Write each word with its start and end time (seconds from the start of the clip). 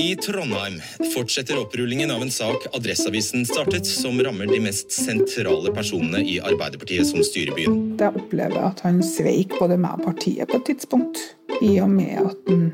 I 0.00 0.16
Trondheim 0.16 0.78
fortsetter 1.14 1.58
opprullingen 1.60 2.10
av 2.10 2.22
en 2.22 2.30
sak 2.30 2.62
Adresseavisen 2.72 3.42
startet, 3.46 3.86
som 3.86 4.16
rammer 4.24 4.48
de 4.48 4.56
mest 4.64 4.94
sentrale 4.94 5.68
personene 5.76 6.22
i 6.24 6.38
Arbeiderpartiet 6.40 7.04
som 7.10 7.20
styrer 7.26 7.52
byen. 7.52 7.76
Jeg 8.00 8.16
opplever 8.16 8.62
at 8.70 8.80
han 8.86 9.02
sveik 9.04 9.58
både 9.58 9.76
meg 9.82 9.98
og 9.98 10.06
partiet 10.08 10.48
på 10.48 10.56
et 10.56 10.66
tidspunkt. 10.70 11.20
I 11.60 11.74
og 11.84 11.92
med 11.92 12.16
at 12.22 12.48
han 12.48 12.64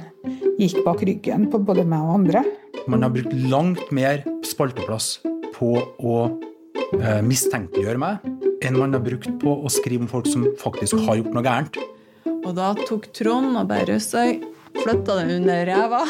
gikk 0.61 0.79
bak 0.87 1.02
ryggen 1.09 1.51
på 1.51 1.65
både 1.66 1.89
meg 1.89 2.07
og 2.07 2.15
andre. 2.21 2.47
Man 2.87 3.02
har 3.02 3.11
brukt 3.16 3.35
langt 3.51 3.91
mer 3.91 4.23
spalteplass 4.47 5.16
på 5.57 5.74
å 5.83 6.16
eh, 6.30 7.23
mistenkeliggjøre 7.27 8.07
meg 8.07 8.35
enn 8.63 8.79
man 8.79 8.95
har 8.95 9.02
brukt 9.02 9.33
på 9.43 9.61
å 9.66 9.73
skrive 9.73 10.07
om 10.07 10.13
folk 10.15 10.30
som 10.30 10.47
faktisk 10.63 11.02
har 11.09 11.19
gjort 11.19 11.35
noe 11.35 11.49
gærent. 11.49 11.83
Og 12.47 12.52
da 12.55 12.71
tok 12.87 13.11
Trond 13.19 13.59
og 13.59 13.66
bare 13.66 13.99
seg, 13.99 14.47
flytta 14.83 15.16
den 15.21 15.30
under 15.39 15.66
ræva. 15.66 16.03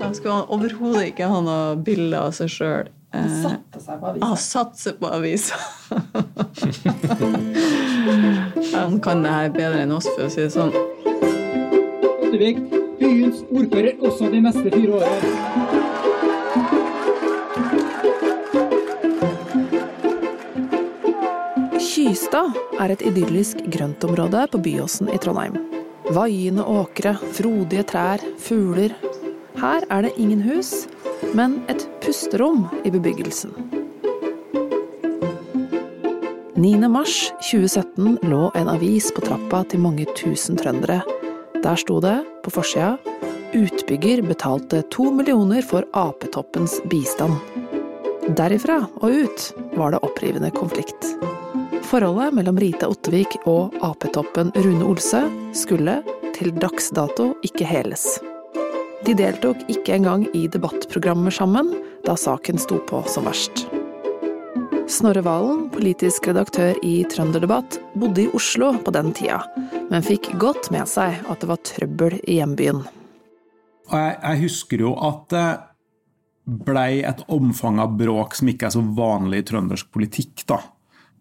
da 0.00 0.10
skulle 0.14 0.34
han 0.34 0.50
overhodet 0.52 1.06
ikke 1.12 1.30
ha 1.30 1.40
noe 1.44 1.76
bilde 1.86 2.20
av 2.20 2.32
seg 2.36 2.52
sjøl. 2.52 2.92
Han 3.14 3.30
satte 4.36 4.78
seg 4.80 4.98
på 4.98 5.06
avisa. 5.06 5.58
han 8.74 9.00
kan 9.04 9.22
det 9.22 9.34
her 9.36 9.52
bedre 9.54 9.84
enn 9.84 9.94
oss, 9.94 10.08
for 10.16 10.26
å 10.26 10.32
si 10.32 10.42
det 10.42 10.50
sånn. 10.54 10.74
Ottevik, 12.24 12.58
byens 12.98 13.44
ordfører 13.54 14.02
også 14.02 14.32
de 14.34 14.40
neste 14.48 14.66
fire 14.74 14.98
årene. 14.98 15.30
Kystad 21.94 22.58
er 22.82 22.90
et 22.96 23.02
idyllisk 23.06 23.62
grøntområde 23.70 24.48
på 24.50 24.58
Byåsen 24.66 25.06
i 25.14 25.18
Trondheim. 25.22 25.54
Vaiende 26.12 26.64
åkre, 26.68 27.14
frodige 27.32 27.84
trær, 27.88 28.20
fugler. 28.36 28.92
Her 29.56 29.86
er 29.88 30.04
det 30.04 30.10
ingen 30.20 30.42
hus, 30.44 30.84
men 31.32 31.62
et 31.72 31.86
pusterom 32.04 32.66
i 32.84 32.92
bebyggelsen. 32.92 33.54
9. 36.60 36.74
mars 36.92 37.30
2017 37.40 38.18
lå 38.28 38.42
en 38.54 38.68
avis 38.74 39.08
på 39.16 39.24
trappa 39.24 39.62
til 39.70 39.80
mange 39.80 40.04
tusen 40.16 40.60
trøndere. 40.60 41.00
Der 41.64 41.80
sto 41.80 41.96
det, 42.04 42.18
på 42.44 42.52
forsida, 42.52 42.98
utbygger 43.56 44.22
betalte 44.28 44.82
to 44.92 45.08
millioner 45.08 45.64
for 45.64 45.88
Ap-toppens 45.96 46.82
bistand. 46.92 47.40
Derifra 48.36 48.82
og 49.00 49.24
ut 49.24 49.50
var 49.76 49.96
det 49.96 50.04
opprivende 50.04 50.52
konflikt. 50.52 51.14
Forholdet 51.84 52.34
mellom 52.34 52.58
Rita 52.58 52.88
Ottevik 52.88 53.36
og 53.44 53.74
Ap-toppen 53.84 54.52
Rune 54.56 54.86
Olsø 54.88 55.20
skulle, 55.54 55.98
til 56.34 56.54
dags 56.56 56.88
dato, 56.96 57.34
ikke 57.44 57.66
heles. 57.68 58.06
De 59.04 59.12
deltok 59.14 59.60
ikke 59.68 59.98
engang 59.98 60.24
i 60.32 60.46
debattprogrammer 60.48 61.34
sammen 61.34 61.68
da 62.06 62.16
saken 62.16 62.58
sto 62.58 62.80
på 62.88 63.02
som 63.10 63.28
verst. 63.28 63.66
Snorre 64.88 65.20
Valen, 65.24 65.68
politisk 65.72 66.26
redaktør 66.28 66.76
i 66.84 66.96
Trønderdebatt, 67.12 67.78
bodde 68.00 68.24
i 68.24 68.32
Oslo 68.36 68.72
på 68.84 68.92
den 68.96 69.12
tida, 69.16 69.42
men 69.90 70.04
fikk 70.04 70.32
godt 70.40 70.70
med 70.72 70.88
seg 70.88 71.20
at 71.28 71.40
det 71.40 71.50
var 71.52 71.62
trøbbel 71.68 72.18
i 72.24 72.40
hjembyen. 72.40 72.82
Jeg, 73.92 74.16
jeg 74.22 74.42
husker 74.44 74.84
jo 74.86 74.96
at 75.04 75.28
det 75.32 75.48
blei 76.44 77.02
et 77.04 77.22
omfang 77.32 77.80
av 77.80 77.92
bråk 77.96 78.36
som 78.36 78.48
ikke 78.52 78.68
er 78.68 78.74
så 78.74 78.84
vanlig 78.96 79.44
i 79.44 79.46
trøndersk 79.52 79.92
politikk, 79.92 80.44
da. 80.48 80.60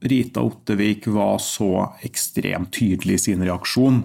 Rita 0.04 0.42
Ottevik 0.44 1.08
var 1.08 1.38
så 1.40 1.86
ekstremt 2.04 2.74
tydelig 2.76 3.16
i 3.16 3.24
sin 3.30 3.44
reaksjon. 3.46 4.02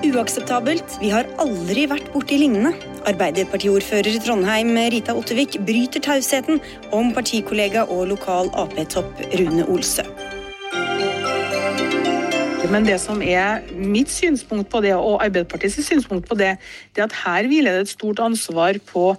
Uakseptabelt. 0.00 0.94
Vi 1.02 1.10
har 1.12 1.28
aldri 1.42 1.84
vært 1.90 2.08
borti 2.14 2.38
lignende. 2.40 2.72
Arbeiderpartiordfører 3.10 4.08
i 4.14 4.22
Trondheim 4.24 4.72
Rita 4.94 5.12
Ottevik 5.12 5.58
bryter 5.68 6.00
tausheten 6.06 6.62
om 6.96 7.12
partikollega 7.12 7.84
og 7.92 8.06
lokal 8.14 8.48
Ap-topp 8.56 9.20
Rune 9.36 9.68
Olsø. 9.68 10.06
Men 12.70 12.86
det 12.86 13.00
som 13.02 13.20
er 13.20 13.66
mitt 13.74 14.08
synspunkt 14.14 14.70
på 14.72 14.80
det, 14.80 14.94
og 14.94 15.20
Arbeiderpartiets 15.24 15.82
synspunkt 15.90 16.28
på 16.30 16.38
det, 16.38 16.54
det 16.94 17.02
er 17.02 17.10
at 17.10 17.20
her 17.26 17.48
hviler 17.50 17.76
det 17.76 17.88
et 17.88 17.92
stort 17.96 18.22
ansvar 18.22 18.78
på 18.88 19.10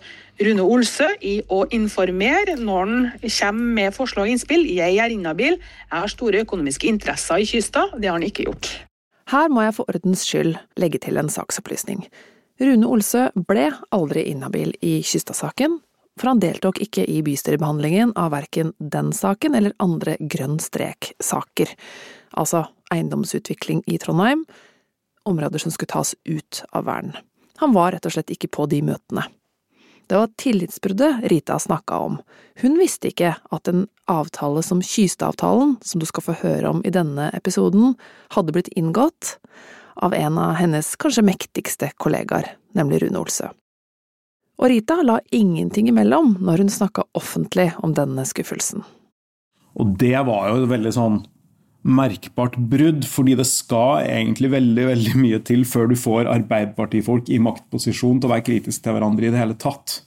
Rune 0.41 0.63
Olsø 0.65 1.05
i 1.21 1.35
å 1.53 1.59
informere 1.69 2.55
når 2.57 2.79
han 2.79 3.03
kommer 3.21 3.73
med 3.75 3.93
forslag 3.93 4.25
og 4.25 4.33
innspill. 4.33 4.63
Jeg 4.73 4.97
er 4.97 5.13
inhabil, 5.13 5.59
jeg 5.61 5.93
har 5.93 6.09
store 6.09 6.41
økonomiske 6.41 6.89
interesser 6.89 7.43
i 7.43 7.45
Kystad. 7.45 7.93
Det 8.01 8.09
har 8.09 8.17
han 8.17 8.25
ikke 8.25 8.47
gjort. 8.47 8.69
Her 9.29 9.51
må 9.53 9.61
jeg 9.67 9.75
for 9.77 9.91
ordens 9.91 10.23
skyld 10.25 10.55
legge 10.81 10.99
til 11.03 11.19
en 11.21 11.29
saksopplysning. 11.29 12.01
Rune 12.61 12.89
Olsø 12.89 13.27
ble 13.37 13.67
aldri 13.93 14.23
inhabil 14.31 14.73
i 14.81 14.95
Kystad-saken, 15.05 15.77
for 16.17 16.31
han 16.31 16.41
deltok 16.41 16.81
ikke 16.83 17.05
i 17.05 17.21
bystyrebehandlingen 17.25 18.15
av 18.19 18.33
verken 18.33 18.73
den 18.79 19.11
saken 19.15 19.55
eller 19.57 19.77
andre 19.81 20.17
grønn 20.19 20.57
strek-saker, 20.61 21.69
altså 22.33 22.65
eiendomsutvikling 22.91 23.83
i 23.85 23.99
Trondheim, 24.01 24.43
områder 25.29 25.61
som 25.61 25.73
skulle 25.73 25.93
tas 25.93 26.15
ut 26.25 26.63
av 26.73 26.89
vern. 26.89 27.13
Han 27.61 27.77
var 27.77 27.93
rett 27.93 28.09
og 28.09 28.17
slett 28.17 28.33
ikke 28.33 28.49
på 28.49 28.65
de 28.69 28.81
møtene. 28.89 29.27
Det 30.11 30.17
var 30.17 30.29
tillitsbruddet 30.35 31.23
Rita 31.23 31.59
snakka 31.59 31.97
om. 31.97 32.17
Hun 32.61 32.73
visste 32.75 33.07
ikke 33.07 33.29
at 33.55 33.69
en 33.71 33.85
avtale 34.11 34.59
som 34.59 34.81
Kystavtalen, 34.83 35.77
som 35.81 36.01
du 36.01 36.05
skal 36.09 36.25
få 36.25 36.33
høre 36.41 36.67
om 36.67 36.81
i 36.83 36.91
denne 36.91 37.29
episoden, 37.31 37.93
hadde 38.35 38.51
blitt 38.51 38.67
inngått 38.75 39.37
av 39.95 40.11
en 40.11 40.35
av 40.35 40.57
hennes 40.59 40.89
kanskje 40.99 41.23
mektigste 41.23 41.93
kollegaer, 41.95 42.49
nemlig 42.75 43.05
Rune 43.05 43.21
Olsø. 43.21 43.53
Og 44.59 44.67
Rita 44.73 44.99
la 44.99 45.21
ingenting 45.31 45.87
imellom 45.87 46.35
når 46.43 46.65
hun 46.65 46.75
snakka 46.75 47.07
offentlig 47.15 47.69
om 47.79 47.95
denne 47.95 48.27
skuffelsen. 48.27 48.83
Og 49.79 49.95
det 49.95 50.17
var 50.27 50.51
jo 50.51 50.67
veldig 50.73 50.91
sånn 50.91 51.21
merkbart 51.81 52.57
brudd, 52.69 53.05
fordi 53.09 53.33
det 53.39 53.47
skal 53.49 54.05
egentlig 54.05 54.51
veldig 54.53 54.85
veldig 54.91 55.13
mye 55.17 55.39
til 55.45 55.63
før 55.65 55.89
du 55.89 55.97
får 55.97 56.29
Arbeiderpartifolk 56.29 57.31
i 57.33 57.41
maktposisjon 57.41 58.21
til 58.21 58.29
å 58.29 58.33
være 58.35 58.45
kritisk 58.51 58.83
til 58.83 58.95
hverandre 58.95 59.27
i 59.27 59.33
det 59.33 59.41
hele 59.41 59.57
tatt. 59.57 60.01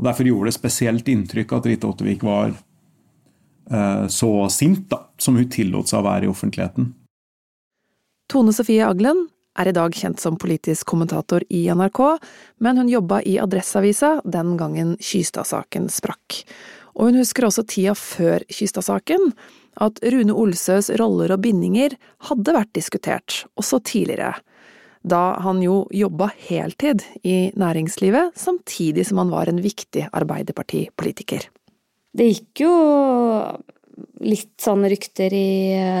Og 0.00 0.06
Derfor 0.08 0.30
gjorde 0.30 0.48
det 0.48 0.56
spesielt 0.56 1.10
inntrykk 1.12 1.52
at 1.58 1.68
Rita 1.68 1.90
Ottevik 1.90 2.24
var 2.24 2.54
eh, 2.54 4.06
så 4.08 4.30
sint 4.48 4.88
da, 4.88 5.02
som 5.20 5.36
hun 5.36 5.50
tillot 5.52 5.92
seg 5.92 6.00
å 6.00 6.08
være 6.08 6.24
i 6.28 6.32
offentligheten. 6.32 6.94
Tone 8.30 8.54
Sofie 8.56 8.86
Aglen 8.86 9.26
er 9.60 9.68
i 9.68 9.76
dag 9.76 9.92
kjent 9.92 10.22
som 10.22 10.38
politisk 10.40 10.88
kommentator 10.88 11.44
i 11.52 11.66
NRK, 11.68 12.00
men 12.64 12.80
hun 12.80 12.88
jobba 12.88 13.20
i 13.26 13.36
Adresseavisa 13.42 14.20
den 14.24 14.54
gangen 14.56 14.94
Kystad-saken 15.02 15.90
sprakk. 15.92 16.44
Og 16.96 17.10
hun 17.10 17.20
husker 17.20 17.44
også 17.44 17.66
tida 17.68 17.92
før 17.98 18.44
Kystad-saken, 18.48 19.34
at 19.80 20.00
Rune 20.12 20.34
Olsøs 20.36 20.90
roller 21.00 21.32
og 21.34 21.42
bindinger 21.44 21.96
hadde 22.28 22.54
vært 22.56 22.72
diskutert, 22.76 23.44
også 23.60 23.80
tidligere, 23.86 24.34
da 25.00 25.40
han 25.40 25.62
jo 25.64 25.86
jobba 25.96 26.28
heltid 26.48 27.06
i 27.24 27.48
næringslivet, 27.56 28.36
samtidig 28.36 29.06
som 29.08 29.22
han 29.22 29.32
var 29.32 29.48
en 29.48 29.62
viktig 29.64 30.10
arbeiderpartipolitiker. 30.12 31.48
Det 32.12 32.26
gikk 32.28 32.64
jo 32.66 32.74
litt 34.24 34.56
sånn 34.60 34.84
rykter 34.90 35.32
i 35.32 35.50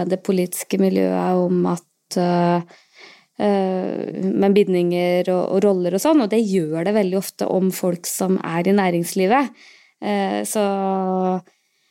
det 0.08 0.20
politiske 0.26 0.80
miljøet 0.80 1.40
om 1.40 1.64
at 1.70 2.20
uh, 2.20 2.60
med 3.40 4.52
bindinger 4.52 5.30
og, 5.32 5.62
roller 5.64 5.96
og 5.96 6.02
sånn, 6.02 6.20
og 6.20 6.28
det 6.32 6.42
gjør 6.44 6.84
det 6.84 6.92
veldig 6.92 7.16
ofte 7.16 7.48
om 7.48 7.70
folk 7.72 8.04
som 8.04 8.36
er 8.44 8.68
i 8.68 8.74
næringslivet. 8.76 9.54
Så 10.44 10.64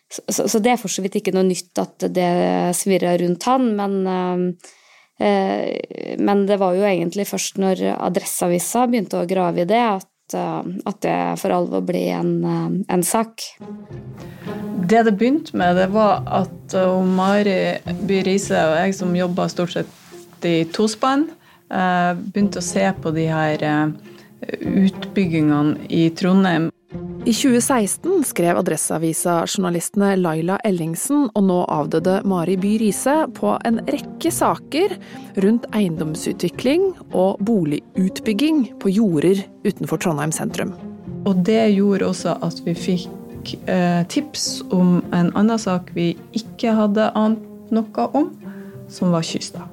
så, 0.09 0.47
så, 0.47 0.59
det 0.59 0.73
er 0.73 0.81
for 0.81 0.91
så 0.91 1.03
vidt 1.05 1.19
ikke 1.19 1.33
noe 1.35 1.45
nytt 1.47 1.79
at 1.81 2.07
det 2.13 2.29
svirrer 2.77 3.19
rundt 3.21 3.45
han, 3.49 3.67
men, 3.77 3.97
eh, 5.21 6.15
men 6.17 6.45
det 6.49 6.57
var 6.61 6.77
jo 6.77 6.87
egentlig 6.87 7.27
først 7.29 7.59
når 7.61 7.83
Adresseavisa 7.93 8.87
begynte 8.89 9.21
å 9.21 9.29
grave 9.29 9.63
i 9.63 9.69
det, 9.69 9.83
at, 9.99 10.35
eh, 10.37 10.73
at 10.89 11.01
det 11.05 11.17
for 11.41 11.53
alvor 11.53 11.85
ble 11.85 12.03
en, 12.17 12.33
eh, 12.41 12.67
en, 12.95 13.05
sak. 13.05 13.45
Det 14.89 15.03
det 15.05 15.13
begynte 15.19 15.57
med, 15.57 15.77
det 15.77 15.91
var 15.93 16.23
at 16.25 16.77
Mari 17.05 17.77
By 17.85 18.23
Riise 18.25 18.65
og 18.71 18.79
jeg 18.79 18.97
som 18.97 19.13
jobba 19.13 19.49
stort 19.51 19.77
sett 19.77 20.45
i 20.45 20.63
tospann, 20.73 21.27
eh, 21.69 22.13
begynte 22.17 22.61
å 22.61 22.65
se 22.65 22.85
på 23.01 23.13
de 23.15 23.27
her 23.29 23.63
eh, 23.63 23.91
utbyggingene 24.57 25.89
i 25.89 26.09
Trondheim. 26.15 26.69
I 27.25 27.33
2016 27.33 28.23
skrev 28.23 28.57
Adresseavisa-journalistene 28.57 30.13
Laila 30.15 30.55
Ellingsen 30.63 31.25
og 31.35 31.43
nå 31.43 31.57
avdøde 31.67 32.21
Mari 32.23 32.55
By 32.57 32.77
Riise 32.79 33.15
på 33.35 33.57
en 33.67 33.81
rekke 33.91 34.31
saker 34.31 34.95
rundt 35.43 35.67
eiendomsutvikling 35.75 36.85
og 37.11 37.41
boligutbygging 37.43 38.63
på 38.79 38.93
jorder 38.95 39.43
utenfor 39.67 39.99
Trondheim 39.99 40.31
sentrum. 40.31 40.71
Og 41.27 41.43
det 41.43 41.59
gjorde 41.75 42.07
også 42.07 42.37
at 42.45 42.63
vi 42.63 42.77
fikk 42.87 43.53
eh, 43.67 44.01
tips 44.07 44.47
om 44.71 45.01
en 45.11 45.33
annen 45.35 45.59
sak 45.59 45.91
vi 45.99 46.13
ikke 46.39 46.71
hadde 46.79 47.11
ant 47.19 47.43
noe 47.75 48.09
om, 48.15 48.31
som 48.87 49.11
var 49.11 49.27
Kystad. 49.27 49.67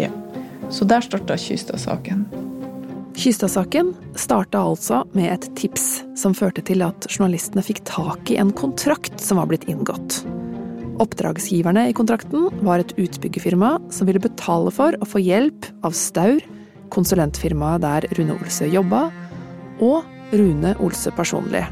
Ja. 0.00 0.08
Så 0.72 0.88
der 0.88 1.04
starta 1.04 1.36
Kystad-saken. 1.36 2.24
Kystad-saken 3.16 3.94
starta 4.20 4.60
altså 4.60 5.00
med 5.16 5.30
et 5.32 5.46
tips 5.56 6.02
som 6.20 6.34
førte 6.36 6.60
til 6.68 6.82
at 6.84 7.06
journalistene 7.08 7.64
fikk 7.64 7.80
tak 7.88 8.28
i 8.28 8.36
en 8.36 8.52
kontrakt 8.52 9.22
som 9.24 9.40
var 9.40 9.48
blitt 9.48 9.64
inngått. 9.72 10.18
Oppdragsgiverne 11.00 11.86
i 11.88 11.94
kontrakten 11.96 12.50
var 12.64 12.82
et 12.82 12.92
utbyggerfirma 13.00 13.78
som 13.92 14.08
ville 14.08 14.20
betale 14.20 14.72
for 14.72 14.96
å 15.00 15.08
få 15.08 15.24
hjelp 15.24 15.68
av 15.84 15.96
Staur, 15.96 16.44
konsulentfirmaet 16.92 17.84
der 17.86 18.08
Rune 18.20 18.36
Olsø 18.36 18.68
jobba, 18.68 19.06
og 19.80 20.04
Rune 20.36 20.76
Olsø 20.84 21.12
personlig. 21.16 21.64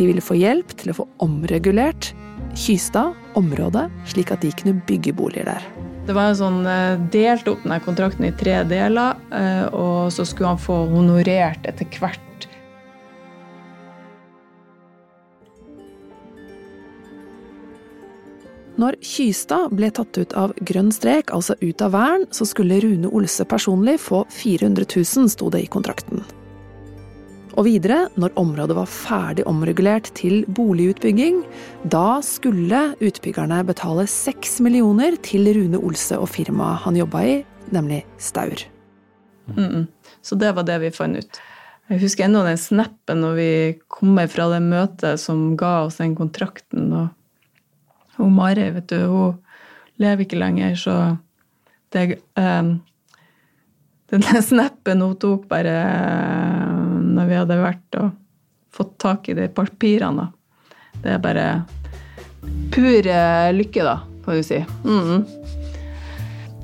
De 0.00 0.08
ville 0.08 0.24
få 0.24 0.40
hjelp 0.40 0.72
til 0.80 0.92
å 0.92 1.02
få 1.02 1.10
omregulert 1.24 2.14
Kystad, 2.56 3.12
området, 3.36 3.90
slik 4.08 4.32
at 4.32 4.40
de 4.40 4.56
kunne 4.56 4.80
bygge 4.88 5.12
boliger 5.16 5.52
der. 5.52 5.75
Det 6.06 6.14
var 6.14 6.30
en 6.30 6.38
sånn 6.38 6.60
eh, 6.70 7.00
delt 7.10 7.48
opp 7.50 7.64
denne 7.64 7.80
kontrakten 7.82 8.28
i 8.28 8.34
tre 8.38 8.60
deler, 8.70 9.18
eh, 9.34 9.64
og 9.74 10.12
så 10.14 10.22
skulle 10.22 10.52
han 10.52 10.62
få 10.62 10.84
honorert 10.92 11.66
etter 11.66 11.88
hvert. 11.98 12.22
Når 18.76 18.98
Kystad 19.00 19.72
ble 19.74 19.88
tatt 19.90 20.18
ut 20.20 20.34
av 20.36 20.52
grønn 20.68 20.92
strek, 20.92 21.32
altså 21.34 21.56
ut 21.62 21.82
av 21.82 21.94
vern, 21.96 22.26
så 22.30 22.46
skulle 22.46 22.78
Rune 22.84 23.10
Olse 23.10 23.46
personlig 23.48 23.96
få 24.04 24.26
400 24.30 24.84
000, 24.92 25.30
sto 25.32 25.48
det 25.50 25.64
i 25.64 25.70
kontrakten. 25.72 26.22
Og 27.56 27.64
videre, 27.64 28.10
når 28.20 28.34
området 28.36 28.74
var 28.76 28.88
ferdig 28.90 29.46
omregulert 29.48 30.10
til 30.18 30.42
boligutbygging, 30.52 31.40
da 31.88 32.18
skulle 32.24 32.82
utbyggerne 33.00 33.62
betale 33.64 34.04
seks 34.12 34.58
millioner 34.64 35.16
til 35.24 35.48
Rune 35.56 35.80
Olse 35.80 36.18
og 36.20 36.28
firmaet 36.34 36.84
han 36.84 36.98
jobba 37.00 37.22
i, 37.24 37.36
nemlig 37.72 38.04
Staur. 38.18 38.60
Mm 39.46 39.68
-mm. 39.68 39.86
Så 40.22 40.34
det 40.34 40.52
var 40.54 40.62
det 40.62 40.80
vi 40.80 40.90
fant 40.90 41.16
ut. 41.16 41.40
Jeg 41.88 42.00
husker 42.00 42.24
ennå 42.24 42.42
den 42.42 42.58
snappen 42.58 43.20
når 43.20 43.34
vi 43.34 43.78
kommer 43.88 44.26
fra 44.26 44.48
det 44.50 44.62
møtet 44.62 45.20
som 45.20 45.56
ga 45.56 45.84
oss 45.84 45.96
den 45.96 46.16
kontrakten. 46.16 46.92
og 46.92 47.08
hun 48.16 48.34
Mari, 48.34 48.70
vet 48.70 48.88
du, 48.88 49.06
hun 49.06 49.38
lever 49.96 50.20
ikke 50.20 50.38
lenger, 50.38 50.74
så 50.74 51.16
det 51.92 52.18
um, 52.36 52.82
Den 54.10 54.22
snappen 54.42 55.00
hun 55.00 55.16
tok 55.16 55.48
bare 55.48 56.65
når 57.16 57.30
vi 57.30 57.38
hadde 57.40 57.60
vært 57.60 57.98
og 58.00 58.10
fått 58.76 58.96
tak 59.00 59.30
i 59.32 59.36
de 59.38 59.48
papirene, 59.52 60.28
det 61.02 61.16
er 61.16 61.22
bare 61.22 61.46
pur 62.74 63.08
lykke, 63.56 63.84
da, 63.84 64.00
kan 64.24 64.36
du 64.36 64.44
si. 64.44 64.60
Mm. 64.84 65.24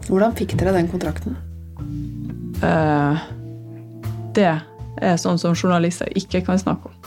Hvordan 0.08 0.36
fikk 0.36 0.56
dere 0.60 0.74
den 0.76 0.90
kontrakten? 0.92 1.38
Uh, 2.62 3.18
det 4.36 4.50
er 5.02 5.16
sånn 5.18 5.40
som 5.40 5.56
journalister 5.56 6.10
ikke 6.18 6.44
kan 6.46 6.60
snakke 6.60 6.90
om. 6.90 6.98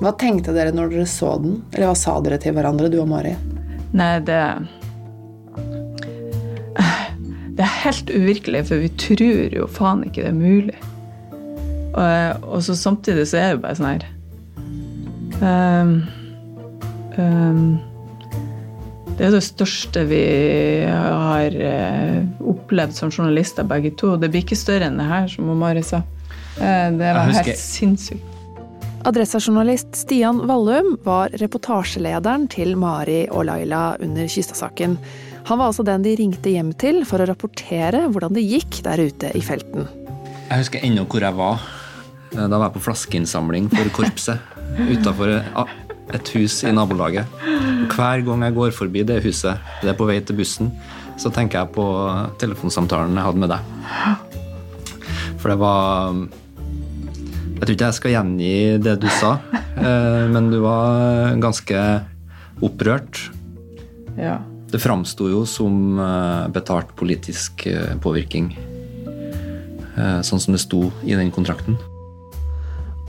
Hva 0.00 0.14
tenkte 0.16 0.54
dere 0.56 0.72
når 0.72 0.94
dere 0.94 1.06
så 1.08 1.34
den? 1.42 1.58
Eller 1.74 1.90
hva 1.90 1.96
sa 1.98 2.16
dere 2.24 2.40
til 2.40 2.54
hverandre, 2.56 2.88
du 2.88 2.98
og 3.02 3.08
Mari? 3.10 3.34
Nei, 3.92 4.14
det 4.24 4.40
helt 7.80 8.10
uvirkelig, 8.12 8.64
for 8.68 8.82
vi 8.82 8.90
tror 9.00 9.54
jo 9.56 9.68
faen 9.70 10.04
ikke 10.06 10.24
det 10.24 10.32
er 10.32 10.38
mulig. 10.38 10.78
Og, 11.90 12.48
og 12.54 12.64
så 12.64 12.76
samtidig 12.78 13.26
så 13.30 13.40
er 13.40 13.54
det 13.54 13.62
bare 13.64 13.74
sånn 13.74 13.88
her 13.88 14.04
um, 15.42 15.94
um, 17.18 17.64
Det 19.18 19.26
er 19.26 19.34
det 19.34 19.40
største 19.42 20.04
vi 20.06 20.20
har 20.86 21.56
uh, 21.58 22.20
opplevd 22.52 22.94
som 22.96 23.10
journalister, 23.10 23.66
begge 23.66 23.92
to. 23.98 24.14
Det 24.20 24.30
blir 24.30 24.46
ikke 24.46 24.58
større 24.58 24.86
enn 24.86 25.00
det 25.00 25.08
her, 25.10 25.26
som 25.32 25.50
Mari 25.60 25.82
sa. 25.84 26.04
Uh, 26.60 26.88
det 26.94 27.10
var 27.16 27.34
helt 27.40 27.58
sinnssykt. 27.58 28.36
Adressa-journalist 29.08 29.94
Stian 29.96 30.42
Vallum 30.44 30.98
var 31.06 31.32
reportasjelederen 31.40 32.44
til 32.52 32.74
Mari 32.76 33.22
og 33.32 33.46
Laila 33.48 33.94
under 34.04 34.28
Kystad-saken. 34.28 34.98
Han 35.48 35.58
var 35.58 35.70
altså 35.70 35.84
den 35.86 36.04
de 36.04 36.12
ringte 36.18 36.52
hjem 36.52 36.72
til 36.78 37.02
for 37.08 37.22
å 37.22 37.28
rapportere 37.30 38.04
hvordan 38.12 38.36
det 38.36 38.44
gikk 38.44 38.82
der 38.86 39.02
ute 39.08 39.30
i 39.36 39.42
felten. 39.44 39.88
Jeg 40.50 40.64
husker 40.64 40.84
ennå 40.86 41.06
hvor 41.08 41.22
jeg 41.24 41.38
var. 41.38 41.62
Da 42.34 42.46
var 42.50 42.68
jeg 42.68 42.76
på 42.76 42.84
flaskeinnsamling 42.84 43.70
for 43.72 43.90
korpset 43.96 44.38
utafor 44.90 45.32
et 46.14 46.32
hus 46.34 46.60
i 46.66 46.72
nabolaget. 46.74 47.26
Hver 47.90 48.22
gang 48.26 48.44
jeg 48.46 48.56
går 48.58 48.74
forbi 48.74 49.02
det 49.06 49.22
huset, 49.24 49.58
det 49.82 49.92
er 49.92 49.98
på 49.98 50.06
vei 50.08 50.18
til 50.22 50.38
bussen, 50.38 50.70
så 51.18 51.30
tenker 51.34 51.60
jeg 51.60 51.74
på 51.74 51.86
telefonsamtalen 52.42 53.18
jeg 53.18 53.26
hadde 53.26 53.42
med 53.42 53.50
deg. 53.54 53.60
For 55.40 55.50
det 55.52 55.58
var 55.62 56.14
jeg 57.60 57.66
tror 57.66 57.74
ikke 57.74 57.88
jeg 57.90 57.98
skal 57.98 58.14
gjengi 58.14 58.54
det 58.80 58.94
du 59.02 59.08
sa, 59.18 59.34
men 60.32 60.48
du 60.52 60.60
var 60.64 61.34
ganske 61.42 61.82
opprørt. 62.64 63.26
Ja. 64.16 64.38
Det 64.70 64.78
framsto 64.78 65.26
jo 65.26 65.42
som 65.48 65.98
betalt 66.54 66.92
politisk 66.96 67.64
påvirkning, 68.04 68.52
sånn 70.22 70.40
som 70.40 70.54
det 70.54 70.60
sto 70.62 70.84
i 71.02 71.16
den 71.18 71.32
kontrakten. 71.34 71.74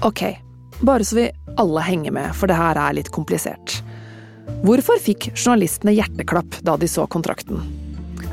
Ok, 0.02 0.24
bare 0.82 1.06
så 1.06 1.20
vi 1.20 1.28
alle 1.62 1.84
henger 1.86 2.16
med, 2.18 2.34
for 2.34 2.50
det 2.50 2.58
her 2.58 2.80
er 2.82 2.98
litt 2.98 3.12
komplisert. 3.14 3.78
Hvorfor 4.66 4.98
fikk 5.02 5.30
journalistene 5.36 5.94
hjerteklapp 5.94 6.58
da 6.66 6.74
de 6.82 6.90
så 6.90 7.06
kontrakten? 7.06 7.62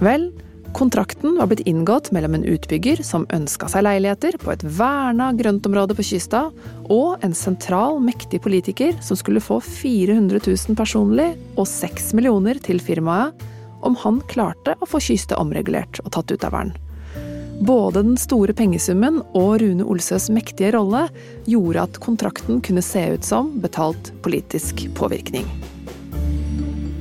Vel, 0.00 0.30
Kontrakten 0.72 1.36
var 1.38 1.46
blitt 1.46 1.66
inngått 1.66 2.10
mellom 2.12 2.34
en 2.34 2.44
utbygger 2.44 3.00
som 3.02 3.26
ønska 3.32 3.70
seg 3.72 3.82
leiligheter 3.86 4.36
på 4.42 4.52
et 4.52 4.64
verna 4.78 5.30
grøntområde 5.36 5.96
på 5.96 6.04
Kystad, 6.04 6.52
og 6.92 7.24
en 7.24 7.34
sentral, 7.34 7.96
mektig 8.04 8.42
politiker 8.44 8.96
som 9.04 9.16
skulle 9.18 9.42
få 9.42 9.60
400 9.64 10.42
000 10.44 10.76
personlig 10.78 11.30
og 11.56 11.64
6 11.70 12.12
millioner 12.18 12.60
til 12.64 12.82
firmaet 12.84 13.46
om 13.86 13.96
han 14.02 14.20
klarte 14.28 14.76
å 14.78 14.90
få 14.90 15.00
Kystad 15.02 15.40
omregulert 15.40 16.02
og 16.04 16.12
tatt 16.18 16.34
ut 16.34 16.44
av 16.44 16.54
vern. 16.54 16.74
Både 17.64 18.04
den 18.04 18.20
store 18.20 18.54
pengesummen 18.54 19.22
og 19.34 19.56
Rune 19.62 19.86
Olsøs 19.88 20.28
mektige 20.30 20.76
rolle 20.76 21.08
gjorde 21.50 21.88
at 21.88 21.98
kontrakten 22.04 22.62
kunne 22.62 22.84
se 22.86 23.02
ut 23.16 23.26
som 23.26 23.56
betalt 23.64 24.12
politisk 24.22 24.86
påvirkning 24.98 25.48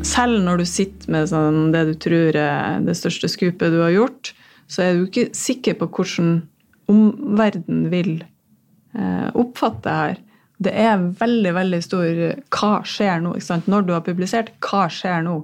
selv 0.08 0.40
når 0.46 0.62
du 0.62 0.68
sitter 0.70 1.14
med 1.14 1.32
sånn 1.32 1.74
det 1.74 1.84
du 1.90 1.96
tror 2.08 2.38
er 2.40 2.86
det 2.86 2.98
største 2.98 3.30
skupet 3.32 3.74
du 3.74 3.82
har 3.84 3.96
gjort, 3.96 4.34
så 4.68 4.84
er 4.84 4.96
du 4.96 5.08
ikke 5.08 5.30
sikker 5.36 5.78
på 5.80 5.90
hvordan 5.96 6.40
omverdenen 6.92 7.90
vil 7.92 8.14
eh, 8.96 9.28
oppfatte 9.36 9.84
det 9.84 10.00
her. 10.00 10.24
Det 10.58 10.74
er 10.74 11.04
veldig 11.20 11.52
veldig 11.54 11.80
stor 11.86 12.08
Hva 12.50 12.72
skjer 12.88 13.20
nå? 13.22 13.36
Når 13.70 13.84
du 13.86 13.92
har 13.94 14.06
publisert, 14.06 14.56
hva 14.64 14.88
skjer 14.90 15.22
nå? 15.28 15.36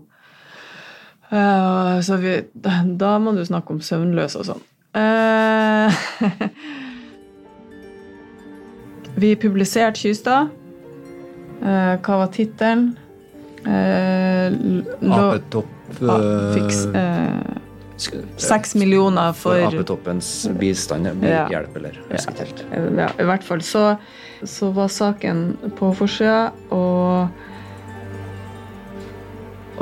Uh, 1.33 1.97
så 2.05 2.17
vi, 2.21 2.35
da 2.53 3.15
må 3.21 3.33
du 3.33 3.41
snakke 3.45 3.73
om 3.73 3.81
søvnløs 3.81 4.35
og 4.37 4.45
sånn. 4.51 4.61
Uh, 4.93 5.89
vi 9.21 9.33
publiserte 9.41 9.97
Kystad. 10.01 10.51
Uh, 11.63 11.95
hva 12.05 12.23
var 12.23 12.29
tittelen? 12.35 12.91
Eh, 13.63 14.53
Apetopp 15.13 15.69
Fiks 16.53 16.85
eh, 16.85 17.59
Seks 18.41 18.73
millioner 18.75 19.31
for, 19.37 19.53
for 19.53 19.67
Apetoppens 19.69 20.49
bistand, 20.59 21.07
ja. 21.23 21.45
hjelp, 21.53 21.75
eller 21.77 21.99
husker 22.09 22.33
ikke 22.33 22.47
helt. 22.47 22.63
Ja, 22.97 23.07
I 23.21 23.27
hvert 23.29 23.45
fall 23.47 23.61
så, 23.63 23.83
så 24.43 24.71
var 24.75 24.89
saken 24.91 25.45
på 25.77 25.93
forsida, 25.95 26.49
og 26.73 27.29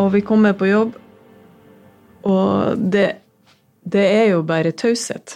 Og 0.01 0.13
vi 0.13 0.21
kommer 0.25 0.53
på 0.57 0.65
jobb, 0.65 0.95
og 2.23 2.77
det, 2.93 3.07
det 3.83 4.05
er 4.07 4.25
jo 4.31 4.41
bare 4.47 4.71
taushet. 4.71 5.35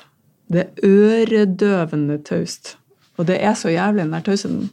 Det 0.50 0.64
er 0.64 0.88
øredøvende 0.88 2.18
taust. 2.24 2.78
Og 3.18 3.28
det 3.28 3.38
er 3.44 3.54
så 3.54 3.70
jævlig, 3.70 4.04
den 4.04 4.14
der 4.14 4.26
tausheten. 4.26 4.70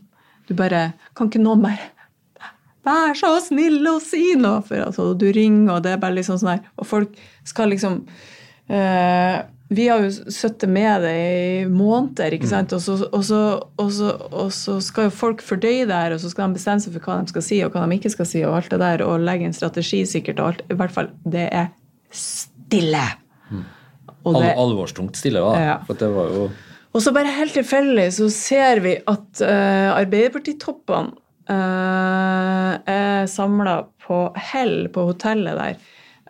Du 0.48 0.54
bare 0.54 0.92
Kan 1.16 1.28
ikke 1.28 1.42
noen 1.42 1.62
mer 1.62 1.91
Vær 2.86 3.14
så 3.18 3.30
snill 3.42 3.84
å 3.86 3.98
si 4.02 4.32
noe! 4.38 4.62
For 4.66 4.82
altså, 4.82 5.12
du 5.14 5.28
ringer, 5.34 5.76
og 5.76 5.82
det 5.84 5.94
er 5.94 6.00
bare 6.02 6.16
liksom 6.16 6.40
sånn 6.40 6.56
her 6.56 6.62
Og 6.80 6.88
folk 6.88 7.18
skal 7.46 7.70
liksom 7.70 8.00
eh, 8.66 9.36
Vi 9.70 9.86
har 9.86 10.02
jo 10.02 10.32
sittet 10.34 10.66
med 10.72 11.06
det 11.06 11.12
i 11.14 11.68
måneder, 11.70 12.34
ikke 12.36 12.50
sant? 12.50 12.74
Og 12.74 12.82
så, 12.82 12.96
og, 13.06 13.22
så, 13.28 13.42
og, 13.78 13.92
så, 13.94 14.10
og 14.30 14.50
så 14.56 14.80
skal 14.84 15.08
jo 15.08 15.14
folk 15.22 15.44
fordøye 15.46 15.86
det 15.88 16.00
her, 16.00 16.16
og 16.16 16.20
så 16.20 16.32
skal 16.32 16.50
de 16.50 16.58
bestemme 16.58 16.82
seg 16.84 16.96
for 16.96 17.06
hva 17.06 17.20
de 17.22 17.32
skal 17.32 17.46
si, 17.46 17.62
og 17.64 17.72
hva 17.72 17.86
de 17.86 17.96
ikke 17.96 18.12
skal 18.12 18.28
si, 18.28 18.42
og 18.44 18.58
alt 18.58 18.74
det 18.74 18.82
der, 18.82 19.06
og 19.06 19.24
legge 19.24 19.48
en 19.48 19.56
strategi 19.56 20.02
sikkert, 20.10 20.42
og 20.42 20.50
alt. 20.50 20.66
I 20.68 20.76
hvert 20.82 20.92
fall, 20.92 21.08
det 21.24 21.46
er 21.48 21.70
stille. 22.12 23.06
Og 24.28 24.36
Al 24.36 24.50
alvorstungt 24.52 25.16
stille, 25.16 25.40
da. 25.40 25.64
Ja. 25.70 25.80
For 25.88 25.98
det 25.98 26.12
var 26.12 26.36
jo 26.36 26.50
og 26.92 27.00
så 27.00 27.12
bare 27.16 27.32
helt 27.32 27.54
tilfeldig 27.56 28.10
så 28.12 28.28
ser 28.32 28.82
vi 28.84 28.98
at 29.08 29.40
uh, 29.40 29.96
Arbeiderpartitoppene 29.96 31.16
er 31.52 33.28
samla 33.30 33.76
på 34.02 34.24
Hell, 34.50 34.88
på 34.92 35.06
hotellet 35.10 35.58
der. 35.58 35.76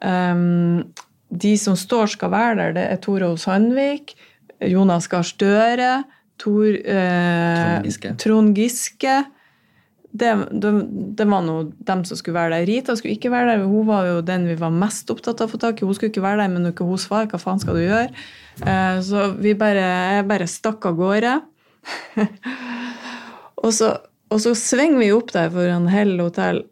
Um, 0.02 0.82
de 1.32 1.54
som 1.58 1.76
står 1.78 2.12
skal 2.16 2.32
være 2.32 2.56
der, 2.58 2.74
det 2.76 2.86
er 2.90 3.00
Tore 3.00 3.30
O. 3.32 3.36
Sandvik, 3.40 4.16
Jonas 4.68 5.08
Gahr 5.10 5.24
Støre, 5.26 5.92
Tor, 6.42 6.66
eh, 6.66 7.62
Trond 7.62 7.86
Giske. 7.86 8.12
Trond 8.18 8.58
Giske. 8.58 9.14
Det, 10.12 10.32
det, 10.50 10.72
det 11.16 11.24
var 11.24 11.44
nå 11.46 11.56
dem 11.88 12.02
som 12.04 12.18
skulle 12.18 12.36
være 12.36 12.58
der. 12.58 12.66
Rita 12.68 12.96
skulle 12.98 13.14
ikke 13.16 13.30
være 13.32 13.54
der. 13.54 13.64
Hun 13.64 13.86
var 13.88 14.08
jo 14.10 14.18
den 14.26 14.44
vi 14.50 14.58
var 14.60 14.74
mest 14.74 15.08
opptatt 15.14 15.40
av 15.40 15.48
å 15.48 15.54
få 15.54 15.60
tak 15.62 15.80
i. 15.80 15.86
Hun 15.88 15.96
skulle 15.96 16.12
ikke 16.12 16.24
være 16.24 16.42
der, 16.42 16.52
men 16.52 16.66
når 16.66 16.74
ikke 16.74 16.88
hun 16.88 17.00
svarer, 17.00 17.30
hva 17.32 17.40
faen 17.40 17.62
skal 17.62 17.78
du 17.78 17.84
gjøre? 17.84 18.10
Eh, 18.60 18.98
Så 19.06 19.30
vi 19.40 19.54
bare, 19.58 19.86
jeg 20.18 20.28
bare 20.28 20.50
stakk 20.50 20.84
av 20.90 20.98
gårde. 20.98 21.36
og, 23.62 23.70
så, 23.72 23.94
og 24.32 24.40
så 24.40 24.54
svinger 24.56 25.02
vi 25.02 25.12
opp 25.14 25.32
der 25.34 25.52
foran 25.52 25.88
Hell 25.92 26.16
hotell, 26.22 26.64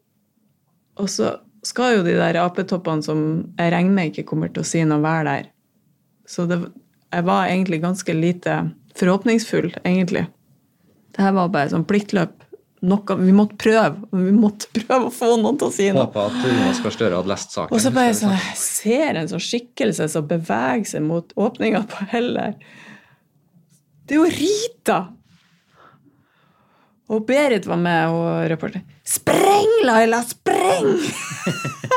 og 1.01 1.09
så 1.13 1.37
skal 1.67 1.99
jo 1.99 2.05
de 2.07 2.17
der 2.17 2.39
apetoppene 2.41 3.05
som 3.05 3.23
jeg 3.59 3.73
regner 3.75 3.97
med 3.97 4.13
ikke 4.13 4.29
kommer 4.33 4.53
til 4.53 4.65
å 4.65 4.69
si 4.69 4.83
noe, 4.89 5.03
være 5.05 5.27
der. 5.29 5.49
Så 6.31 6.47
det, 6.49 6.61
jeg 7.11 7.27
var 7.27 7.51
egentlig 7.51 7.81
ganske 7.83 8.15
lite 8.17 8.61
forhåpningsfull, 8.97 9.73
egentlig. 9.85 10.27
Det 11.11 11.25
her 11.25 11.35
var 11.37 11.51
bare 11.53 11.73
sånn 11.73 11.87
pliktløp. 11.89 12.37
Noe, 12.81 13.17
vi 13.21 13.33
måtte 13.37 13.59
prøve. 13.61 14.09
Vi 14.17 14.33
måtte 14.33 14.71
prøve 14.73 15.11
å 15.11 15.13
få 15.13 15.35
noen 15.37 15.59
til 15.61 15.69
å 15.69 15.75
si 15.75 15.89
noe. 15.93 16.07
Håpa 16.07 16.31
at 16.31 16.47
Jonas 16.49 16.81
Gahr 16.81 16.95
Støre 16.95 17.19
hadde 17.19 17.33
lest 17.35 17.53
saken. 17.53 17.77
Og 17.77 17.83
så 17.85 17.93
bare 17.93 18.09
jeg 18.09 18.21
sånn, 18.23 18.33
jeg 18.33 18.47
jeg 18.47 18.61
ser 18.63 19.19
en 19.21 19.33
sånn 19.35 19.45
skikkelse 19.45 20.07
som 20.15 20.29
beveger 20.31 20.87
seg 20.95 21.05
mot 21.05 21.35
åpninga 21.37 21.83
på 21.91 22.07
Heller. 22.15 22.55
Det 24.09 24.17
er 24.17 24.23
jo 24.23 24.31
Rita! 24.33 25.01
Og 27.11 27.25
Berit 27.27 27.67
var 27.67 27.79
med 27.81 28.13
og 28.15 28.45
reporter. 28.53 28.85
Spreng, 29.03 29.71
Laila! 29.83 30.21
Spreng! 30.23 30.93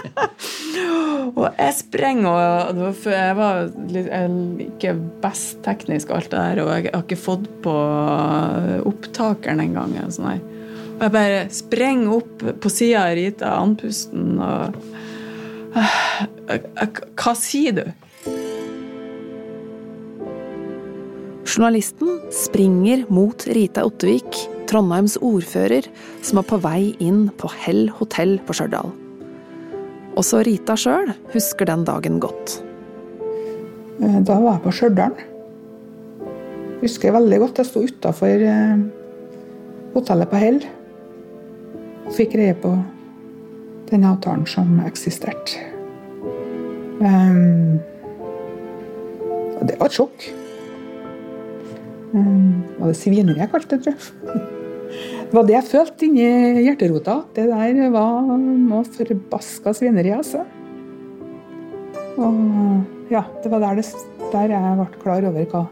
og 1.37 1.45
jeg 1.51 1.75
sprenger, 1.77 2.29
og 2.31 2.71
det 2.73 2.81
var 2.87 2.95
før 3.03 3.15
jeg 3.19 3.35
var 3.37 3.59
litt, 3.93 4.07
jeg 4.09 4.69
ikke 4.71 4.95
best 5.21 5.59
teknisk 5.65 6.09
og 6.09 6.17
alt 6.17 6.31
det 6.31 6.39
der, 6.39 6.61
og 6.63 6.71
jeg 6.73 6.89
har 6.89 7.03
ikke 7.05 7.19
fått 7.21 7.45
på 7.65 7.75
opptakeren 8.89 9.61
engang. 9.61 9.93
og 10.01 10.15
Sånn 10.15 10.31
her. 10.31 10.41
og 10.95 11.05
jeg 11.05 11.15
bare 11.17 11.43
sprenger 11.53 12.17
opp 12.17 12.47
på 12.63 12.73
sida 12.73 13.05
av 13.05 13.17
Rita, 13.19 13.53
andpusten, 13.59 14.41
og 14.41 14.81
Hva 15.73 17.33
sier 17.37 17.73
du? 17.77 17.85
Journalisten 21.53 22.17
springer 22.33 23.05
mot 23.13 23.45
Rita 23.53 23.83
Ottevik, 23.85 24.52
Trondheims 24.69 25.17
ordfører, 25.21 25.87
som 26.25 26.39
er 26.41 26.47
på 26.49 26.59
vei 26.63 26.93
inn 27.03 27.27
på 27.39 27.49
Hell 27.63 27.87
hotell 27.99 28.37
på 28.47 28.55
Stjørdal. 28.57 28.91
Også 30.19 30.43
Rita 30.45 30.75
sjøl 30.77 31.13
husker 31.33 31.69
den 31.69 31.85
dagen 31.87 32.19
godt. 32.21 32.59
Eh, 34.01 34.19
Da 34.21 34.39
var 34.39 34.57
jeg 34.57 34.65
på 34.65 34.75
Stjørdal. 34.79 35.15
Husker 36.83 37.09
jeg 37.09 37.15
veldig 37.15 37.39
godt. 37.39 37.57
Jeg 37.61 37.69
sto 37.69 37.83
utafor 37.87 38.47
hotellet 39.93 40.29
på 40.29 40.41
Hell. 40.41 40.59
Fikk 42.13 42.33
greie 42.35 42.55
på 42.59 42.73
den 43.89 44.03
avtalen 44.09 44.45
som 44.49 44.79
eksisterte. 44.85 45.61
Um, 47.03 47.79
det 49.63 49.77
var 49.79 49.89
et 49.89 49.97
sjokk. 49.97 50.25
Um, 52.13 52.63
var 52.77 52.87
det 52.91 52.97
svineri 52.99 53.39
jeg 53.41 53.49
kalte 53.51 53.77
det, 53.77 53.83
tror 53.83 53.93
jeg. 53.93 53.99
Det 55.29 55.33
var 55.37 55.43
det 55.47 55.55
jeg 55.55 55.69
følte 55.71 56.01
inni 56.07 56.27
hjerterota. 56.67 57.15
Det 57.35 57.45
der 57.49 57.89
var 57.93 58.13
noe 58.37 58.83
forbaska 58.93 59.69
svineri, 59.77 60.11
altså. 60.13 60.39
Og 62.21 62.33
ja, 63.09 63.23
det 63.41 63.49
var 63.49 63.59
der, 63.63 63.73
det, 63.81 63.87
der 64.33 64.47
jeg 64.53 64.61
ble 64.77 64.87
klar 65.01 65.21
over 65.25 65.43
hva 65.49 65.63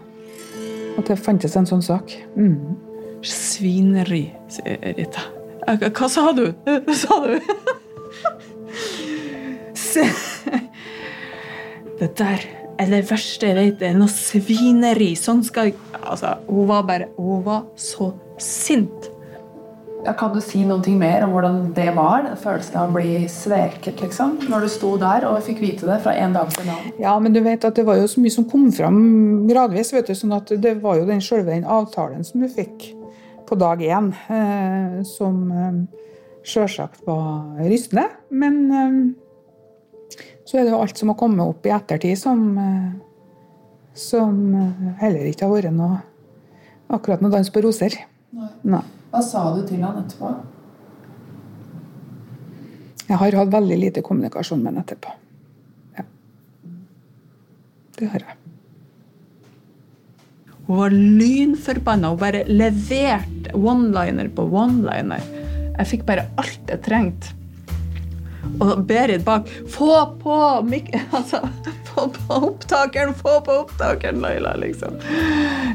At 0.97 1.05
det 1.07 1.17
fantes 1.21 1.55
en 1.55 1.69
sånn 1.69 1.85
sak. 1.85 2.07
Mm. 2.33 2.73
Svineri, 3.21 4.33
sier 4.49 4.77
Rita. 4.97 5.21
Eh, 5.69 5.77
Hva 5.93 6.07
sa 6.09 6.33
du? 6.33 6.47
Hva 6.65 6.95
sa 6.97 7.21
du? 7.27 7.37
Det 11.99 12.17
der 12.17 12.39
er 12.79 12.85
det 12.89 13.11
verste 13.11 13.47
jeg 13.47 13.55
vet. 13.57 13.79
Det 13.79 13.87
er 13.91 13.97
noe 13.99 14.09
svineri. 14.09 15.11
Sånn 15.19 15.43
skal 15.45 15.69
jeg 15.69 15.75
Altså, 16.11 16.35
hun 16.49 16.67
var 16.69 16.85
bare 16.87 17.09
Hun 17.17 17.43
var 17.45 17.65
så 17.79 18.11
sint. 18.37 19.09
Ja, 20.01 20.15
kan 20.17 20.31
du 20.33 20.39
si 20.41 20.63
noe 20.65 20.93
mer 20.97 21.21
om 21.27 21.35
hvordan 21.35 21.57
det 21.77 21.91
var? 21.93 22.25
Følelsen 22.41 22.77
av 22.81 22.89
å 22.89 22.95
bli 22.95 23.27
sveket, 23.29 24.01
liksom? 24.01 24.39
Når 24.49 24.65
du 24.65 24.69
sto 24.73 24.95
der 24.97 25.27
og 25.29 25.43
fikk 25.45 25.61
vite 25.61 25.85
det 25.85 25.99
fra 26.01 26.15
en 26.17 26.33
dag 26.33 26.49
til 26.49 26.65
en 26.65 26.71
annen. 26.73 26.95
Ja, 27.03 27.13
men 27.21 27.35
du 27.35 27.41
vet 27.45 27.67
at 27.67 27.77
det 27.77 27.85
var 27.85 27.99
jo 27.99 28.07
så 28.09 28.23
mye 28.23 28.33
som 28.33 28.47
kom 28.49 28.71
fram 28.73 28.97
gradvis. 29.49 29.93
vet 29.93 30.09
du, 30.09 30.15
sånn 30.17 30.33
at 30.33 30.49
Det 30.49 30.73
var 30.81 30.97
jo 30.97 31.05
den 31.05 31.21
selve 31.21 31.53
den 31.53 31.69
avtalen 31.69 32.25
som 32.25 32.41
du 32.41 32.49
fikk 32.49 32.95
på 33.45 33.59
dag 33.61 33.83
én, 33.83 34.09
eh, 34.33 35.03
som 35.05 35.51
eh, 35.51 36.01
sjølsagt 36.49 37.05
var 37.05 37.61
rystende. 37.61 38.07
Men 38.33 38.59
eh, 38.71 38.97
så 40.49 40.57
er 40.57 40.65
det 40.65 40.73
jo 40.73 40.81
alt 40.81 40.97
som 40.97 41.13
har 41.13 41.19
kommet 41.19 41.45
opp 41.45 41.67
i 41.67 41.75
ettertid, 41.77 42.17
som, 42.17 42.57
eh, 42.57 43.10
som 43.97 44.39
eh, 44.55 44.87
heller 45.01 45.27
ikke 45.29 45.47
har 45.47 45.53
vært 45.55 45.75
noe 45.75 45.99
akkurat 46.91 47.23
noe 47.23 47.31
dans 47.33 47.51
på 47.51 47.63
roser. 47.63 47.95
Nei. 48.31 48.83
Hva 49.11 49.21
sa 49.23 49.43
du 49.55 49.63
til 49.67 49.83
han 49.83 49.99
etterpå? 50.03 50.31
Jeg 53.09 53.19
har 53.19 53.35
hatt 53.41 53.51
veldig 53.51 53.77
lite 53.79 54.03
kommunikasjon 54.05 54.61
med 54.61 54.71
han 54.71 54.85
etterpå. 54.85 55.15
Ja. 55.97 56.05
Det 57.97 58.11
har 58.13 58.23
jeg. 58.29 58.37
Hun 60.67 60.77
var 60.79 60.95
lynforbanna. 60.95 62.13
Hun 62.13 62.21
bare 62.21 62.45
leverte 62.47 63.51
one-liner 63.57 64.31
på 64.31 64.47
one-liner. 64.47 65.27
Jeg 65.75 65.89
fikk 65.89 66.07
bare 66.07 66.29
alt 66.39 66.71
jeg 66.71 66.83
trengte. 66.85 67.35
Og 68.61 68.79
Berit 68.89 69.21
bak 69.25 69.45
Få 69.69 69.93
på 70.21 70.35
mik 70.65 70.89
altså, 71.17 71.43
Få 72.01 72.09
på 72.09 72.33
opptakeren! 72.33 73.13
Få 73.13 73.41
på 73.45 73.51
opptakeren, 73.51 74.21
Laila, 74.21 74.55
liksom. 74.55 74.97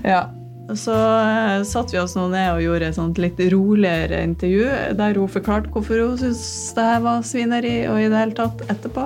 Ja. 0.05 0.31
Så 0.75 0.95
eh, 1.21 1.63
satte 1.63 1.95
vi 1.95 2.01
oss 2.03 2.17
nå 2.19 2.25
ned 2.33 2.57
og 2.57 2.63
gjorde 2.65 2.89
et 2.89 2.97
sånt 2.97 3.21
litt 3.23 3.39
roligere 3.53 4.25
intervju, 4.27 4.65
der 4.99 5.15
hun 5.15 5.31
forklarte 5.31 5.71
hvorfor 5.71 6.01
hun 6.03 6.17
syntes 6.19 6.73
det 6.75 6.87
her 6.89 7.05
var 7.05 7.23
svineri 7.23 7.77
og 7.87 8.01
i 8.03 8.09
det 8.11 8.19
hele 8.19 8.35
tatt 8.35 8.65
etterpå. 8.67 9.05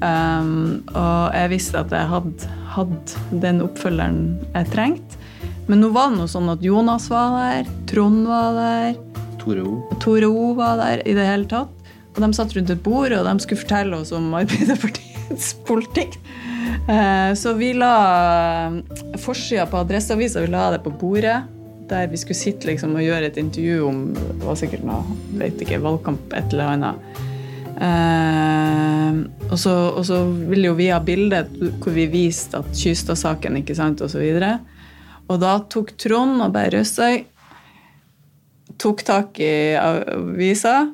Um, 0.00 0.80
og 0.94 1.34
jeg 1.34 1.52
visste 1.52 1.82
at 1.82 1.92
jeg 1.92 2.08
hadde 2.08 2.52
hatt 2.72 3.14
den 3.44 3.60
oppfølgeren 3.66 4.22
jeg 4.54 4.70
trengte. 4.72 5.20
Men 5.68 5.84
nå 5.84 5.92
var 5.92 6.08
det 6.08 6.22
noe 6.22 6.32
sånn 6.32 6.48
at 6.48 6.64
Jonas 6.64 7.10
var 7.12 7.36
der, 7.36 7.72
Trond 7.90 8.24
var 8.30 8.56
der, 8.56 8.96
Tore 9.42 9.66
O. 9.68 9.74
Tore 10.00 10.32
O 10.32 10.54
var 10.56 10.80
der 10.80 11.04
i 11.04 11.12
det 11.18 11.28
hele 11.28 11.50
tatt. 11.50 11.74
Og 12.14 12.22
de 12.24 12.32
satt 12.34 12.56
rundt 12.56 12.72
et 12.72 12.80
bord, 12.82 13.12
og 13.12 13.28
de 13.28 13.44
skulle 13.44 13.60
fortelle 13.60 14.00
oss 14.00 14.14
om 14.16 14.32
Arbeiderpartiets 14.34 15.52
politikk. 15.68 16.16
Eh, 16.88 17.34
Så 17.34 17.52
vi 17.58 17.72
la 17.74 18.72
forsida 19.18 19.66
på 19.66 19.80
Adresseavisa 19.82 20.40
vi 20.40 20.50
la 20.52 20.70
det 20.74 20.82
på 20.84 20.90
bordet. 20.90 21.42
Der 21.88 22.06
vi 22.06 22.20
skulle 22.20 22.36
sitte 22.36 22.68
liksom 22.68 22.96
og 22.96 23.04
gjøre 23.04 23.30
et 23.30 23.38
intervju 23.40 23.86
om 23.88 24.02
det 24.12 24.44
var 24.44 24.58
sikkert 24.60 24.84
noe, 24.84 25.16
vet 25.40 25.62
ikke, 25.64 25.80
valgkamp, 25.80 26.34
et 26.36 26.52
eller 26.52 26.74
annet. 26.74 27.22
Eh, 27.78 29.22
og, 29.48 29.56
så, 29.56 29.72
og 29.94 30.04
så 30.04 30.20
ville 30.50 30.68
jo 30.68 30.76
vi 30.76 30.90
ha 30.92 30.98
bilde 31.00 31.44
hvor 31.80 31.94
vi 31.96 32.04
viste 32.12 32.60
at 32.60 32.68
Kystad-saken, 32.76 33.62
ikke 33.62 33.76
sant, 33.78 34.04
og 34.04 34.12
så. 34.12 34.20
Og 35.28 35.40
da 35.40 35.56
tok 35.70 35.94
Trond 35.96 36.42
og 36.44 36.52
bare 36.52 36.76
Røsøy 36.76 37.24
tok 38.78 39.02
tak 39.06 39.40
i 39.42 39.74
avisa, 39.80 40.86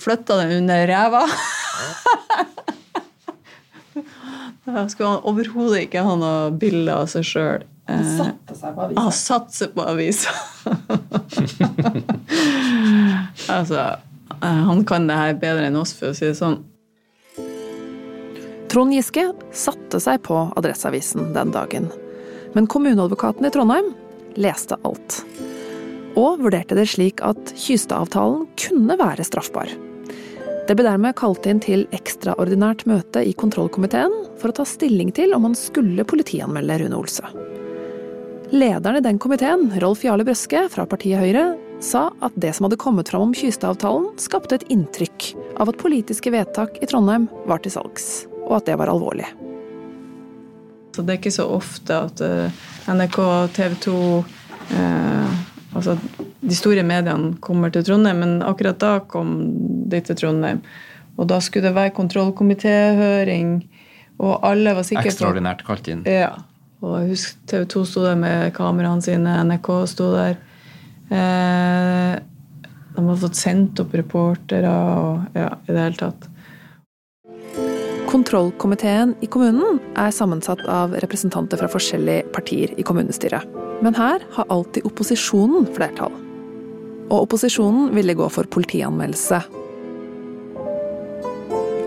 flytta 0.00 0.38
den 0.40 0.62
under 0.62 0.86
ræva. 0.88 1.26
Da 4.64 4.86
skulle 4.88 5.08
han 5.14 5.24
overhodet 5.28 5.84
ikke 5.86 6.04
ha 6.06 6.14
noe 6.18 6.50
bilde 6.56 6.92
av 6.94 7.08
seg 7.12 7.26
sjøl. 7.28 7.64
Han 7.84 8.04
satte 8.16 8.54
seg 8.56 8.76
på 8.76 8.84
avisa. 8.84 9.00
Han 9.00 9.12
satte 9.12 9.56
seg 9.58 9.74
på 9.74 9.84
avisa. 9.84 10.30
altså, 13.56 13.82
han 14.40 14.84
kan 14.88 15.08
det 15.10 15.18
her 15.20 15.36
bedre 15.42 15.68
enn 15.68 15.76
oss, 15.76 15.92
for 15.96 16.12
å 16.12 16.16
si 16.16 16.30
det 16.30 16.38
sånn. 16.40 16.62
Trond 18.72 18.96
Giske 18.96 19.28
satte 19.54 20.00
seg 20.02 20.24
på 20.26 20.40
Adresseavisen 20.56 21.34
den 21.36 21.52
dagen. 21.54 21.92
Men 22.56 22.66
kommuneadvokaten 22.70 23.46
i 23.46 23.52
Trondheim 23.54 23.92
leste 24.40 24.80
alt. 24.82 25.20
Og 26.18 26.40
vurderte 26.40 26.78
det 26.78 26.88
slik 26.90 27.20
at 27.26 27.52
Kystad-avtalen 27.58 28.48
kunne 28.58 28.96
være 28.98 29.26
straffbar. 29.26 29.70
Det 30.64 30.72
ble 30.78 30.86
dermed 30.86 31.12
kalt 31.20 31.44
inn 31.44 31.58
til 31.60 31.82
ekstraordinært 31.92 32.86
møte 32.88 33.20
i 33.20 33.34
kontrollkomiteen 33.36 34.14
for 34.40 34.48
å 34.48 34.56
ta 34.56 34.64
stilling 34.64 35.10
til 35.12 35.34
om 35.36 35.44
han 35.44 35.56
skulle 35.58 36.06
politianmelde 36.08 36.78
Rune 36.80 36.96
Olsø. 37.02 37.28
Lederen 38.54 38.96
i 38.96 39.04
den 39.04 39.20
komiteen, 39.20 39.66
Rolf 39.82 40.06
Jarle 40.06 40.24
Brøske 40.24 40.64
fra 40.72 40.86
partiet 40.88 41.20
Høyre, 41.20 41.44
sa 41.84 42.06
at 42.24 42.32
det 42.40 42.54
som 42.56 42.64
hadde 42.64 42.80
kommet 42.80 43.12
fram 43.12 43.26
om 43.26 43.36
Kystad-avtalen, 43.36 44.14
skapte 44.16 44.56
et 44.56 44.66
inntrykk 44.72 45.34
av 45.60 45.68
at 45.68 45.80
politiske 45.80 46.32
vedtak 46.32 46.78
i 46.80 46.88
Trondheim 46.88 47.26
var 47.50 47.60
til 47.60 47.74
salgs, 47.74 48.24
og 48.46 48.62
at 48.62 48.70
det 48.70 48.78
var 48.80 48.92
alvorlig. 48.92 49.28
Så 50.96 51.04
det 51.04 51.16
er 51.16 51.20
ikke 51.20 51.34
så 51.34 51.50
ofte 51.50 52.04
at 52.06 52.24
eh, 52.24 52.64
NRK, 52.88 53.20
TV 53.52 53.76
2 53.84 53.98
eh, 54.78 55.42
Altså 55.74 55.96
de 56.44 56.56
store 56.56 56.84
mediene 56.86 57.34
kommer 57.42 57.72
til 57.74 57.84
Trondheim, 57.86 58.20
men 58.22 58.34
akkurat 58.46 58.78
da 58.80 58.96
kom 59.10 59.36
de 59.90 60.00
til 60.06 60.18
Trondheim. 60.18 60.62
Og 61.18 61.28
da 61.30 61.38
skulle 61.42 61.68
det 61.68 61.76
være 61.76 61.94
kontrollkomitéhøring, 61.94 63.54
og 64.22 64.46
alle 64.46 64.74
var 64.74 64.86
sikre 64.86 65.04
på 65.06 65.12
Ekstraordinært 65.12 65.64
kalt 65.66 65.88
inn. 65.90 66.02
Ja. 66.10 66.32
Og 66.84 67.08
husk, 67.08 67.38
TV 67.48 67.64
2 67.70 67.84
sto 67.88 68.04
der 68.04 68.18
med 68.18 68.52
kameraene 68.56 69.02
sine, 69.02 69.38
NRK 69.48 69.70
sto 69.90 70.10
der. 70.14 70.36
Eh, 71.08 72.14
de 72.94 73.02
har 73.08 73.18
fått 73.22 73.38
sendt 73.38 73.80
opp 73.82 73.94
reportere 73.96 74.70
og 74.70 75.38
ja, 75.38 75.48
i 75.66 75.72
det 75.72 75.80
hele 75.80 75.98
tatt. 75.98 76.28
Kontrollkomiteen 78.14 79.16
i 79.20 79.26
kommunen 79.26 79.80
er 79.98 80.12
sammensatt 80.14 80.60
av 80.70 80.92
representanter 81.02 81.58
fra 81.58 81.66
forskjellige 81.66 82.28
partier 82.36 82.70
i 82.78 82.84
kommunestyret. 82.86 83.42
Men 83.82 83.96
her 83.98 84.22
har 84.36 84.46
alltid 84.54 84.86
opposisjonen 84.86 85.66
flertall. 85.74 86.14
Og 87.08 87.24
opposisjonen 87.24 87.90
ville 87.96 88.14
gå 88.14 88.28
for 88.30 88.46
politianmeldelse. 88.54 89.42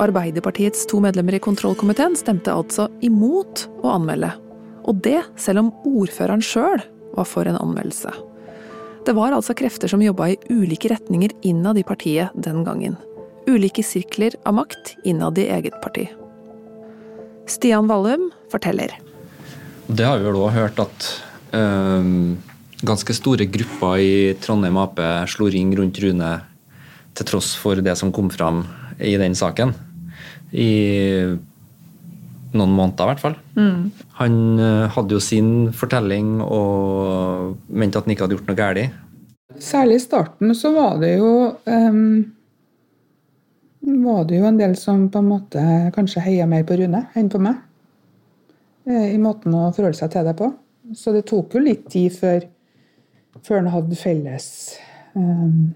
Arbeiderpartiets 0.04 0.84
to 0.92 1.00
medlemmer 1.08 1.40
i 1.40 1.44
kontrollkomiteen 1.48 2.20
stemte 2.20 2.52
altså 2.52 2.90
imot 3.00 3.70
å 3.80 3.96
anmelde. 3.96 4.34
Og 4.84 5.00
det 5.08 5.22
selv 5.40 5.64
om 5.64 5.74
ordføreren 5.88 6.44
sjøl 6.44 6.84
var 7.16 7.32
for 7.32 7.48
en 7.48 7.62
anmeldelse. 7.64 8.12
Det 9.08 9.16
var 9.16 9.32
altså 9.32 9.56
krefter 9.56 9.88
som 9.88 10.04
jobba 10.04 10.34
i 10.34 10.40
ulike 10.52 10.92
retninger 10.92 11.40
innad 11.48 11.80
i 11.80 11.88
partiet 11.88 12.36
den 12.36 12.68
gangen 12.68 13.00
ulike 13.48 13.84
sirkler 13.84 14.36
av 14.46 14.58
makt 14.60 14.96
innad 15.08 15.38
i 15.40 15.48
eget 15.50 15.78
parti. 15.82 16.08
Stian 17.48 17.88
Vallum 17.88 18.30
forteller. 18.52 18.92
Det 19.88 20.04
har 20.04 20.20
vi 20.20 20.28
vel 20.28 20.40
òg 20.40 20.52
hørt 20.52 20.80
at 20.84 21.08
øh, 21.56 22.36
ganske 22.84 23.16
store 23.16 23.48
grupper 23.48 24.04
i 24.04 24.14
Trondheim 24.44 24.80
Ap 24.82 25.00
slo 25.32 25.48
ring 25.52 25.72
rundt 25.80 26.00
Rune 26.04 26.32
til 27.18 27.30
tross 27.32 27.56
for 27.58 27.80
det 27.82 27.96
som 27.98 28.12
kom 28.14 28.30
fram 28.30 28.66
i 29.00 29.16
den 29.18 29.36
saken. 29.38 29.74
I 30.52 30.72
noen 32.58 32.72
måneder, 32.74 33.04
i 33.04 33.12
hvert 33.12 33.24
fall. 33.24 33.36
Mm. 33.58 33.92
Han 34.20 34.40
øh, 34.60 34.88
hadde 34.94 35.16
jo 35.16 35.24
sin 35.24 35.50
fortelling 35.76 36.40
og 36.44 37.58
mente 37.68 38.00
at 38.00 38.08
han 38.08 38.16
ikke 38.16 38.26
hadde 38.26 38.38
gjort 38.38 38.50
noe 38.52 38.60
galt. 38.60 39.04
Særlig 39.64 39.98
i 40.00 40.04
starten 40.04 40.56
så 40.56 40.72
var 40.76 40.98
det 41.02 41.18
jo 41.18 41.30
um 41.66 42.34
var 43.88 44.26
det 44.28 44.42
jo 44.42 44.48
en 44.50 44.60
del 44.60 44.76
som 44.76 45.08
på 45.12 45.22
en 45.22 45.32
måte 45.32 45.64
kanskje 45.96 46.24
heia 46.26 46.48
mer 46.50 46.66
på 46.68 46.76
Rune 46.80 47.06
enn 47.16 47.30
på 47.32 47.40
meg. 47.40 47.62
Eh, 48.88 49.14
I 49.16 49.20
måten 49.22 49.56
å 49.56 49.70
forholde 49.76 50.00
seg 50.00 50.12
til 50.14 50.28
det 50.28 50.36
på. 50.40 50.52
Så 50.96 51.14
det 51.16 51.26
tok 51.28 51.56
jo 51.56 51.64
litt 51.64 51.88
tid 51.92 52.14
før, 52.16 52.46
før 53.44 53.62
han 53.62 53.74
hadde 53.74 54.00
felles, 54.00 54.48
um, 55.16 55.74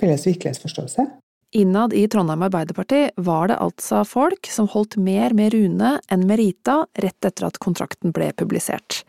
felles 0.00 0.24
virkelighetsforståelse. 0.28 1.04
Innad 1.54 1.92
i 1.94 2.06
Trondheim 2.10 2.42
Arbeiderparti 2.42 3.02
var 3.22 3.48
det 3.48 3.60
altså 3.62 4.00
folk 4.08 4.48
som 4.50 4.66
holdt 4.72 4.96
mer 4.96 5.36
med 5.36 5.52
Rune 5.54 5.98
enn 6.10 6.24
med 6.26 6.40
Rita 6.40 6.80
rett 6.98 7.28
etter 7.28 7.46
at 7.46 7.60
kontrakten 7.62 8.14
ble 8.16 8.32
publisert. 8.34 9.04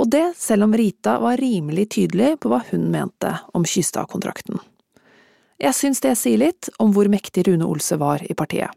Og 0.00 0.08
det 0.12 0.30
selv 0.40 0.68
om 0.68 0.76
Rita 0.76 1.18
var 1.20 1.36
rimelig 1.40 1.90
tydelig 1.98 2.36
på 2.40 2.52
hva 2.52 2.62
hun 2.70 2.88
mente 2.92 3.34
om 3.56 3.66
Kystad-kontrakten. 3.66 4.60
Jeg 5.62 5.72
syns 5.76 6.02
det 6.04 6.16
sier 6.20 6.40
litt 6.40 6.68
om 6.82 6.92
hvor 6.92 7.08
mektig 7.08 7.46
Rune 7.48 7.64
Olse 7.64 7.96
var 8.00 8.24
i 8.24 8.34
partiet. 8.36 8.72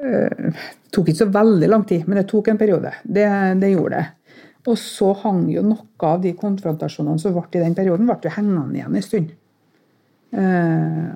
Det 0.00 0.54
tok 0.92 1.10
ikke 1.10 1.22
så 1.22 1.28
veldig 1.32 1.68
lang 1.68 1.84
tid, 1.88 2.06
men 2.08 2.20
det 2.20 2.28
tok 2.30 2.48
en 2.50 2.60
periode. 2.60 2.92
Det, 3.04 3.26
det 3.60 3.72
gjorde 3.72 4.00
det. 4.00 4.36
Og 4.68 4.76
så 4.76 5.12
hang 5.22 5.46
jo 5.52 5.64
noe 5.64 6.08
av 6.08 6.20
de 6.24 6.34
konfrontasjonene 6.36 7.20
som 7.20 7.36
ble 7.36 7.46
i 7.60 7.62
den 7.64 7.76
perioden, 7.76 8.08
ble 8.08 8.28
jo 8.28 8.34
hengende 8.34 8.76
igjen 8.76 8.96
en 8.96 9.06
stund. 9.06 9.30
Eh, 10.36 11.08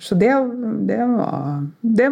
så 0.00 0.16
det, 0.16 0.30
det 0.88 0.98
var, 1.04 1.64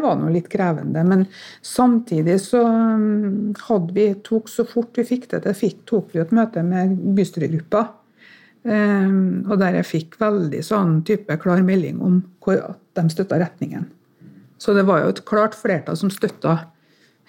var 0.04 0.18
noe 0.20 0.32
litt 0.32 0.48
krevende. 0.52 1.04
Men 1.08 1.24
samtidig 1.64 2.38
så 2.44 2.62
mm, 2.64 3.54
hadde 3.68 3.96
vi 3.96 4.08
tok 4.24 4.48
så 4.52 4.64
fort 4.68 4.96
vi 4.96 5.06
fikk 5.08 5.30
det 5.32 5.44
til, 5.48 5.76
tok 5.88 6.12
vi 6.12 6.24
et 6.24 6.34
møte 6.36 6.64
med 6.64 6.96
bystyregruppa 7.16 7.84
Ehm, 8.66 9.46
og 9.46 9.60
der 9.60 9.78
jeg 9.78 9.86
fikk 9.86 10.18
veldig 10.20 10.60
sånn 10.66 10.98
type 11.06 11.36
klar 11.42 11.62
melding 11.62 12.00
om 12.02 12.18
at 12.48 12.80
de 12.98 13.04
støtta 13.12 13.38
retningen. 13.38 13.86
Så 14.58 14.74
det 14.74 14.86
var 14.88 15.04
jo 15.04 15.12
et 15.12 15.22
klart 15.28 15.54
flertall 15.54 15.96
som 15.96 16.10
støtta 16.10 16.56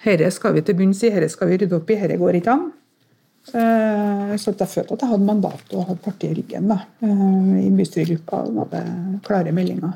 herre 0.02 0.30
skal 0.34 0.56
vi 0.56 0.64
til 0.66 0.78
bunns 0.78 1.02
i, 1.04 1.12
herre 1.12 1.28
skal 1.30 1.50
vi 1.50 1.60
rydde 1.60 1.76
opp 1.76 1.90
i, 1.92 1.98
herre 2.00 2.18
går 2.18 2.40
ikke 2.40 2.54
an. 2.56 2.70
Ehm, 3.54 4.34
så 4.40 4.52
jeg 4.52 4.72
følte 4.72 4.96
at 4.96 5.04
jeg 5.04 5.12
hadde 5.12 5.28
mandat 5.28 5.76
og 5.76 5.86
hadde 5.92 6.04
partiet 6.04 6.32
i 6.32 6.40
ryggen 6.40 6.72
da. 6.72 6.80
Ehm, 7.04 7.54
I 7.60 7.70
bystyregruppa 7.78 8.42
Og 8.48 8.64
hadde 8.64 9.20
klare 9.26 9.54
meldinger. 9.54 9.94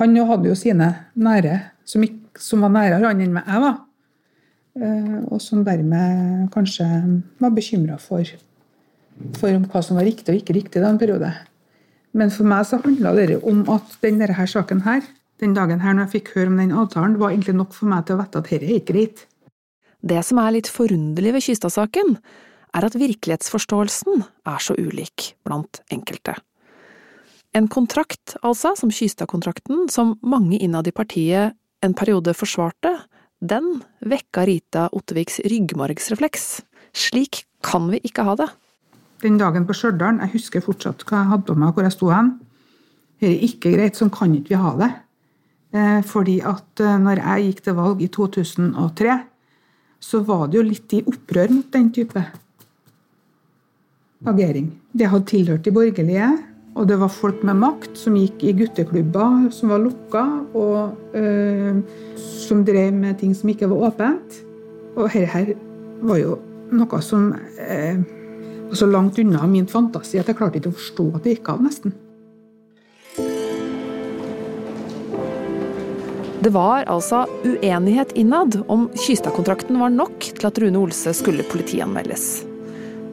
Han 0.00 0.16
hadde 0.16 0.48
jo 0.48 0.58
sine 0.58 0.88
nære, 1.14 1.60
som, 1.84 2.02
ikke, 2.02 2.40
som 2.40 2.62
var 2.64 2.72
nærere 2.74 3.06
han 3.06 3.20
enn 3.20 3.40
jeg 3.40 3.64
var. 3.64 3.80
Og 5.28 5.36
som 5.44 5.60
dermed 5.66 6.46
kanskje 6.54 6.86
var 7.38 7.50
bekymra 7.52 7.98
for 8.00 8.24
for 9.38 9.64
hva 9.72 9.82
som 9.84 9.98
var 9.98 10.06
riktig 10.08 10.32
og 10.32 10.40
ikke 10.40 10.56
riktig 10.56 10.80
i 10.80 10.84
den 10.84 11.00
periode. 11.00 11.32
Men 12.12 12.32
for 12.32 12.48
meg 12.48 12.66
så 12.68 12.80
handla 12.82 13.14
det 13.16 13.40
om 13.48 13.64
at 13.72 13.96
denne 14.04 14.28
her 14.28 14.48
saken 14.48 14.84
her, 14.86 15.02
den 15.42 15.56
dagen 15.56 15.80
her 15.82 15.96
når 15.96 16.06
jeg 16.06 16.14
fikk 16.18 16.32
høre 16.36 16.52
om 16.52 16.60
den 16.60 16.74
avtalen, 16.76 17.18
var 17.20 17.32
egentlig 17.32 17.56
nok 17.58 17.74
for 17.74 17.90
meg 17.90 18.06
til 18.06 18.16
å 18.16 18.22
vite 18.22 18.38
at 18.38 18.48
dette 18.50 18.68
er 18.68 18.76
ikke 18.76 18.92
greit. 18.92 19.26
Det 20.02 20.20
som 20.26 20.40
er 20.42 20.56
litt 20.56 20.70
forunderlig 20.70 21.32
ved 21.36 21.44
Kystad-saken, 21.46 22.16
er 22.72 22.86
at 22.86 22.96
virkelighetsforståelsen 22.96 24.24
er 24.48 24.64
så 24.64 24.76
ulik 24.78 25.32
blant 25.46 25.82
enkelte. 25.92 26.36
En 27.52 27.68
kontrakt, 27.68 28.36
altså, 28.40 28.72
som 28.78 28.92
Kystad-kontrakten, 28.92 29.86
som 29.92 30.16
mange 30.24 30.58
innad 30.58 30.88
i 30.88 30.94
partiet 30.96 31.52
en 31.84 31.96
periode 31.98 32.32
forsvarte, 32.36 32.94
den 33.42 33.82
vekka 34.06 34.46
Rita 34.48 34.86
Otteviks 34.94 35.40
ryggmargsrefleks. 35.50 36.62
Slik 36.94 37.44
kan 37.64 37.90
vi 37.92 38.00
ikke 38.06 38.24
ha 38.26 38.36
det 38.38 38.48
den 39.22 39.38
dagen 39.40 39.66
på 39.68 39.76
Stjørdal. 39.76 40.20
Jeg 40.24 40.34
husker 40.36 40.64
fortsatt 40.64 41.04
hva 41.06 41.22
jeg 41.22 41.30
hadde 41.32 41.48
på 41.48 41.56
meg, 41.58 41.72
hvor 41.74 41.86
jeg 41.86 41.94
sto 41.94 42.10
hen. 42.12 42.34
Dette 43.22 43.30
er 43.30 43.46
ikke 43.46 43.72
greit, 43.76 43.98
sånn 43.98 44.12
kan 44.12 44.34
ikke 44.34 44.54
vi 44.54 44.60
ha 44.60 44.72
det. 44.80 44.92
Eh, 45.72 46.00
fordi 46.04 46.40
at 46.44 46.82
eh, 46.84 46.98
når 47.00 47.22
jeg 47.22 47.48
gikk 47.48 47.60
til 47.64 47.76
valg 47.78 48.02
i 48.04 48.10
2003, 48.12 49.18
så 50.02 50.20
var 50.26 50.48
det 50.50 50.58
jo 50.58 50.64
litt 50.66 50.94
i 50.98 51.04
opprør 51.06 51.52
mot 51.54 51.68
den 51.72 51.90
type 51.94 52.22
agering. 54.28 54.72
Det 54.92 55.08
hadde 55.08 55.30
tilhørt 55.30 55.64
de 55.64 55.72
borgerlige, 55.74 56.30
og 56.76 56.88
det 56.88 56.98
var 57.00 57.12
folk 57.12 57.42
med 57.46 57.60
makt 57.62 57.96
som 58.00 58.16
gikk 58.18 58.42
i 58.44 58.54
gutteklubber 58.58 59.48
som 59.54 59.72
var 59.72 59.82
lukka, 59.82 60.24
og 60.58 61.16
øh, 61.16 61.82
som 62.18 62.64
drev 62.66 62.92
med 62.96 63.20
ting 63.20 63.36
som 63.36 63.52
ikke 63.52 63.70
var 63.70 63.88
åpent. 63.88 64.42
Og 64.96 65.06
dette 65.06 65.28
her 65.32 65.54
var 66.02 66.20
jo 66.20 66.36
noe 66.72 67.00
som 67.04 67.30
øh, 67.32 68.02
så 68.76 68.86
langt 68.86 69.18
unna 69.18 69.46
min 69.46 69.66
fantasi 69.66 70.20
at 70.20 70.30
jeg 70.30 70.38
klarte 70.38 70.60
ikke 70.60 70.72
å 70.72 70.78
forstå 70.78 71.06
at 71.16 71.26
det 71.26 71.36
gikk 71.36 71.52
av, 71.52 71.62
nesten. 71.64 71.94
Det 76.42 76.50
var 76.50 76.88
altså 76.90 77.20
uenighet 77.46 78.16
innad 78.18 78.56
om 78.66 78.88
Kystad-kontrakten 78.98 79.78
var 79.78 79.92
nok 79.94 80.24
til 80.26 80.48
at 80.48 80.58
Rune 80.58 80.80
Olse 80.80 81.12
skulle 81.14 81.46
politianmeldes. 81.46 82.42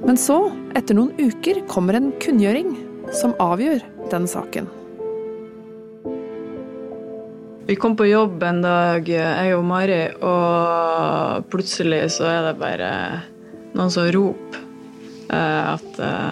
Men 0.01 0.17
så, 0.17 0.47
etter 0.79 0.97
noen 0.97 1.11
uker, 1.19 1.59
kommer 1.69 1.99
en 1.99 2.09
kunngjøring 2.23 2.71
som 3.13 3.35
avgjør 3.43 3.83
den 4.09 4.25
saken. 4.29 4.69
Vi 7.69 7.75
kom 7.77 7.93
på 7.99 8.07
jobb 8.09 8.41
en 8.47 8.63
dag, 8.65 9.05
jeg 9.05 9.53
og 9.53 9.67
Mari, 9.69 9.99
og 10.25 11.45
plutselig 11.53 12.07
så 12.15 12.25
er 12.31 12.47
det 12.47 12.55
bare 12.63 12.89
noen 13.75 13.93
som 13.93 14.09
roper 14.09 14.68
at 15.35 15.99
eh, 16.03 16.31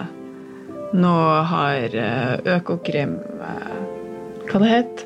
nå 0.98 1.14
har 1.52 1.94
eh, 1.94 2.56
Økokrim 2.56 3.18
Hva 4.48 4.62
det 4.62 4.70
het 4.72 5.04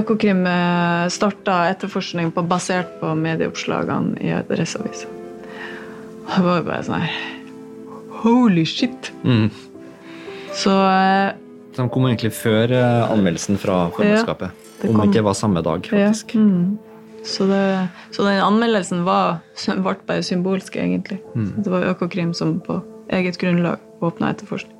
Økokrim 0.00 0.46
starta 1.12 1.58
etterforskning 1.68 2.30
på, 2.32 2.40
basert 2.48 2.88
på 3.02 3.10
medieoppslagene 3.20 4.16
i 4.24 4.30
Adresseavisa. 4.32 5.10
Det 6.24 6.40
var 6.40 6.62
jo 6.62 6.64
bare 6.70 6.86
sånn 6.86 7.04
her 7.04 7.18
Holy 8.24 8.64
shit! 8.64 9.10
Mm. 9.24 9.50
Så 10.56 10.72
eh, 10.72 11.34
De 11.76 11.86
kom 11.90 12.06
egentlig 12.08 12.32
før 12.36 12.72
eh, 12.72 13.12
anmeldelsen 13.12 13.58
fra 13.60 13.88
formannskapet. 13.94 14.62
Ja, 14.80 14.90
Om 14.90 15.02
ikke 15.04 15.18
det 15.18 15.24
var 15.26 15.36
samme 15.36 15.62
dag, 15.64 15.86
faktisk. 15.90 16.34
Ja. 16.36 16.40
Mm. 16.40 16.93
Så, 17.24 17.46
det, 17.48 17.88
så 18.12 18.24
den 18.26 18.42
anmeldelsen 18.44 19.04
var, 19.06 19.38
ble 19.64 19.96
bare 20.06 20.22
symbolsk, 20.22 20.76
egentlig. 20.76 21.22
Mm. 21.34 21.50
Det 21.64 21.72
var 21.72 21.88
Økokrim 21.94 22.34
som 22.36 22.58
på 22.60 22.82
eget 23.12 23.38
grunnlag 23.40 23.80
åpna 24.04 24.34
etterforskning. 24.34 24.76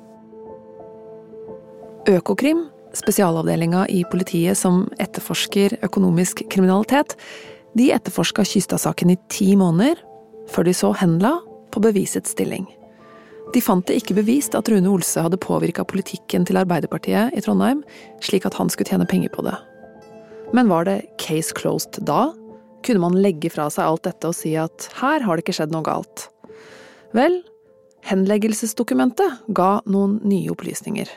Økokrim, 2.05 2.67
spesialavdelinga 2.93 3.87
i 3.89 4.03
politiet 4.11 4.59
som 4.59 4.85
etterforsker 5.01 5.79
økonomisk 5.83 6.45
kriminalitet, 6.53 7.17
de 7.75 7.89
etterforska 7.91 8.45
Kystad-saken 8.45 9.15
i 9.15 9.19
ti 9.29 9.55
måneder, 9.57 9.99
før 10.53 10.69
de 10.69 10.73
så 10.77 10.93
henla 10.95 11.39
på 11.73 11.81
bevisets 11.81 12.37
stilling. 12.37 12.69
De 13.53 13.61
fant 13.61 13.85
det 13.87 13.97
ikke 13.99 14.17
bevist 14.17 14.55
at 14.57 14.69
Rune 14.69 14.89
Olse 14.89 15.21
hadde 15.21 15.41
påvirka 15.41 15.85
politikken 15.87 16.45
til 16.45 16.61
Arbeiderpartiet 16.61 17.33
i 17.33 17.41
Trondheim, 17.41 17.83
slik 18.23 18.45
at 18.45 18.57
han 18.57 18.69
skulle 18.69 18.89
tjene 18.89 19.09
penger 19.09 19.33
på 19.33 19.45
det. 19.45 19.57
Men 20.53 20.69
var 20.69 20.85
det 20.85 21.01
case 21.21 21.53
closed 21.55 22.01
da? 22.05 22.29
Kunne 22.85 23.01
man 23.01 23.17
legge 23.17 23.49
fra 23.49 23.67
seg 23.73 23.87
alt 23.87 24.05
dette 24.05 24.29
og 24.29 24.37
si 24.37 24.53
at 24.59 24.89
her 24.99 25.25
har 25.25 25.35
det 25.35 25.45
ikke 25.45 25.57
skjedd 25.57 25.73
noe 25.73 25.85
galt? 25.85 26.27
Vel, 27.15 27.39
henleggelsesdokumentet 28.05 29.45
ga 29.57 29.79
noen 29.89 30.19
nye 30.27 30.51
opplysninger. 30.53 31.09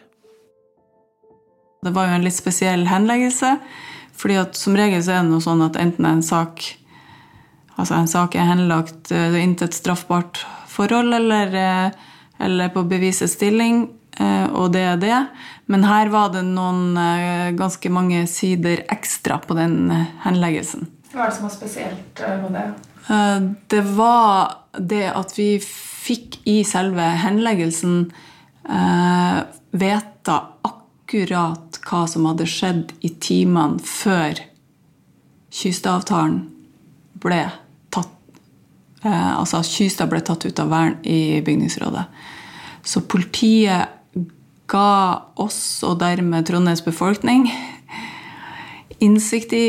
Det 1.84 1.94
var 1.94 2.08
jo 2.08 2.18
en 2.18 2.26
litt 2.26 2.38
spesiell 2.38 2.88
henleggelse. 2.90 3.58
fordi 4.18 4.34
at 4.34 4.56
som 4.58 4.74
regel 4.74 5.02
så 5.02 5.12
er 5.12 5.22
det 5.22 5.30
noe 5.30 5.44
sånn 5.44 5.60
at 5.62 5.76
enten 5.78 6.06
en 6.08 6.22
sak 6.26 6.64
altså 7.78 7.94
en 7.94 8.08
sak 8.10 8.34
er 8.34 8.48
henlagt 8.48 9.12
eh, 9.12 9.28
det 9.30 9.38
er 9.38 9.44
intet 9.44 9.76
straffbart 9.76 10.40
forhold, 10.68 11.14
eller, 11.14 11.54
eh, 11.54 11.90
eller 12.44 12.72
på 12.74 12.82
bevisets 12.90 13.36
stilling, 13.38 13.88
eh, 14.18 14.46
og 14.50 14.72
det 14.74 14.82
er 14.82 14.98
det. 15.02 15.20
Men 15.68 15.84
her 15.84 16.08
var 16.12 16.32
det 16.32 16.46
noen 16.48 16.96
eh, 16.96 17.50
ganske 17.56 17.90
mange 17.92 18.24
sider 18.30 18.86
ekstra 18.88 19.36
på 19.44 19.56
den 19.58 19.90
eh, 19.92 20.06
henleggelsen. 20.24 20.88
Hva 21.12 21.26
er 21.26 21.30
det 21.30 21.36
som 21.36 21.48
var 21.48 21.54
spesielt 21.56 22.22
eh, 22.24 22.38
med 22.44 22.56
det? 22.56 22.68
Det 23.72 23.80
var 23.96 24.50
det 24.76 25.06
at 25.16 25.30
vi 25.38 25.54
fikk 26.08 26.42
i 26.48 26.58
selve 26.68 27.04
henleggelsen 27.22 28.10
eh, 28.68 29.38
vite 29.70 30.36
akkurat 30.68 31.80
hva 31.88 32.02
som 32.10 32.28
hadde 32.28 32.48
skjedd 32.48 32.92
i 33.04 33.14
timene 33.20 33.80
før 33.84 34.42
Kystavtalen 35.48 36.42
ble 37.18 37.40
tatt 37.94 38.12
eh, 39.04 39.32
Altså 39.32 39.62
Kystad 39.64 40.10
ble 40.12 40.20
tatt 40.24 40.44
ut 40.44 40.60
av 40.60 40.68
vern 40.72 40.98
i 41.02 41.40
bygningsrådet. 41.44 42.04
Så 42.84 43.04
politiet 43.08 43.97
ga 44.68 44.88
oss, 45.40 45.82
og 45.86 45.98
dermed 46.02 46.46
Trondheims 46.48 46.84
befolkning, 46.84 47.48
innsikt 49.00 49.54
i 49.56 49.64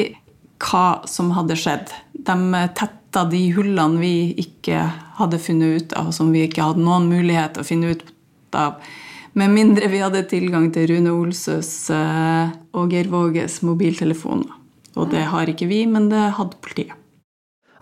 hva 0.59 1.01
som 1.07 1.31
hadde 1.37 1.57
skjedd. 1.59 1.91
De 2.13 2.63
tetta 2.75 3.25
de 3.31 3.41
hullene 3.55 4.01
vi 4.01 4.13
ikke 4.41 4.83
hadde 5.19 5.39
funnet 5.41 5.83
ut 5.83 5.97
av, 5.99 6.11
som 6.15 6.33
vi 6.35 6.45
ikke 6.47 6.65
hadde 6.65 6.83
noen 6.83 7.07
mulighet 7.11 7.55
til 7.55 7.63
å 7.63 7.69
finne 7.69 7.93
ut 7.93 8.03
av. 8.57 8.79
Med 9.39 9.53
mindre 9.53 9.87
vi 9.91 10.01
hadde 10.01 10.25
tilgang 10.27 10.69
til 10.73 10.89
Rune 10.89 11.13
Olsøs 11.13 11.71
eh, 11.93 12.49
og 12.75 12.93
Geir 12.93 13.11
Våges 13.11 13.59
mobiltelefoner. 13.63 14.55
Og 14.97 15.11
det 15.13 15.27
har 15.31 15.47
ikke 15.47 15.69
vi, 15.69 15.83
men 15.87 16.09
det 16.11 16.31
hadde 16.35 16.57
politiet. 16.59 16.95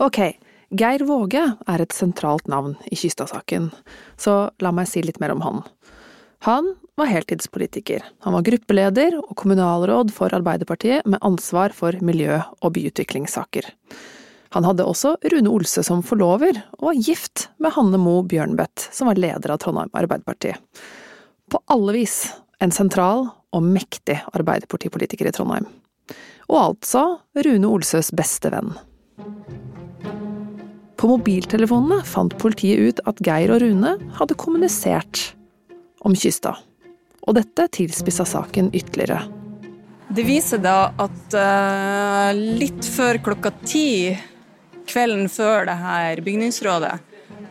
Ok, 0.04 0.20
Geir 0.78 1.06
Våge 1.08 1.44
er 1.66 1.82
et 1.82 1.96
sentralt 1.96 2.46
navn 2.52 2.76
i 2.92 3.00
Kystad-saken, 3.00 3.72
så 4.20 4.52
la 4.62 4.74
meg 4.76 4.90
si 4.92 5.02
litt 5.02 5.22
mer 5.24 5.34
om 5.34 5.42
han. 5.46 5.64
Han 6.46 6.76
var 6.96 7.06
heltidspolitiker. 7.06 8.04
Han 8.26 8.34
var 8.34 8.46
gruppeleder 8.46 9.18
og 9.20 9.34
kommunalråd 9.40 10.12
for 10.14 10.34
Arbeiderpartiet 10.34 11.06
med 11.10 11.22
ansvar 11.26 11.74
for 11.74 11.98
miljø- 12.02 12.44
og 12.62 12.74
byutviklingssaker. 12.78 13.70
Han 14.56 14.64
hadde 14.64 14.86
også 14.88 15.16
Rune 15.34 15.52
Olse 15.52 15.84
som 15.84 16.04
forlover, 16.06 16.62
og 16.80 16.92
var 16.92 17.02
gift 17.04 17.48
med 17.60 17.74
Hanne 17.76 18.00
Mo 18.00 18.22
Bjørnbøtt, 18.24 18.88
som 18.96 19.10
var 19.10 19.20
leder 19.20 19.54
av 19.54 19.60
Trondheim 19.62 19.92
Arbeiderparti. 19.92 20.54
På 21.52 21.62
alle 21.74 21.98
vis 21.98 22.20
en 22.64 22.74
sentral 22.74 23.28
og 23.54 23.64
mektig 23.66 24.20
Arbeiderpartipolitiker 24.34 25.30
i 25.30 25.36
Trondheim. 25.36 25.68
Og 26.48 26.60
altså 26.62 27.04
Rune 27.36 27.70
Olsøs 27.70 28.14
beste 28.16 28.54
venn. 28.54 28.72
På 30.98 31.12
mobiltelefonene 31.12 32.02
fant 32.08 32.34
politiet 32.42 32.80
ut 32.82 33.02
at 33.10 33.20
Geir 33.22 33.54
og 33.54 33.62
Rune 33.62 33.98
hadde 34.18 34.38
kommunisert 34.40 35.37
om 36.00 36.16
kysta. 36.16 36.56
Og 37.28 37.36
dette 37.36 37.68
tilspissa 37.76 38.26
saken 38.28 38.72
ytterligere. 38.76 39.26
Det 40.08 40.24
viser 40.24 40.62
da 40.64 40.94
at 41.04 41.36
eh, 41.36 42.30
litt 42.38 42.86
før 42.88 43.20
klokka 43.26 43.52
ti 43.66 44.16
kvelden 44.88 45.28
før 45.28 45.68
det 45.68 45.76
her 45.82 46.22
bygningsrådet, 46.24 46.94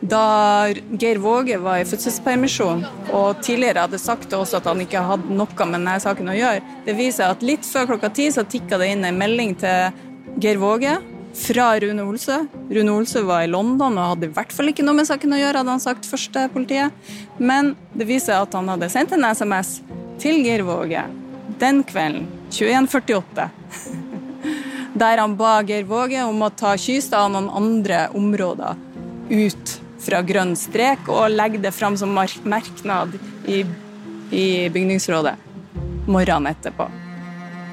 da 0.01 0.69
Geir 1.01 1.19
Våge 1.21 1.57
var 1.61 1.81
i 1.81 1.85
fødselspermisjon 1.85 2.83
og 3.17 3.41
tidligere 3.45 3.85
hadde 3.85 3.99
sagt 4.01 4.29
til 4.29 4.41
at 4.41 4.69
han 4.69 4.81
ikke 4.81 5.03
hadde 5.05 5.37
noe 5.37 5.67
med 5.69 5.79
denne 5.79 5.97
saken 6.01 6.33
å 6.33 6.37
gjøre, 6.37 6.63
det 6.85 6.97
viser 6.97 7.29
at 7.29 7.45
litt 7.45 7.65
før 7.65 7.93
klokka 7.93 8.11
ti 8.13 8.29
så 8.33 8.45
tikka 8.45 8.77
det 8.81 8.91
inn 8.93 9.05
en 9.05 9.21
melding 9.21 9.55
til 9.61 10.37
Geir 10.41 10.61
Våge 10.61 10.97
fra 11.37 11.67
Rune 11.79 12.03
Olsø. 12.07 12.39
Rune 12.73 12.95
Olsø 12.95 13.21
var 13.27 13.45
i 13.45 13.51
London 13.51 13.97
og 13.97 14.11
hadde 14.13 14.29
i 14.29 14.33
hvert 14.33 14.53
fall 14.55 14.71
ikke 14.71 14.85
noe 14.85 14.97
med 14.97 15.07
saken 15.09 15.35
å 15.35 15.39
gjøre, 15.39 15.61
hadde 15.61 15.75
han 15.75 15.83
sagt 15.83 16.09
først 16.09 16.33
til 16.33 16.49
politiet. 16.53 17.13
Men 17.37 17.75
det 17.93 18.09
viser 18.09 18.39
at 18.39 18.57
han 18.57 18.69
hadde 18.73 18.89
sendt 18.93 19.15
en 19.15 19.27
SMS 19.29 19.79
til 20.21 20.41
Geir 20.45 20.65
Våge 20.67 21.05
den 21.59 21.83
kvelden, 21.87 22.27
21.48, 22.51 23.47
der 25.01 25.17
han 25.17 25.35
ba 25.39 25.61
Geir 25.65 25.87
Våge 25.89 26.23
om 26.27 26.43
å 26.45 26.51
ta 26.53 26.75
Kystad 26.77 27.27
og 27.27 27.33
noen 27.33 27.49
andre 27.49 28.05
områder 28.17 28.77
ut 29.31 29.73
fra 30.03 30.21
grønn 30.23 30.53
strek 30.55 31.09
og 31.11 31.33
legge 31.33 31.61
det 31.63 31.73
fram 31.75 31.97
som 31.99 32.13
merknad 32.13 33.17
i, 33.49 33.63
i 34.31 34.45
bygningsrådet 34.69 35.35
morgenen 36.07 36.53
etterpå. 36.53 36.87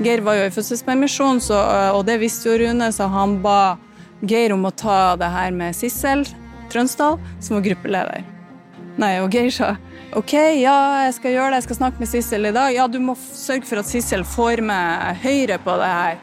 Geir 0.02 0.24
var 0.26 0.34
jo 0.40 0.46
i 0.48 0.50
fødselspermisjon, 0.54 1.40
så, 1.44 1.58
og 1.94 2.02
det 2.08 2.18
visste 2.22 2.50
jo 2.50 2.58
Rune, 2.58 2.90
så 2.92 3.06
han 3.12 3.38
ba 3.44 3.76
Geir 4.26 4.54
om 4.54 4.64
å 4.66 4.72
ta 4.74 5.14
det 5.20 5.28
her 5.30 5.54
med 5.54 5.76
Sissel 5.76 6.24
Trønsdal, 6.72 7.20
som 7.38 7.58
var 7.58 7.66
gruppeleder. 7.68 8.24
Nei, 8.98 9.18
og 9.22 9.34
Geir 9.34 9.50
sa 9.54 9.74
OK, 10.14 10.32
ja, 10.60 10.74
jeg 11.06 11.16
skal 11.16 11.32
gjøre 11.34 11.50
det, 11.50 11.56
jeg 11.58 11.66
skal 11.68 11.78
snakke 11.80 12.02
med 12.02 12.10
Sissel 12.10 12.46
i 12.46 12.52
dag. 12.54 12.70
Ja, 12.74 12.86
du 12.86 13.00
må 13.02 13.16
sørge 13.18 13.66
for 13.66 13.82
at 13.82 13.90
Sissel 13.90 14.22
får 14.26 14.62
med 14.66 15.22
Høyre 15.24 15.58
på 15.62 15.74
det 15.80 15.90
her, 15.90 16.20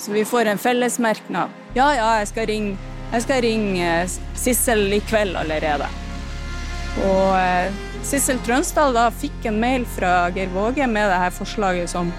så 0.00 0.14
vi 0.14 0.24
får 0.28 0.52
en 0.52 0.60
fellesmerknad. 0.60 1.52
Ja, 1.76 1.90
ja, 1.96 2.10
jeg 2.22 2.30
skal 2.32 2.48
ringe, 2.48 2.76
jeg 3.12 3.26
skal 3.26 3.42
ringe 3.44 3.88
eh, 3.88 4.16
Sissel 4.40 4.86
i 4.96 5.00
kveld 5.04 5.36
allerede. 5.40 5.88
Og 7.04 7.34
eh, 7.36 7.82
Sissel 8.04 8.40
Trønsdal 8.44 8.96
da 8.96 9.10
fikk 9.12 9.48
en 9.48 9.60
mail 9.60 9.84
fra 9.96 10.30
Geir 10.32 10.52
Våge 10.52 10.88
med 10.88 11.08
det 11.12 11.20
her 11.20 11.36
forslaget 11.36 11.92
som 11.92 12.12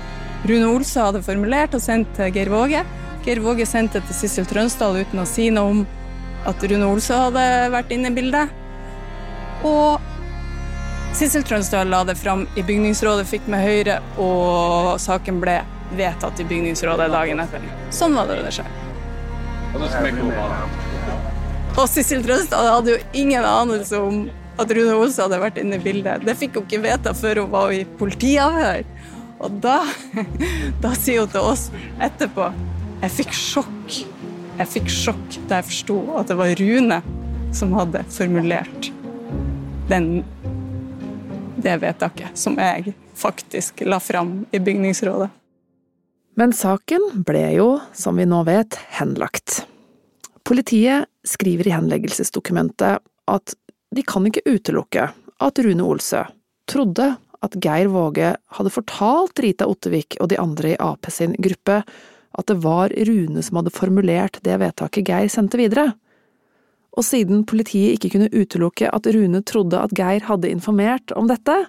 Rune 0.46 0.68
Olsa 0.70 1.08
hadde 1.08 1.24
formulert 1.26 1.74
og 1.74 1.82
sendt 1.82 2.12
til 2.14 2.30
Geir 2.36 2.52
Våge. 2.54 2.84
Geir 3.26 3.40
Våge 3.42 3.66
sendte 3.66 4.02
til 4.06 4.14
Sissel 4.14 4.46
Trønsdal 4.46 5.00
uten 5.02 5.24
å 5.24 5.26
si 5.26 5.48
noe 5.54 5.72
om 5.72 5.80
at 6.46 6.62
Rune 6.70 6.86
Olsa 6.86 7.24
hadde 7.24 7.46
vært 7.74 7.94
inne 7.96 8.12
i 8.12 8.14
bildet. 8.14 8.54
Og 9.66 9.98
Sissel 11.18 11.46
Trønsdal 11.48 11.90
la 11.90 12.04
det 12.06 12.18
fram 12.20 12.44
i 12.54 12.62
bygningsrådet, 12.62 13.26
fikk 13.26 13.48
med 13.50 13.64
Høyre, 13.66 13.98
og 14.22 15.00
saken 15.02 15.42
ble 15.42 15.58
vedtatt 15.98 16.42
i 16.44 16.46
bygningsrådet 16.46 17.10
dagen 17.14 17.42
etter. 17.42 17.66
Sånn 17.96 18.14
var 18.14 18.30
det 18.30 18.44
det 18.46 18.54
skjedde. 18.60 18.84
Og 21.76 21.88
Sissel 21.90 22.22
Trønsdal 22.28 22.70
hadde 22.70 22.94
jo 22.94 23.00
ingen 23.18 23.48
anelse 23.48 23.98
om 23.98 24.28
at 24.62 24.70
Rune 24.78 24.94
Olsa 25.00 25.26
hadde 25.26 25.42
vært 25.42 25.58
inne 25.60 25.80
i 25.80 25.84
bildet. 25.84 26.22
Det 26.28 26.38
fikk 26.38 26.60
hun 26.60 26.68
ikke 26.68 26.84
vite 26.86 27.16
før 27.18 27.42
hun 27.44 27.52
var 27.58 27.74
i 27.74 27.82
politiavhør. 27.98 28.86
Og 29.44 29.60
da, 29.64 29.82
da 30.84 30.94
sier 30.98 31.26
hun 31.26 31.32
til 31.34 31.44
oss 31.44 31.68
etterpå 32.04 32.50
Jeg 33.02 33.12
fikk 33.18 33.34
sjokk. 33.36 33.98
Jeg 34.56 34.72
fikk 34.72 34.92
sjokk 34.92 35.40
da 35.50 35.60
jeg 35.60 35.70
forsto 35.72 35.98
at 36.20 36.32
det 36.32 36.38
var 36.40 36.54
Rune 36.62 37.02
som 37.56 37.74
hadde 37.76 38.04
formulert 38.12 38.92
den, 39.88 40.24
det 41.62 41.76
vedtaket 41.84 42.40
som 42.40 42.58
jeg 42.60 42.96
faktisk 43.16 43.84
la 43.86 44.00
fram 44.04 44.46
i 44.52 44.60
bygningsrådet. 44.60 45.30
Men 46.36 46.52
saken 46.56 47.24
ble 47.28 47.46
jo, 47.56 47.68
som 47.96 48.18
vi 48.20 48.26
nå 48.28 48.42
vet, 48.48 48.76
henlagt. 48.98 49.62
Politiet 50.44 51.08
skriver 51.28 51.70
i 51.70 51.76
henleggelsesdokumentet 51.76 53.00
at 53.32 53.56
de 53.96 54.04
kan 54.04 54.28
ikke 54.28 54.44
utelukke 54.46 55.08
at 55.16 55.62
Rune 55.64 55.86
Olsø 55.86 56.26
trodde 56.68 57.14
at 57.44 57.58
Geir 57.64 57.90
Våge 57.92 58.36
hadde 58.58 58.74
fortalt 58.74 59.40
Rita 59.44 59.68
Ottevik 59.70 60.18
og 60.22 60.30
de 60.32 60.40
andre 60.42 60.74
i 60.74 60.80
Ap 60.82 61.10
sin 61.12 61.36
gruppe 61.40 61.82
at 62.36 62.50
det 62.52 62.58
var 62.64 62.94
Rune 63.08 63.44
som 63.44 63.60
hadde 63.60 63.74
formulert 63.74 64.42
det 64.44 64.58
vedtaket 64.60 65.08
Geir 65.08 65.32
sendte 65.32 65.60
videre. 65.60 65.94
Og 66.96 67.04
siden 67.04 67.44
politiet 67.48 67.98
ikke 67.98 68.16
kunne 68.16 68.32
utelukke 68.32 68.92
at 68.92 69.08
Rune 69.12 69.42
trodde 69.48 69.80
at 69.80 69.96
Geir 69.96 70.24
hadde 70.28 70.52
informert 70.52 71.12
om 71.16 71.30
dette, 71.32 71.66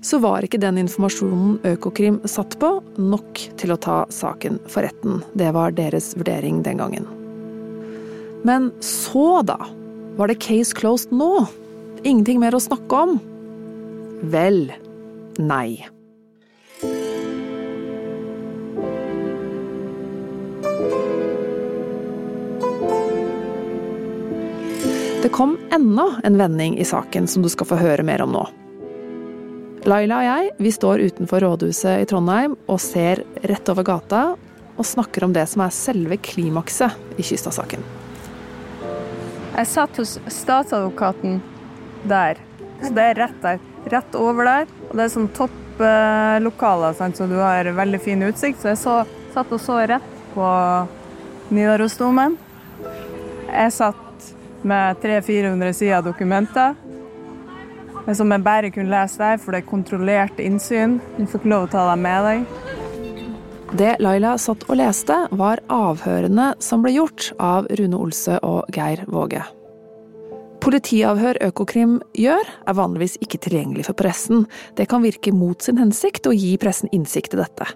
så 0.00 0.18
var 0.22 0.44
ikke 0.44 0.60
den 0.62 0.78
informasjonen 0.80 1.58
Økokrim 1.74 2.20
satt 2.28 2.56
på, 2.60 2.78
nok 2.96 3.42
til 3.60 3.74
å 3.74 3.78
ta 3.80 4.02
saken 4.12 4.58
for 4.70 4.86
retten. 4.86 5.20
Det 5.36 5.50
var 5.54 5.74
deres 5.76 6.14
vurdering 6.16 6.62
den 6.64 6.80
gangen. 6.80 7.08
Men 8.46 8.70
så, 8.80 9.42
da? 9.44 9.58
Var 10.16 10.30
det 10.30 10.40
case 10.40 10.76
closed 10.76 11.12
nå? 11.12 11.44
Ingenting 12.00 12.40
mer 12.40 12.56
å 12.56 12.62
snakke 12.62 13.02
om? 13.04 13.18
Vel, 14.32 14.70
nei. 15.40 15.88
Det 25.20 25.28
kom 25.28 25.58
enda 25.70 26.06
en 26.24 26.38
vending 26.38 26.78
i 26.78 26.84
saken 26.84 27.26
som 27.28 27.42
du 27.42 27.48
skal 27.52 27.68
få 27.68 27.76
høre 27.76 28.02
mer 28.02 28.22
om 28.24 28.32
nå. 28.32 28.46
Laila 29.84 30.20
og 30.20 30.26
jeg 30.26 30.48
vi 30.64 30.72
står 30.72 31.02
utenfor 31.08 31.44
rådhuset 31.44 32.02
i 32.02 32.06
Trondheim 32.08 32.56
og 32.68 32.80
ser 32.80 33.22
rett 33.48 33.68
over 33.72 33.84
gata 33.84 34.22
og 34.80 34.88
snakker 34.88 35.24
om 35.26 35.34
det 35.36 35.44
som 35.48 35.64
er 35.64 35.76
selve 35.76 36.16
klimakset 36.24 37.20
i 37.20 37.24
Kystad-saken. 37.24 37.84
Jeg 39.56 39.68
satt 39.68 40.00
hos 40.00 40.16
statsadvokaten 40.32 41.40
der, 42.08 42.40
så 42.80 42.92
det 42.96 43.08
er 43.10 43.20
rett 43.26 43.40
der. 43.44 43.60
Rett 43.92 44.16
over 44.16 44.48
der. 44.48 44.79
Og 44.90 44.98
det 44.98 45.06
er 45.06 45.12
sånn 45.14 45.30
topplokaler, 45.36 46.98
så 46.98 47.26
du 47.30 47.38
har 47.38 47.70
veldig 47.78 48.02
fin 48.02 48.22
utsikt. 48.26 48.60
Så 48.60 48.72
jeg 48.72 48.80
så, 48.82 48.96
satt 49.34 49.54
og 49.54 49.62
så 49.62 49.78
rett 49.86 50.12
på 50.34 50.46
Nidarosdomen. 51.54 52.36
Jeg 53.50 53.74
satt 53.74 54.30
med 54.66 55.00
300-400 55.02 55.74
sider 55.78 56.04
dokumenter 56.04 56.74
som 58.16 58.32
jeg 58.32 58.42
bare 58.42 58.70
kunne 58.74 58.90
lese 58.90 59.20
der, 59.20 59.38
for 59.38 59.54
det 59.54 59.62
er 59.62 59.70
kontrollert 59.70 60.42
innsyn. 60.42 60.98
Du 61.18 61.26
får 61.26 61.42
ikke 61.42 61.52
lov 61.52 61.68
å 61.68 61.70
ta 61.74 61.86
dem 61.92 62.04
med 62.06 62.26
deg. 62.26 62.58
Det 63.78 63.92
Laila 64.02 64.34
satt 64.40 64.66
og 64.66 64.80
leste, 64.80 65.16
var 65.38 65.62
avhørene 65.70 66.52
som 66.62 66.82
ble 66.82 66.96
gjort 66.96 67.30
av 67.38 67.70
Rune 67.78 68.02
Olse 68.02 68.40
og 68.46 68.66
Geir 68.74 69.04
Våge. 69.06 69.44
Politiavhør 70.60 71.38
Økokrim 71.40 71.94
gjør, 72.20 72.44
er 72.68 72.76
vanligvis 72.76 73.14
ikke 73.24 73.38
tilgjengelig 73.40 73.86
for 73.86 73.96
pressen. 73.96 74.42
Det 74.76 74.90
kan 74.92 75.00
virke 75.00 75.32
mot 75.32 75.56
sin 75.64 75.78
hensikt 75.80 76.28
å 76.28 76.34
gi 76.36 76.50
pressen 76.60 76.90
innsikt 76.92 77.32
i 77.32 77.40
dette. 77.40 77.68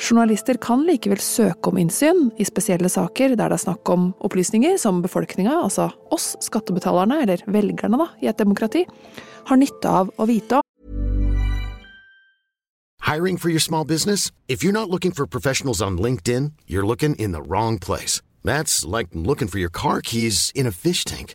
Journalister 0.00 0.56
kan 0.56 0.86
likevel 0.88 1.20
søke 1.20 1.68
om 1.68 1.76
innsyn 1.76 2.30
i 2.40 2.46
spesielle 2.48 2.88
saker 2.88 3.34
der 3.34 3.52
det 3.52 3.58
er 3.58 3.64
snakk 3.66 3.92
om 3.92 4.14
opplysninger 4.24 4.78
som 4.80 5.02
befolkninga, 5.04 5.52
altså 5.52 5.90
oss 6.08 6.32
skattebetalerne, 6.40 7.20
eller 7.26 7.44
velgerne 7.52 8.00
da, 8.00 8.08
i 8.24 8.30
et 8.32 8.40
demokrati, 8.40 8.86
har 9.50 9.60
nytte 9.60 9.92
av 10.00 10.08
å 10.16 10.28
vite 10.30 10.62
om. 10.62 10.64
Hiring 13.04 13.36
for 13.36 13.50
your 13.50 13.60
small 13.60 13.84
business? 13.84 14.30
If 14.48 14.64
you're 14.64 14.72
not 14.72 14.88
looking 14.88 15.12
for 15.12 15.26
professionals 15.26 15.82
on 15.82 15.98
LinkedIn, 15.98 16.52
you're 16.66 16.86
looking 16.86 17.14
in 17.16 17.32
the 17.32 17.42
wrong 17.42 17.78
place. 17.78 18.22
That's 18.42 18.86
like 18.86 19.08
looking 19.12 19.48
for 19.48 19.58
your 19.58 19.70
car 19.70 20.00
keys 20.00 20.50
in 20.54 20.66
a 20.66 20.72
fish 20.72 21.04
tank. 21.04 21.34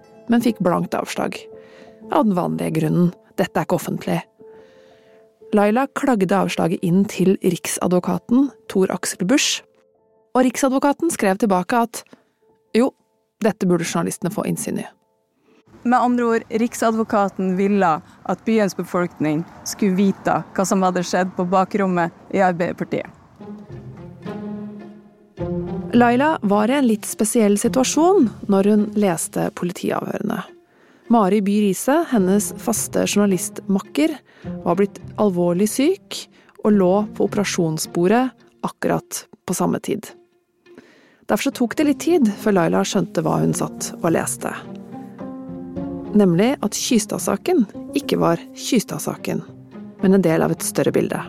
men 0.31 0.43
fikk 0.43 0.61
blankt 0.63 0.95
avslag. 0.97 1.35
Av 2.11 2.25
den 2.25 2.37
vanlige 2.37 2.79
grunnen 2.79 3.11
dette 3.39 3.59
er 3.59 3.67
ikke 3.67 3.77
offentlig. 3.77 4.21
Laila 5.55 5.83
klagde 5.99 6.37
avslaget 6.37 6.83
inn 6.87 7.03
til 7.11 7.35
riksadvokaten 7.43 8.49
Tor 8.71 8.93
Aksel 8.95 9.27
Busch, 9.27 9.59
og 10.31 10.45
riksadvokaten 10.47 11.11
skrev 11.11 11.41
tilbake 11.41 11.83
at 11.83 12.03
jo, 12.77 12.93
dette 13.43 13.67
burde 13.67 13.83
journalistene 13.83 14.31
få 14.31 14.45
innsyn 14.47 14.79
i. 14.79 14.87
Med 15.83 15.97
andre 15.97 16.25
ord, 16.25 16.43
Riksadvokaten 16.61 17.55
ville 17.57 17.89
at 18.29 18.43
byens 18.45 18.75
befolkning 18.77 19.41
skulle 19.65 19.97
vite 19.97 20.35
hva 20.53 20.65
som 20.67 20.85
hadde 20.85 21.01
skjedd 21.03 21.33
på 21.33 21.47
bakrommet 21.49 22.13
i 22.37 22.43
Arbeiderpartiet. 22.45 23.09
Laila 25.93 26.39
var 26.41 26.71
i 26.71 26.73
en 26.73 26.87
litt 26.87 27.05
spesiell 27.05 27.57
situasjon 27.59 28.29
når 28.47 28.67
hun 28.71 28.83
leste 28.99 29.49
politiavhørene. 29.59 30.39
Mari 31.11 31.41
By 31.43 31.57
Riise, 31.65 31.97
hennes 32.07 32.53
faste 32.63 33.03
journalistmakker, 33.03 34.13
var 34.63 34.79
blitt 34.79 35.01
alvorlig 35.19 35.67
syk 35.67 36.21
og 36.63 36.71
lå 36.77 36.93
på 37.17 37.27
operasjonsbordet 37.27 38.23
akkurat 38.63 39.25
på 39.43 39.57
samme 39.57 39.81
tid. 39.83 40.07
Derfor 41.27 41.51
tok 41.59 41.75
det 41.75 41.89
litt 41.89 42.03
tid 42.07 42.31
før 42.39 42.55
Laila 42.61 42.85
skjønte 42.87 43.23
hva 43.25 43.41
hun 43.43 43.51
satt 43.57 43.91
og 43.99 44.13
leste. 44.15 44.53
Nemlig 46.15 46.53
at 46.63 46.75
Kystad-saken 46.75 47.65
ikke 47.99 48.19
var 48.19 48.39
Kystad-saken, 48.55 49.43
men 50.03 50.15
en 50.15 50.23
del 50.23 50.43
av 50.43 50.55
et 50.55 50.63
større 50.63 50.95
bilde. 50.95 51.19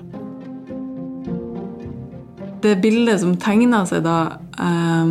Det 2.63 2.77
bildet 2.83 3.21
som 3.21 3.35
tegna 3.37 3.83
seg 3.91 4.05
da, 4.07 4.39
eh, 4.59 5.07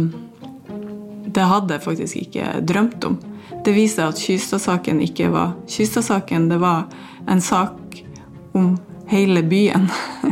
det 1.32 1.48
hadde 1.48 1.76
jeg 1.76 1.84
faktisk 1.84 2.22
ikke 2.24 2.54
drømt 2.68 3.04
om. 3.08 3.18
Det 3.66 3.74
viser 3.76 4.08
at 4.08 4.20
Kystad-saken 4.20 5.02
ikke 5.04 5.30
var 5.34 5.54
Kystad-saken. 5.70 6.50
Det 6.50 6.60
var 6.62 6.88
en 7.28 7.42
sak 7.42 8.04
om 8.54 8.78
hele 9.12 9.44
byen. 9.44 9.90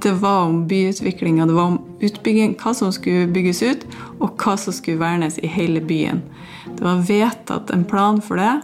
Det 0.00 0.14
var 0.16 0.46
om 0.46 0.62
byutviklinga, 0.68 1.46
det 1.46 1.52
var 1.52 1.62
om 1.62 1.74
utbygging, 2.00 2.54
hva 2.56 2.70
som 2.72 2.88
skulle 2.88 3.26
bygges 3.28 3.58
ut, 3.60 3.82
og 4.16 4.30
hva 4.40 4.54
som 4.56 4.72
skulle 4.72 4.96
vernes 4.96 5.36
i 5.44 5.50
hele 5.52 5.82
byen. 5.84 6.22
Det 6.64 6.80
var 6.80 7.02
vedtatt 7.04 7.68
en 7.74 7.84
plan 7.84 8.22
for 8.24 8.40
det. 8.40 8.54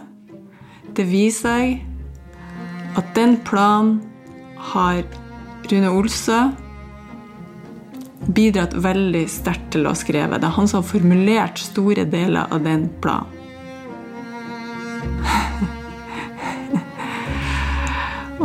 Det 0.97 1.05
viser 1.05 1.45
seg 1.45 2.97
at 2.97 3.13
den 3.13 3.37
planen 3.45 3.99
har 4.71 5.03
Rune 5.69 5.93
Olsø 5.93 6.39
bidratt 8.25 8.73
veldig 8.73 9.29
sterkt 9.29 9.71
til 9.75 9.87
å 9.87 9.95
skrive. 9.97 10.39
Det 10.39 10.47
er 10.49 10.57
han 10.57 10.67
som 10.67 10.81
har 10.81 10.89
formulert 10.89 11.57
store 11.61 12.05
deler 12.09 12.45
av 12.51 12.63
den 12.65 12.89
planen. 13.03 13.33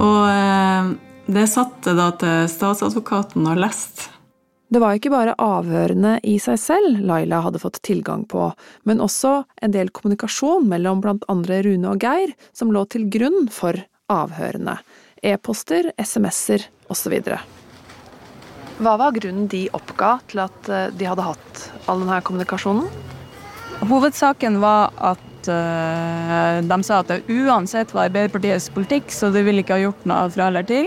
Og 0.02 0.28
eh, 0.28 0.84
det 1.32 1.46
satte 1.52 1.94
da 1.96 2.10
til 2.18 2.48
statsadvokaten 2.50 3.46
å 3.46 3.54
lest. 3.58 4.08
Det 4.72 4.80
var 4.80 4.96
ikke 4.96 5.12
bare 5.12 5.34
avhørene 5.36 6.14
i 6.24 6.38
seg 6.40 6.56
selv 6.56 7.02
Laila 7.04 7.42
hadde 7.44 7.60
fått 7.60 7.82
tilgang 7.84 8.24
på, 8.24 8.46
men 8.88 9.02
også 9.04 9.42
en 9.60 9.74
del 9.74 9.92
kommunikasjon 9.92 10.64
mellom 10.70 11.02
blant 11.04 11.26
andre 11.32 11.60
Rune 11.66 11.90
og 11.92 12.00
Geir 12.00 12.32
som 12.56 12.72
lå 12.72 12.86
til 12.88 13.04
grunn 13.12 13.50
for 13.52 13.76
avhørene. 14.12 14.78
E-poster, 15.22 15.92
SMS-er 16.00 16.64
osv. 16.88 17.20
Hva 18.80 18.94
var 19.00 19.12
grunnen 19.16 19.48
de 19.52 19.66
oppga 19.76 20.14
til 20.30 20.40
at 20.46 20.70
eh, 20.72 20.88
de 20.96 21.08
hadde 21.08 21.26
hatt 21.26 21.66
all 21.90 22.00
denne 22.04 22.20
kommunikasjonen? 22.24 22.88
Hovedsaken 23.82 24.60
var 24.62 24.92
at 25.02 25.48
uh, 25.50 26.60
de 26.62 26.76
sa 26.86 27.00
at 27.02 27.08
det 27.10 27.24
uansett 27.26 27.90
var 27.90 28.06
Arbeiderpartiets 28.06 28.68
politikk, 28.70 29.10
så 29.10 29.32
de 29.34 29.42
ville 29.42 29.64
ikke 29.64 29.74
ha 29.74 29.82
gjort 29.82 30.04
noe 30.06 30.28
fra 30.30 30.46
eller 30.52 30.66
til. 30.68 30.86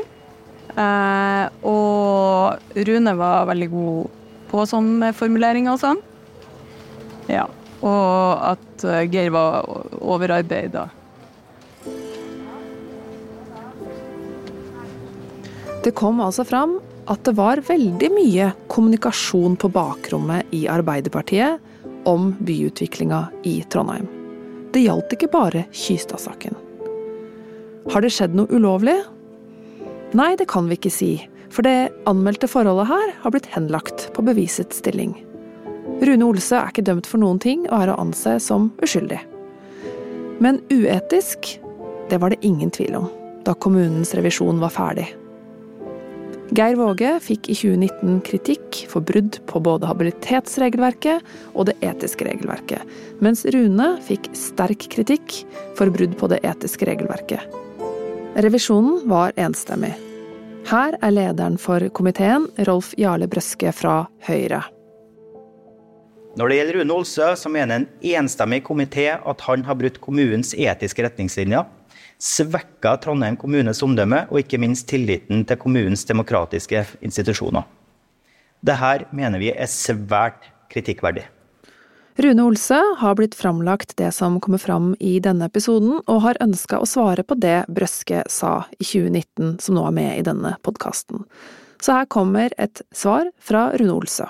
Uh, 0.75 1.51
og 1.67 2.79
Rune 2.87 3.15
var 3.19 3.49
veldig 3.51 3.67
god 3.73 4.21
på 4.51 4.63
sånne 4.71 5.11
formuleringer 5.15 5.75
og 5.75 5.81
sånn. 5.83 6.01
Ja. 7.27 7.49
Og 7.83 8.47
at 8.53 8.87
uh, 8.87 9.03
Geir 9.11 9.35
var 9.35 9.67
overarbeida. 9.99 10.87
Det 15.83 15.91
kom 15.93 16.23
altså 16.23 16.47
fram 16.47 16.79
at 17.11 17.23
det 17.27 17.35
var 17.37 17.61
veldig 17.67 18.09
mye 18.13 18.49
kommunikasjon 18.71 19.57
på 19.61 19.69
bakrommet 19.73 20.53
i 20.55 20.65
Arbeiderpartiet 20.71 21.59
om 22.09 22.31
byutviklinga 22.39 23.21
i 23.43 23.59
Trondheim. 23.69 24.07
Det 24.73 24.83
gjaldt 24.83 25.13
ikke 25.15 25.31
bare 25.31 25.65
Kystad-saken. 25.71 26.57
Har 27.93 28.01
det 28.01 28.11
skjedd 28.13 28.33
noe 28.37 28.49
ulovlig? 28.49 28.97
Nei, 30.17 30.33
det 30.39 30.47
kan 30.49 30.69
vi 30.69 30.77
ikke 30.79 30.93
si, 30.93 31.11
for 31.53 31.65
det 31.65 31.91
anmeldte 32.09 32.49
forholdet 32.49 32.89
her 32.89 33.13
har 33.21 33.33
blitt 33.33 33.51
henlagt 33.53 34.09
på 34.15 34.25
bevisets 34.25 34.81
stilling. 34.81 35.13
Rune 36.01 36.25
Olse 36.25 36.57
er 36.57 36.73
ikke 36.73 36.85
dømt 36.87 37.07
for 37.07 37.21
noen 37.21 37.39
ting 37.41 37.67
og 37.69 37.77
er 37.83 37.93
å 37.93 37.99
anse 38.01 38.39
som 38.43 38.71
uskyldig. 38.83 39.21
Men 40.43 40.59
uetisk, 40.73 41.53
det 42.09 42.19
var 42.19 42.33
det 42.33 42.41
ingen 42.45 42.73
tvil 42.73 42.97
om 42.99 43.07
da 43.45 43.53
kommunens 43.61 44.15
revisjon 44.17 44.57
var 44.59 44.73
ferdig. 44.73 45.05
Geir 46.53 46.75
Våge 46.77 47.15
fikk 47.25 47.47
i 47.49 47.55
2019 47.57 48.19
kritikk 48.25 48.83
for 48.91 49.01
brudd 49.01 49.39
på 49.49 49.59
både 49.65 49.87
habilitetsregelverket 49.89 51.25
og 51.55 51.65
det 51.71 51.73
etiske 51.81 52.27
regelverket, 52.27 52.83
mens 53.17 53.41
Rune 53.55 53.95
fikk 54.05 54.29
sterk 54.37 54.85
kritikk 54.93 55.39
for 55.77 55.89
brudd 55.89 56.13
på 56.19 56.29
det 56.29 56.43
etiske 56.45 56.85
regelverket. 56.85 57.41
Revisjonen 58.45 59.07
var 59.09 59.33
enstemmig. 59.41 59.95
Her 60.69 60.97
er 61.01 61.15
lederen 61.15 61.57
for 61.61 61.81
komiteen, 61.97 62.45
Rolf 62.69 62.93
Jarle 62.99 63.25
Brøske 63.31 63.73
fra 63.73 64.03
Høyre. 64.27 64.61
Når 66.37 66.51
det 66.51 66.59
gjelder 66.59 66.77
Rune 66.81 66.99
Olsø, 66.99 67.31
så 67.39 67.49
mener 67.49 67.79
en 67.79 67.89
enstemmig 68.05 68.61
komité 68.67 69.07
at 69.15 69.43
han 69.47 69.65
har 69.65 69.77
brutt 69.79 69.97
kommunens 70.03 70.53
etiske 70.53 71.07
retningslinjer 71.07 71.65
svekka 72.21 72.95
Trondheim 73.03 73.37
kommunes 73.39 73.83
omdømme 73.85 74.25
og 74.29 74.41
ikke 74.41 74.59
minst 74.61 74.87
tilliten 74.89 75.45
til 75.47 75.59
kommunens 75.61 76.05
demokratiske 76.07 76.85
institusjoner. 77.05 77.65
Dette 78.65 79.09
mener 79.13 79.41
vi 79.41 79.51
er 79.53 79.69
svært 79.69 80.47
kritikkverdig. 80.73 81.27
Rune 82.15 82.45
Olse 82.47 82.77
har 82.97 83.15
blitt 83.19 83.35
framlagt 83.35 83.97
det 83.99 84.13
som 84.15 84.37
kommer 84.39 84.61
fram 84.61 84.93
i 85.03 85.17
denne 85.19 85.49
episoden, 85.49 85.97
og 86.07 86.21
har 86.23 86.39
ønska 86.39 86.79
å 86.79 86.87
svare 86.87 87.25
på 87.27 87.35
det 87.35 87.65
Brøske 87.67 88.23
sa 88.31 88.53
i 88.79 88.85
2019, 88.87 89.57
som 89.59 89.75
nå 89.75 89.83
er 89.89 89.97
med 89.97 90.11
i 90.21 90.23
denne 90.23 90.53
podkasten. 90.63 91.25
Så 91.83 91.97
her 91.97 92.07
kommer 92.07 92.55
et 92.57 92.81
svar 92.95 93.27
fra 93.43 93.67
Rune 93.75 93.97
Olse. 93.97 94.29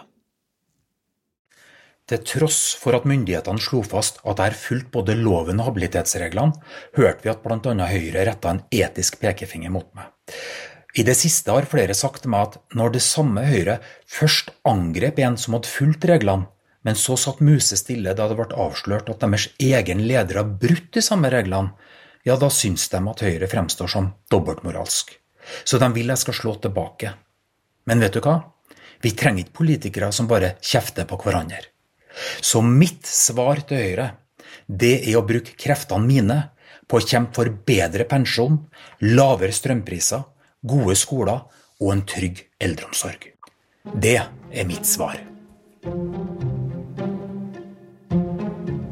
Til 2.06 2.22
tross 2.22 2.76
for 2.78 2.94
at 2.94 3.08
myndighetene 3.10 3.62
slo 3.62 3.80
fast 3.82 4.20
at 4.22 4.38
jeg 4.38 4.52
har 4.52 4.60
fulgt 4.60 4.92
både 4.94 5.16
loven 5.18 5.58
og 5.62 5.72
habilitetsreglene, 5.72 6.54
hørte 7.00 7.26
vi 7.26 7.32
at 7.32 7.42
bl.a. 7.42 7.74
Høyre 7.90 8.28
retta 8.28 8.54
en 8.54 8.62
etisk 8.70 9.18
pekefinger 9.24 9.74
mot 9.74 9.88
meg. 9.98 10.12
I 10.96 11.04
det 11.04 11.18
siste 11.18 11.52
har 11.52 11.66
flere 11.68 11.96
sagt 11.98 12.22
til 12.24 12.32
meg 12.32 12.52
at 12.52 12.78
når 12.78 12.94
det 12.94 13.02
samme 13.04 13.42
Høyre 13.50 13.80
først 14.08 14.54
angrep 14.70 15.20
en 15.26 15.36
som 15.42 15.58
hadde 15.58 15.72
fulgt 15.72 16.06
reglene, 16.08 16.48
men 16.86 16.96
så 16.96 17.18
satt 17.18 17.42
musestille 17.42 18.14
da 18.14 18.30
det 18.30 18.38
ble 18.38 18.54
avslørt 18.54 19.10
at 19.10 19.26
deres 19.26 19.50
egen 19.58 20.06
leder 20.06 20.44
har 20.44 20.56
brutt 20.62 20.92
de 20.94 21.02
samme 21.02 21.34
reglene, 21.34 21.74
ja, 22.26 22.38
da 22.38 22.50
syns 22.54 22.86
de 22.94 23.02
at 23.02 23.22
Høyre 23.26 23.50
fremstår 23.50 23.90
som 23.90 24.14
dobbeltmoralsk. 24.30 25.18
Så 25.66 25.82
de 25.82 25.90
vil 25.98 26.14
jeg 26.14 26.22
skal 26.22 26.38
slå 26.38 26.56
tilbake. 26.62 27.16
Men 27.90 28.02
vet 28.02 28.14
du 28.14 28.22
hva? 28.22 28.40
Vi 29.02 29.18
trenger 29.18 29.44
ikke 29.44 29.60
politikere 29.66 30.14
som 30.14 30.30
bare 30.30 30.56
kjefter 30.62 31.10
på 31.10 31.18
hverandre. 31.22 31.75
Så 32.42 32.62
mitt 32.64 33.08
svar 33.10 33.62
til 33.68 33.82
Høyre, 33.82 34.10
det 34.68 34.98
er 35.04 35.20
å 35.20 35.26
bruke 35.28 35.58
kreftene 35.60 36.08
mine 36.08 36.40
på 36.88 37.00
å 37.00 37.06
kjempe 37.06 37.40
for 37.40 37.52
bedre 37.68 38.06
pensjon, 38.10 38.60
lavere 39.02 39.54
strømpriser, 39.56 40.24
gode 40.66 40.96
skoler 40.98 41.46
og 41.82 41.92
en 41.94 42.04
trygg 42.08 42.44
eldreomsorg. 42.62 43.32
Det 43.94 44.18
er 44.18 44.68
mitt 44.68 44.88
svar. 44.90 45.20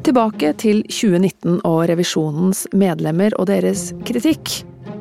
Tilbake 0.04 0.52
til 0.60 0.84
2019 0.92 1.62
og 1.64 1.80
revisjonens 1.88 2.66
medlemmer 2.76 3.34
og 3.40 3.48
deres 3.50 3.88
kritikk. 4.06 4.60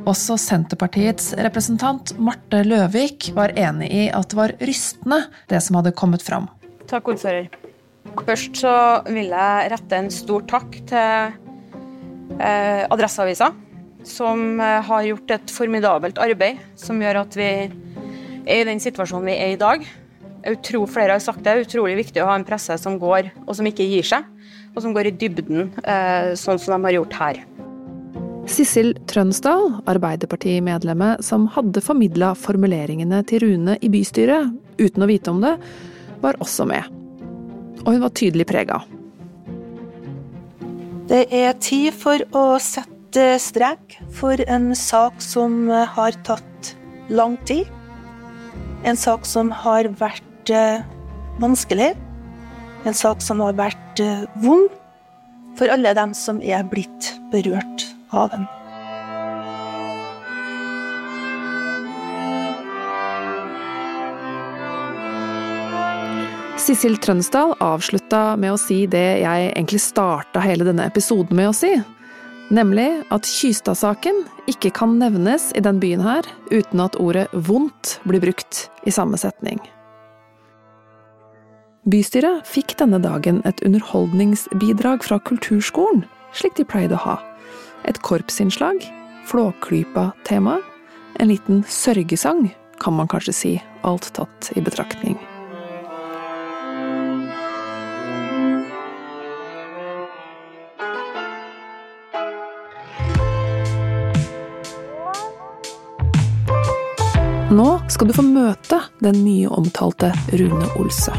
Også 0.10 0.38
Senterpartiets 0.40 1.34
representant 1.44 2.16
Marte 2.20 2.64
Løvik 2.66 3.30
var 3.36 3.54
enig 3.60 3.92
i 3.94 4.06
at 4.16 4.32
det 4.32 4.40
var 4.40 4.56
rystende, 4.64 5.22
det 5.52 5.62
som 5.64 5.78
hadde 5.80 5.94
kommet 5.96 6.24
fram. 6.26 6.50
Takk, 6.90 7.14
ordfører. 7.14 7.52
Først 8.22 8.60
så 8.62 8.74
vil 9.10 9.32
jeg 9.34 9.72
rette 9.74 9.98
en 9.98 10.12
stor 10.14 10.44
takk 10.50 10.76
til 10.90 11.34
eh, 12.38 12.84
Adresseavisa, 12.94 13.50
som 14.06 14.62
eh, 14.62 14.80
har 14.86 15.08
gjort 15.08 15.34
et 15.34 15.54
formidabelt 15.54 16.22
arbeid 16.22 16.62
som 16.80 17.02
gjør 17.02 17.24
at 17.24 17.38
vi 17.40 17.50
er 17.50 18.62
i 18.62 18.68
den 18.68 18.82
situasjonen 18.84 19.32
vi 19.32 19.38
er 19.40 19.56
i 19.56 19.60
dag. 19.60 19.86
Jeg 20.44 20.60
tror 20.68 20.92
flere 20.92 21.16
har 21.16 21.24
sagt 21.24 21.44
det, 21.44 21.56
er 21.56 21.66
utrolig 21.66 21.98
viktig 22.04 22.22
å 22.22 22.30
ha 22.30 22.38
en 22.38 22.48
presse 22.48 22.78
som 22.80 23.00
går, 23.02 23.32
og 23.48 23.58
som 23.58 23.68
ikke 23.68 23.88
gir 23.88 24.06
seg, 24.08 24.28
og 24.76 24.82
som 24.84 24.96
går 24.96 25.10
i 25.10 25.16
dybden, 25.18 25.70
eh, 25.82 26.34
sånn 26.40 26.62
som 26.62 26.76
de 26.76 26.90
har 26.90 27.00
gjort 27.00 27.20
her. 27.20 27.44
Sissel 28.52 28.92
Trønsdal, 29.08 29.70
Arbeiderparti-medlemmet 29.88 31.24
som 31.24 31.48
hadde 31.56 31.82
formidla 31.84 32.34
formuleringene 32.36 33.22
til 33.30 33.46
Rune 33.46 33.78
i 33.80 33.92
bystyret, 33.92 34.52
uten 34.82 35.06
å 35.06 35.08
vite 35.10 35.32
om 35.32 35.40
det, 35.44 35.56
var 36.24 36.38
også 36.44 36.68
med 36.68 37.03
og 37.84 37.94
hun 37.94 38.04
var 38.04 38.14
tydelig 38.16 38.48
prega. 38.50 38.80
Det 41.10 41.26
er 41.36 41.56
tid 41.60 41.92
for 41.96 42.24
å 42.36 42.46
sette 42.64 43.36
strek 43.44 43.98
for 44.16 44.40
en 44.48 44.72
sak 44.78 45.20
som 45.22 45.68
har 45.70 46.16
tatt 46.26 46.74
lang 47.12 47.36
tid. 47.48 47.68
En 48.88 48.98
sak 49.00 49.28
som 49.28 49.52
har 49.64 49.92
vært 50.00 50.52
eh, 50.52 50.82
vanskelig. 51.44 51.92
En 52.88 52.96
sak 52.98 53.22
som 53.24 53.44
har 53.44 53.56
vært 53.60 54.02
eh, 54.04 54.26
vond 54.44 54.72
for 55.60 55.72
alle 55.72 55.94
dem 55.96 56.16
som 56.18 56.42
er 56.42 56.66
blitt 56.68 57.14
berørt 57.32 57.88
av 58.16 58.32
den. 58.34 58.48
Sissel 66.64 66.94
Trønsdal 66.96 67.58
avslutta 67.60 68.38
med 68.40 68.54
å 68.54 68.60
si 68.62 68.86
det 68.88 69.20
jeg 69.20 69.48
egentlig 69.50 69.82
starta 69.84 70.40
hele 70.40 70.64
denne 70.64 70.86
episoden 70.88 71.36
med 71.36 71.50
å 71.50 71.56
si. 71.58 71.74
Nemlig 72.56 73.02
at 73.12 73.28
Kystad-saken 73.28 74.22
ikke 74.48 74.72
kan 74.78 74.94
nevnes 75.02 75.50
i 75.58 75.64
den 75.66 75.82
byen 75.84 76.04
her 76.06 76.28
uten 76.54 76.80
at 76.84 76.96
ordet 77.04 77.26
vondt 77.34 77.98
blir 78.08 78.24
brukt 78.24 78.68
i 78.88 78.94
samme 78.96 79.20
setning. 79.20 79.60
Bystyret 81.84 82.48
fikk 82.48 82.78
denne 82.80 83.02
dagen 83.04 83.42
et 83.44 83.60
underholdningsbidrag 83.68 85.04
fra 85.04 85.20
kulturskolen, 85.28 86.06
slik 86.32 86.56
de 86.56 86.64
pleide 86.64 86.96
å 86.96 87.04
ha. 87.04 87.18
Et 87.84 88.00
korpsinnslag, 88.08 88.80
Flåklypa-tema, 89.28 90.62
en 91.20 91.32
liten 91.32 91.68
sørgesang, 91.68 92.48
kan 92.80 92.96
man 92.96 93.12
kanskje 93.12 93.36
si, 93.36 93.54
alt 93.84 94.14
tatt 94.16 94.54
i 94.56 94.64
betraktning. 94.64 95.20
Nå 107.54 107.66
skal 107.92 108.10
du 108.10 108.14
få 108.18 108.24
møte 108.26 108.80
den 109.04 109.20
mye 109.22 109.50
omtalte 109.54 110.10
Rune 110.34 110.66
Olse. 110.82 111.14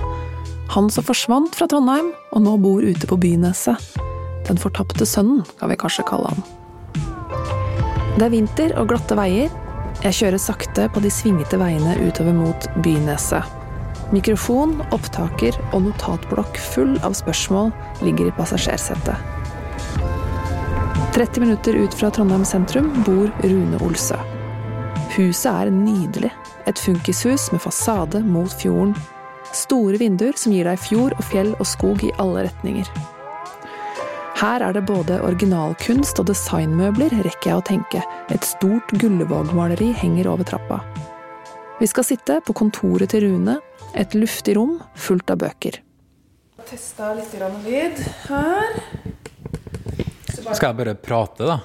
Han 0.75 0.89
som 0.91 1.07
forsvant 1.07 1.55
fra 1.55 1.69
Trondheim 1.71 2.09
og 2.35 2.43
nå 2.43 2.57
bor 2.59 2.83
ute 2.83 3.07
på 3.07 3.19
Byneset. 3.23 3.79
Den 4.49 4.59
fortapte 4.59 5.07
sønnen, 5.07 5.45
kan 5.61 5.71
vi 5.71 5.79
kanskje 5.79 6.07
kalle 6.09 6.33
han. 6.33 6.43
Det 8.17 8.27
er 8.27 8.35
vinter 8.35 8.75
og 8.81 8.91
glatte 8.91 9.15
veier. 9.19 9.53
Jeg 10.03 10.19
kjører 10.19 10.43
sakte 10.43 10.89
på 10.91 11.05
de 11.05 11.13
svingete 11.13 11.61
veiene 11.61 11.95
utover 12.03 12.35
mot 12.35 12.69
Byneset. 12.83 13.47
Mikrofon, 14.11 14.81
opptaker 14.97 15.55
og 15.71 15.87
notatblokk 15.87 16.59
full 16.75 16.99
av 17.07 17.15
spørsmål 17.15 17.71
ligger 18.03 18.33
i 18.33 18.37
passasjersetet. 18.41 19.31
30 21.15 21.47
minutter 21.47 21.79
ut 21.79 21.95
fra 21.95 22.11
Trondheim 22.11 22.43
sentrum 22.49 22.91
bor 23.07 23.31
Rune 23.47 23.87
Olse. 23.87 24.19
Huset 25.15 25.47
er 25.47 25.71
nydelig. 25.71 26.31
Et 26.67 26.81
funkishus 26.81 27.51
med 27.53 27.63
fasade 27.63 28.19
mot 28.27 28.51
fjorden. 28.51 28.97
Store 29.55 29.99
vinduer 30.01 30.35
som 30.39 30.51
gir 30.51 30.67
deg 30.67 30.81
fjord 30.83 31.15
og 31.15 31.27
fjell 31.29 31.53
og 31.55 31.69
skog 31.71 32.03
i 32.03 32.11
alle 32.19 32.49
retninger. 32.49 32.89
Her 34.35 34.65
er 34.67 34.75
det 34.75 34.83
både 34.89 35.21
originalkunst 35.23 36.19
og 36.19 36.27
designmøbler, 36.33 37.15
rekker 37.23 37.53
jeg 37.53 37.61
å 37.61 37.67
tenke. 37.69 38.03
Et 38.35 38.43
stort 38.45 38.91
Gullevåg-maleri 38.99 39.93
henger 40.01 40.33
over 40.33 40.49
trappa. 40.49 40.81
Vi 41.79 41.87
skal 41.87 42.07
sitte 42.09 42.41
på 42.43 42.57
kontoret 42.59 43.15
til 43.15 43.29
Rune, 43.29 43.61
et 43.95 44.19
luftig 44.19 44.57
rom 44.59 44.81
fullt 44.99 45.31
av 45.31 45.45
bøker. 45.45 45.79
Testa 46.67 47.13
litt 47.15 47.35
lyd 47.63 48.03
her. 48.27 48.81
Skal 50.35 50.73
jeg 50.73 50.79
bare 50.83 50.97
prate, 50.99 51.47
da? 51.47 51.61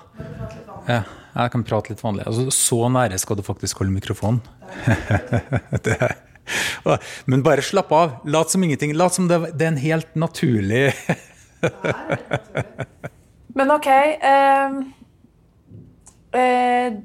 Ja. 0.85 1.01
Jeg 1.39 1.53
kan 1.53 1.63
prate 1.63 1.93
litt 1.93 2.01
vanlig. 2.03 2.25
Altså, 2.27 2.49
så 2.51 2.89
nære 2.91 3.19
skal 3.21 3.39
du 3.39 3.43
faktisk 3.45 3.79
holde 3.79 3.95
mikrofonen. 3.95 4.41
det, 5.85 5.97
men 7.29 7.43
bare 7.45 7.63
slapp 7.65 7.91
av. 7.95 8.17
Lat 8.27 8.51
som 8.51 8.63
ingenting. 8.65 8.95
Lat 8.97 9.15
som 9.15 9.29
det, 9.29 9.39
det 9.55 9.67
er 9.67 9.73
en 9.73 9.83
helt 9.83 10.15
naturlig 10.19 10.89
Men 13.57 13.71
OK 13.75 13.87
eh, 13.91 14.77
eh, 16.39 16.99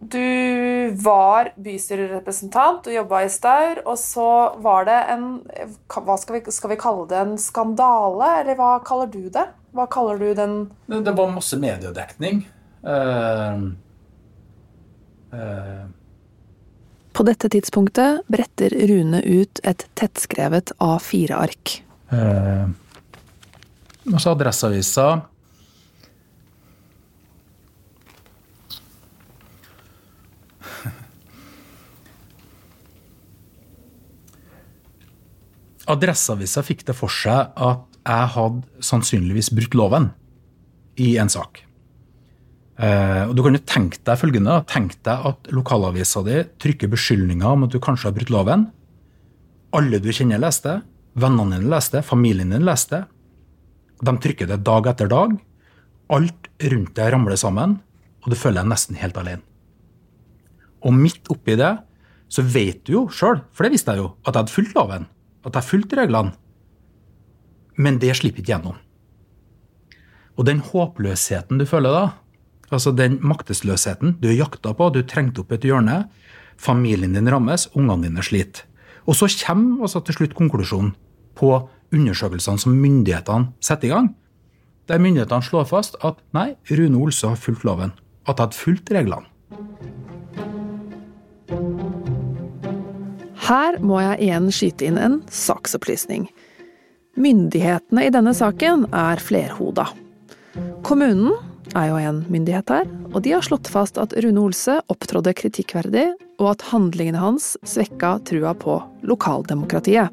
du 0.00 0.90
var 1.02 1.52
bystyrerepresentant, 1.56 2.84
du 2.84 2.92
jobba 2.92 3.22
i 3.24 3.30
Staur, 3.32 3.80
og 3.88 3.98
så 3.98 4.28
var 4.62 4.86
det 4.88 4.98
en 5.14 5.24
Hva 5.90 6.18
skal 6.20 6.38
vi, 6.38 6.52
skal 6.54 6.74
vi, 6.74 6.78
kalle 6.80 7.06
det? 7.10 7.22
En 7.22 7.38
skandale, 7.40 8.28
eller 8.42 8.58
hva 8.58 8.76
kaller 8.86 9.10
du 9.10 9.26
det? 9.32 9.46
Hva 9.76 9.86
kaller 9.90 10.20
du 10.20 10.28
den 10.36 10.58
Det 10.86 11.14
var 11.16 11.32
masse 11.32 11.58
mediedekning. 11.60 12.44
Uh, 12.86 13.74
uh. 15.34 15.86
På 17.12 17.22
dette 17.26 17.48
tidspunktet 17.50 18.22
bretter 18.30 18.70
Rune 18.86 19.18
ut 19.24 19.60
et 19.66 19.86
tettskrevet 19.98 20.70
A4-ark. 20.78 21.82
Uh, 22.12 22.70
og 24.12 24.20
så 24.22 24.30
Adresseavisa 24.36 25.06
Adresseavisa 35.90 36.62
fikk 36.62 36.86
det 36.86 36.94
for 36.94 37.10
seg 37.10 37.50
at 37.58 37.82
jeg 38.06 38.26
hadde 38.36 38.62
sannsynligvis 38.86 39.50
brutt 39.56 39.74
loven 39.74 40.10
i 41.02 41.16
en 41.18 41.26
sak. 41.32 41.65
Eh, 42.76 43.22
og 43.28 43.34
Du 43.36 43.42
kan 43.42 43.56
jo 43.56 43.62
tenke 43.64 44.00
deg 44.04 44.20
følgende. 44.20 44.58
Tenk 44.68 44.98
deg 45.06 45.26
at 45.30 45.50
lokalavisa 45.54 46.22
di 46.26 46.42
trykker 46.62 46.92
beskyldninger 46.92 47.46
om 47.46 47.64
at 47.64 47.72
du 47.72 47.80
kanskje 47.80 48.10
har 48.10 48.16
brutt 48.16 48.32
loven. 48.32 48.68
Alle 49.76 50.00
du 50.00 50.10
kjenner, 50.12 50.40
leste. 50.42 50.82
Vennene 51.16 51.58
dine 51.58 51.72
leste. 51.72 52.02
Familien 52.04 52.52
din 52.52 52.66
leste. 52.66 53.06
De 54.02 54.12
trykker 54.12 54.50
det 54.50 54.62
dag 54.64 54.86
etter 54.92 55.08
dag. 55.08 55.34
Alt 56.12 56.52
rundt 56.62 56.94
deg 56.94 57.12
ramler 57.12 57.36
sammen, 57.40 57.80
og 58.22 58.30
du 58.30 58.36
føler 58.38 58.62
deg 58.62 58.70
nesten 58.70 59.00
helt 59.00 59.16
alene. 59.18 59.42
Og 60.86 60.94
midt 60.94 61.26
oppi 61.32 61.56
det 61.58 61.72
så 62.30 62.42
vet 62.42 62.84
du 62.86 62.92
jo 62.92 63.02
sjøl, 63.10 63.40
for 63.54 63.66
det 63.66 63.72
visste 63.74 63.94
jeg 63.94 64.02
jo, 64.02 64.12
at 64.22 64.34
jeg 64.34 64.42
hadde 64.42 64.54
fulgt 64.54 64.76
loven 64.78 65.06
at 65.46 65.54
jeg 65.54 65.68
fulgte 65.68 65.98
reglene. 66.00 66.34
Men 67.78 68.00
det 68.02 68.14
slipper 68.18 68.42
ikke 68.42 68.54
gjennom. 68.54 68.78
Og 70.36 70.48
den 70.48 70.62
håpløsheten 70.64 71.60
du 71.60 71.66
føler 71.68 71.94
da, 71.94 72.04
altså 72.70 72.92
den 72.96 73.18
maktesløsheten 73.22 74.16
du 74.20 74.28
er 74.30 74.38
jakta 74.40 74.72
på, 74.76 74.90
du 74.90 75.02
trengte 75.06 75.42
opp 75.42 75.52
et 75.54 75.66
hjørne, 75.66 76.04
familien 76.56 77.14
din 77.16 77.30
rammes, 77.30 77.68
ungene 77.74 78.08
dine 78.08 78.24
sliter. 78.24 78.64
Og 79.06 79.14
så 79.14 79.28
kommer 79.44 79.86
altså 79.86 80.02
til 80.02 80.18
slutt 80.18 80.34
konklusjonen 80.34 80.94
på 81.38 81.52
undersøkelsene 81.94 82.58
som 82.58 82.74
myndighetene 82.74 83.52
setter 83.62 83.90
i 83.90 83.92
gang. 83.94 84.10
Der 84.90 85.02
myndighetene 85.02 85.42
slår 85.42 85.68
fast 85.70 85.98
at 86.06 86.18
nei, 86.34 86.54
Rune 86.70 86.98
Olse 86.98 87.30
har 87.30 87.38
fulgt 87.38 87.64
loven. 87.66 87.94
At 88.26 88.38
han 88.40 88.48
hadde 88.48 88.58
fulgt 88.58 88.90
reglene. 88.94 89.26
Her 93.46 93.78
må 93.78 94.00
jeg 94.02 94.26
igjen 94.26 94.48
skyte 94.50 94.88
inn 94.88 94.96
en 94.98 95.20
saksopplysning. 95.30 96.26
Myndighetene 97.16 98.08
i 98.08 98.10
denne 98.12 98.32
saken 98.34 98.88
er 98.90 99.22
flerhoda. 99.22 99.86
Kommunen 100.86 101.36
er 101.74 101.88
jo 101.90 101.96
en 101.98 102.20
myndighet 102.30 102.70
her, 102.70 102.86
og 103.12 103.22
de 103.24 103.32
har 103.34 103.44
slått 103.44 103.70
fast 103.72 103.98
at 103.98 104.14
Rune 104.22 104.42
Olse 104.44 104.78
opptrådde 104.92 105.34
kritikkverdig, 105.38 106.06
og 106.36 106.52
at 106.52 106.66
handlingene 106.70 107.20
hans 107.20 107.54
svekka 107.66 108.18
trua 108.28 108.52
på 108.58 108.76
lokaldemokratiet. 109.08 110.12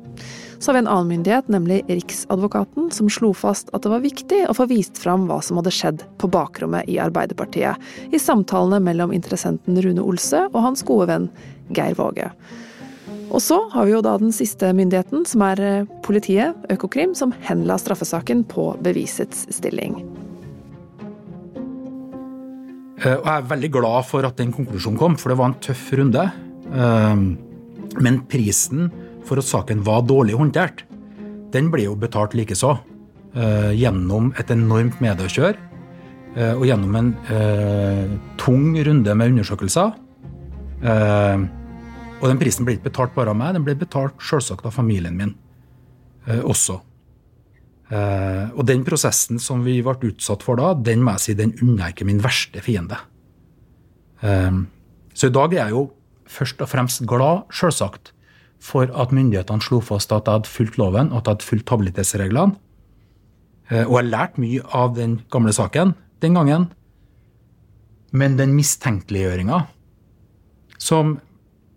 Så 0.63 0.71
har 0.71 0.77
vi 0.77 0.83
en 0.85 0.87
annen 0.87 1.11
myndighet, 1.11 1.49
nemlig 1.51 1.81
Riksadvokaten, 1.89 2.87
som 2.95 3.09
slo 3.11 3.33
fast 3.35 3.69
at 3.75 3.83
det 3.83 3.91
var 3.91 4.05
viktig 4.05 4.45
å 4.47 4.55
få 4.55 4.69
vist 4.71 4.97
fram 5.01 5.27
hva 5.27 5.41
som 5.43 5.59
hadde 5.59 5.73
skjedd 5.75 6.05
på 6.21 6.29
bakrommet 6.31 6.87
i 6.87 6.95
Arbeiderpartiet, 7.03 7.75
i 8.15 8.21
samtalene 8.21 8.79
mellom 8.83 9.11
interessenten 9.11 9.81
Rune 9.83 10.05
Olse 10.05 10.45
og 10.53 10.61
hans 10.63 10.85
gode 10.87 11.11
venn 11.11 11.27
Geir 11.75 11.99
Våge. 11.99 12.31
Og 13.33 13.41
så 13.41 13.57
har 13.73 13.89
vi 13.89 13.95
jo 13.95 14.03
da 14.05 14.15
den 14.21 14.31
siste 14.31 14.69
myndigheten, 14.77 15.25
som 15.27 15.43
er 15.43 15.61
eh, 15.61 15.87
politiet, 16.05 16.55
Økokrim, 16.71 17.15
som 17.17 17.33
henla 17.43 17.79
straffesaken 17.81 18.45
på 18.47 18.71
bevisets 18.85 19.47
stilling. 19.51 19.97
Eh, 23.03 23.17
og 23.17 23.27
jeg 23.27 23.35
er 23.35 23.49
veldig 23.51 23.71
glad 23.75 24.07
for 24.09 24.27
at 24.27 24.39
den 24.39 24.53
konklusjonen 24.55 24.99
kom, 24.99 25.17
for 25.19 25.33
det 25.33 25.39
var 25.39 25.51
en 25.51 25.59
tøff 25.63 25.85
runde. 25.99 26.23
Eh, 26.71 27.25
men 28.03 28.21
prisen 28.31 28.89
for 29.27 29.39
at 29.39 29.47
saken 29.47 29.83
var 29.85 30.07
dårlig 30.09 30.37
håndtert, 30.39 30.85
den 31.53 31.69
ble 31.71 31.85
jo 31.85 31.99
betalt 31.99 32.35
likeså. 32.37 32.77
Gjennom 33.33 34.27
et 34.37 34.51
enormt 34.53 34.99
mediekjør 35.01 35.55
og 36.53 36.65
gjennom 36.67 36.97
en 36.99 37.07
tung 38.37 38.75
runde 38.85 39.15
med 39.17 39.31
undersøkelser. 39.31 39.95
Og 42.23 42.29
den 42.31 42.39
prisen 42.39 42.63
ble 42.63 42.77
ikke 42.77 42.87
betalt 42.87 43.15
bare 43.17 43.33
av 43.33 43.39
meg, 43.39 43.51
den 43.57 43.65
ble 43.67 43.75
betalt 43.75 44.15
selvsagt 44.23 44.63
av 44.69 44.71
familien 44.77 45.17
min 45.19 45.33
eh, 46.23 46.39
også. 46.39 46.77
Eh, 47.93 48.45
og 48.55 48.65
den 48.65 48.81
prosessen 48.87 49.41
som 49.41 49.61
vi 49.65 49.77
ble 49.85 50.09
utsatt 50.09 50.43
for 50.45 50.57
da, 50.57 50.71
den 50.73 51.03
må 51.05 51.17
jeg 51.17 51.25
si, 51.25 51.35
den 51.37 51.53
unner 51.61 51.87
jeg 51.87 51.97
ikke 51.97 52.09
min 52.09 52.23
verste 52.23 52.63
fiende. 52.65 52.97
Eh, 54.25 54.63
så 55.13 55.29
i 55.29 55.35
dag 55.35 55.53
er 55.53 55.65
jeg 55.67 55.75
jo 55.75 55.85
først 56.33 56.63
og 56.63 56.71
fremst 56.71 57.03
glad, 57.09 57.43
selvsagt, 57.53 58.13
for 58.63 58.87
at 58.87 59.11
myndighetene 59.13 59.61
slo 59.61 59.81
fast 59.83 60.13
at 60.15 60.25
jeg 60.25 60.39
hadde 60.39 60.49
fulgt 60.49 60.79
loven, 60.79 61.11
og 61.11 61.19
at 61.19 61.27
jeg 61.27 61.35
hadde 61.35 61.49
fulgt 61.49 61.73
habilitetsreglene. 61.73 62.55
Eh, 63.69 63.83
og 63.83 63.97
jeg 63.97 63.99
har 63.99 64.09
lært 64.13 64.39
mye 64.41 64.63
av 64.73 64.95
den 64.97 65.19
gamle 65.33 65.53
saken 65.55 65.93
den 66.23 66.39
gangen. 66.39 66.71
Men 68.13 68.37
den 68.37 68.53
mistenkeliggjøringa 68.55 69.63
som 70.81 71.17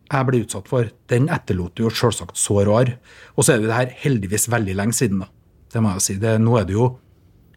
jeg 0.06 0.26
ble 0.28 0.42
utsatt 0.44 0.68
for, 0.70 0.90
den 1.10 1.26
etterlot 1.32 1.80
jo 1.82 1.90
selvsagt 1.90 2.38
sår 2.38 2.68
og 2.70 2.76
arr. 2.80 2.92
Og 3.34 3.46
så 3.46 3.54
er 3.54 3.64
det 3.64 3.74
her 3.74 3.94
heldigvis 4.04 4.46
veldig 4.52 4.76
lenge 4.78 4.94
siden, 4.94 5.24
da. 5.24 5.30
Det 5.76 5.82
må 5.84 5.92
jeg 5.92 6.04
si. 6.06 6.16
Det, 6.20 6.38
nå 6.40 6.56
er 6.56 6.64
det 6.68 6.72
jo 6.72 6.94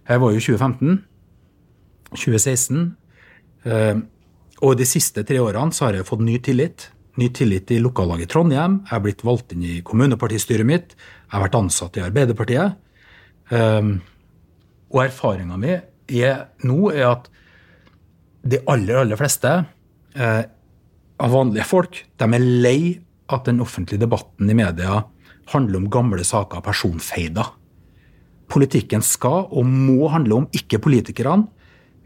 Her 0.09 0.20
var 0.20 0.34
jo 0.34 0.41
2015. 0.41 1.03
2016. 2.11 2.80
Eh, 3.70 3.99
og 4.65 4.74
de 4.80 4.88
siste 4.89 5.24
tre 5.24 5.38
årene 5.39 5.76
så 5.76 5.86
har 5.86 5.99
jeg 5.99 6.07
fått 6.07 6.24
ny 6.26 6.39
tillit. 6.43 6.89
Ny 7.22 7.30
tillit 7.38 7.72
i 7.72 7.78
lokallaget 7.80 8.26
i 8.26 8.32
Trondheim. 8.34 8.80
Jeg 8.89 8.97
er 8.97 9.03
blitt 9.05 9.24
valgt 9.24 9.53
inn 9.55 9.63
i 9.63 9.78
kommunepartistyret 9.86 10.67
mitt. 10.67 10.95
Jeg 10.97 11.36
har 11.36 11.45
vært 11.45 11.59
ansatt 11.61 11.99
i 11.99 12.03
Arbeiderpartiet. 12.03 12.80
Eh, 13.53 13.91
og 14.89 15.03
erfaringa 15.05 15.59
mi 15.61 15.76
er, 15.78 16.41
nå 16.65 16.89
er 16.89 17.05
at 17.11 17.30
de 18.49 18.59
aller, 18.72 18.97
aller 19.03 19.20
fleste 19.20 19.53
eh, 20.17 20.41
av 21.22 21.38
vanlige 21.38 21.70
folk. 21.70 22.01
De 22.17 22.28
er 22.28 22.49
lei 22.65 22.82
at 23.30 23.45
den 23.45 23.61
offentlige 23.63 24.01
debatten 24.01 24.49
i 24.49 24.57
media 24.57 25.03
handler 25.53 25.84
om 25.84 25.89
gamle 25.93 26.26
saker 26.26 26.59
av 26.59 26.67
personfeider. 26.67 27.53
Politikken 28.50 29.04
skal 29.06 29.47
og 29.50 29.68
må 29.68 30.10
handle 30.10 30.41
om 30.41 30.47
ikke 30.56 30.82
politikerne, 30.82 31.47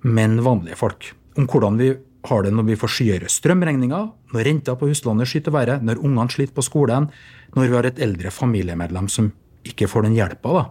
men 0.03 0.41
vanlige 0.43 0.77
folk. 0.79 1.13
Om 1.39 1.47
hvordan 1.49 1.79
vi 1.79 1.93
har 2.27 2.43
det 2.43 2.53
når 2.55 2.67
vi 2.67 2.77
får 2.79 2.91
skyhøyere 2.91 3.31
strømregninger, 3.31 4.05
når 4.33 4.47
renta 4.47 4.75
på 4.79 4.89
huslånet 4.91 5.29
skyter 5.29 5.55
været, 5.55 5.83
når 5.83 6.03
ungene 6.03 6.31
sliter 6.31 6.55
på 6.55 6.65
skolen, 6.65 7.09
når 7.55 7.67
vi 7.67 7.75
har 7.75 7.87
et 7.87 7.99
eldre 8.03 8.31
familiemedlem 8.31 9.09
som 9.11 9.31
ikke 9.67 9.87
får 9.87 10.07
den 10.07 10.15
hjelpa 10.17 10.53
da, 10.57 10.63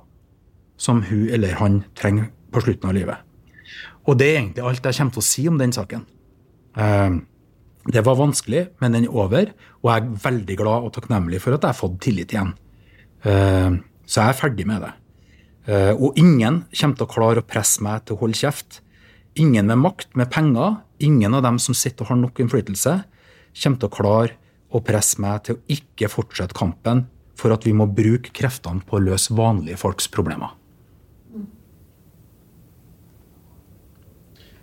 som 0.81 1.03
hun 1.09 1.29
eller 1.33 1.59
han 1.61 1.83
trenger 1.97 2.31
på 2.53 2.65
slutten 2.65 2.89
av 2.89 2.97
livet. 2.97 3.29
Og 4.09 4.19
det 4.19 4.29
er 4.29 4.41
egentlig 4.41 4.65
alt 4.67 4.89
jeg 4.89 4.99
kommer 4.99 5.15
til 5.15 5.23
å 5.23 5.29
si 5.29 5.45
om 5.49 5.61
den 5.61 5.73
saken. 5.73 6.07
Uh, 6.77 7.21
det 7.91 8.05
var 8.07 8.19
vanskelig, 8.19 8.69
men 8.81 8.95
den 8.95 9.07
er 9.09 9.15
over, 9.15 9.53
og 9.83 9.89
jeg 9.91 10.03
er 10.03 10.19
veldig 10.25 10.57
glad 10.59 10.87
og 10.87 10.93
takknemlig 10.95 11.41
for 11.43 11.57
at 11.57 11.65
jeg 11.65 11.75
har 11.75 11.79
fått 11.79 11.97
tillit 12.05 12.31
igjen. 12.31 12.53
Eh, 13.27 13.79
så 14.07 14.21
jeg 14.21 14.31
er 14.31 14.39
ferdig 14.39 14.67
med 14.71 14.85
det. 14.85 14.93
Eh, 15.67 15.93
og 15.95 16.19
ingen 16.19 16.65
kommer 16.75 16.99
til 16.99 17.07
å 17.07 17.11
klare 17.11 17.43
å 17.43 17.47
presse 17.47 17.83
meg 17.85 18.07
til 18.07 18.17
å 18.17 18.23
holde 18.25 18.39
kjeft. 18.41 18.81
Ingen 19.39 19.69
med 19.71 19.79
makt, 19.81 20.11
med 20.19 20.31
penger, 20.33 20.81
ingen 20.99 21.35
av 21.39 21.45
dem 21.47 21.61
som 21.63 21.77
sitter 21.77 22.05
og 22.05 22.13
har 22.13 22.21
nok 22.21 22.41
innflytelse, 22.43 22.97
kommer 23.63 23.79
til 23.79 23.89
å 23.89 23.95
klare 23.95 24.37
å 24.73 24.81
presse 24.85 25.21
meg 25.23 25.45
til 25.47 25.57
å 25.57 25.63
ikke 25.73 26.11
fortsette 26.11 26.57
kampen 26.57 27.07
for 27.39 27.55
at 27.55 27.65
vi 27.67 27.75
må 27.77 27.87
bruke 27.91 28.33
kreftene 28.35 28.85
på 28.87 28.99
å 28.99 29.05
løse 29.07 29.35
vanlige 29.37 29.79
folks 29.81 30.09
problemer. 30.13 30.57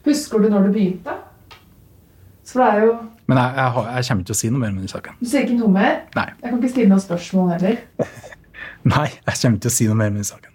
Husker 0.06 0.42
du 0.42 0.50
når 0.50 0.70
du 0.70 0.76
begynte? 0.76 1.16
Så 2.48 2.60
det 2.60 2.68
er 2.68 2.86
jo 2.88 2.94
Men 3.30 3.38
jeg, 3.38 3.52
jeg, 3.60 3.72
har, 3.76 3.90
jeg, 3.94 4.06
kommer 4.08 4.24
ikke 4.24 4.30
til 4.30 4.34
å 4.34 4.40
si 4.40 4.50
noe 4.50 4.62
mer 4.62 4.72
om 4.72 4.78
den 4.80 4.90
saken. 4.90 5.18
Du 5.20 5.28
sier 5.30 5.44
ikke 5.46 5.58
noe 5.60 5.74
mer? 5.74 6.00
Nei. 6.18 6.30
Jeg 6.40 6.48
kan 6.48 6.56
ikke 6.58 6.72
stille 6.72 6.90
noen 6.90 7.04
spørsmål 7.04 7.52
heller. 7.54 7.84
Nei, 8.96 9.10
jeg 9.12 9.36
kommer 9.42 9.60
ikke 9.60 9.66
til 9.68 9.70
å 9.70 9.76
si 9.76 9.90
noe 9.92 10.00
mer 10.00 10.10
om 10.10 10.18
den 10.18 10.26
saken. 10.32 10.49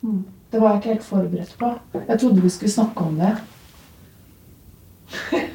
Hmm. 0.00 0.24
Det 0.50 0.60
var 0.60 0.68
jeg 0.68 0.76
ikke 0.80 0.88
helt 0.88 1.04
forberedt 1.06 1.56
på. 1.58 1.70
Jeg 2.08 2.20
trodde 2.20 2.42
vi 2.42 2.48
skulle 2.48 2.72
snakke 2.72 3.00
om 3.06 3.14
det. 3.20 3.36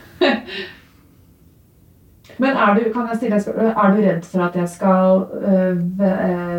Men 2.41 2.57
er 2.59 2.73
du, 2.75 2.81
kan 2.91 3.07
jeg 3.11 3.17
stille 3.19 3.37
er 3.69 3.93
du 3.95 4.01
redd 4.03 4.25
for 4.27 4.43
at 4.43 4.55
jeg 4.59 4.69
skal 4.71 5.21
øh, 5.49 5.77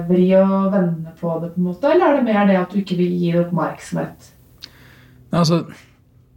vri 0.08 0.30
og 0.38 0.72
vende 0.72 1.12
på 1.20 1.34
det, 1.42 1.50
på 1.52 1.60
en 1.60 1.66
måte? 1.68 1.90
Eller 1.92 2.06
er 2.06 2.16
det 2.16 2.24
mer 2.24 2.46
det 2.48 2.56
at 2.60 2.72
du 2.72 2.78
ikke 2.80 2.96
vil 2.96 3.12
gi 3.12 3.32
det 3.34 3.42
oppmerksomhet? 3.44 4.30
Altså, 5.32 5.64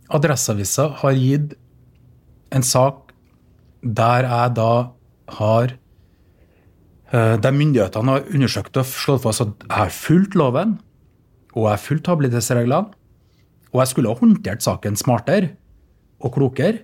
Adresseavisa 0.10 0.90
har 1.04 1.16
gitt 1.16 1.56
en 2.56 2.66
sak 2.66 3.14
der 3.82 4.28
jeg 4.28 4.56
da 4.58 4.72
har 5.40 5.72
eh, 7.14 7.36
Der 7.40 7.52
myndighetene 7.52 8.12
har 8.12 8.28
undersøkt 8.34 8.78
og 8.82 8.86
slått 8.90 9.24
fast 9.24 9.46
at 9.46 9.54
jeg 9.70 9.78
har 9.78 9.94
fulgt 9.94 10.36
loven, 10.36 10.80
og 11.56 11.70
jeg 11.72 11.84
fulgte 11.86 12.14
habilitetsreglene, 12.14 12.96
og 13.70 13.82
jeg 13.84 13.92
skulle 13.92 14.12
ha 14.12 14.18
håndtert 14.18 14.66
saken 14.66 14.98
smartere 14.98 15.54
og 16.20 16.34
klokere, 16.36 16.82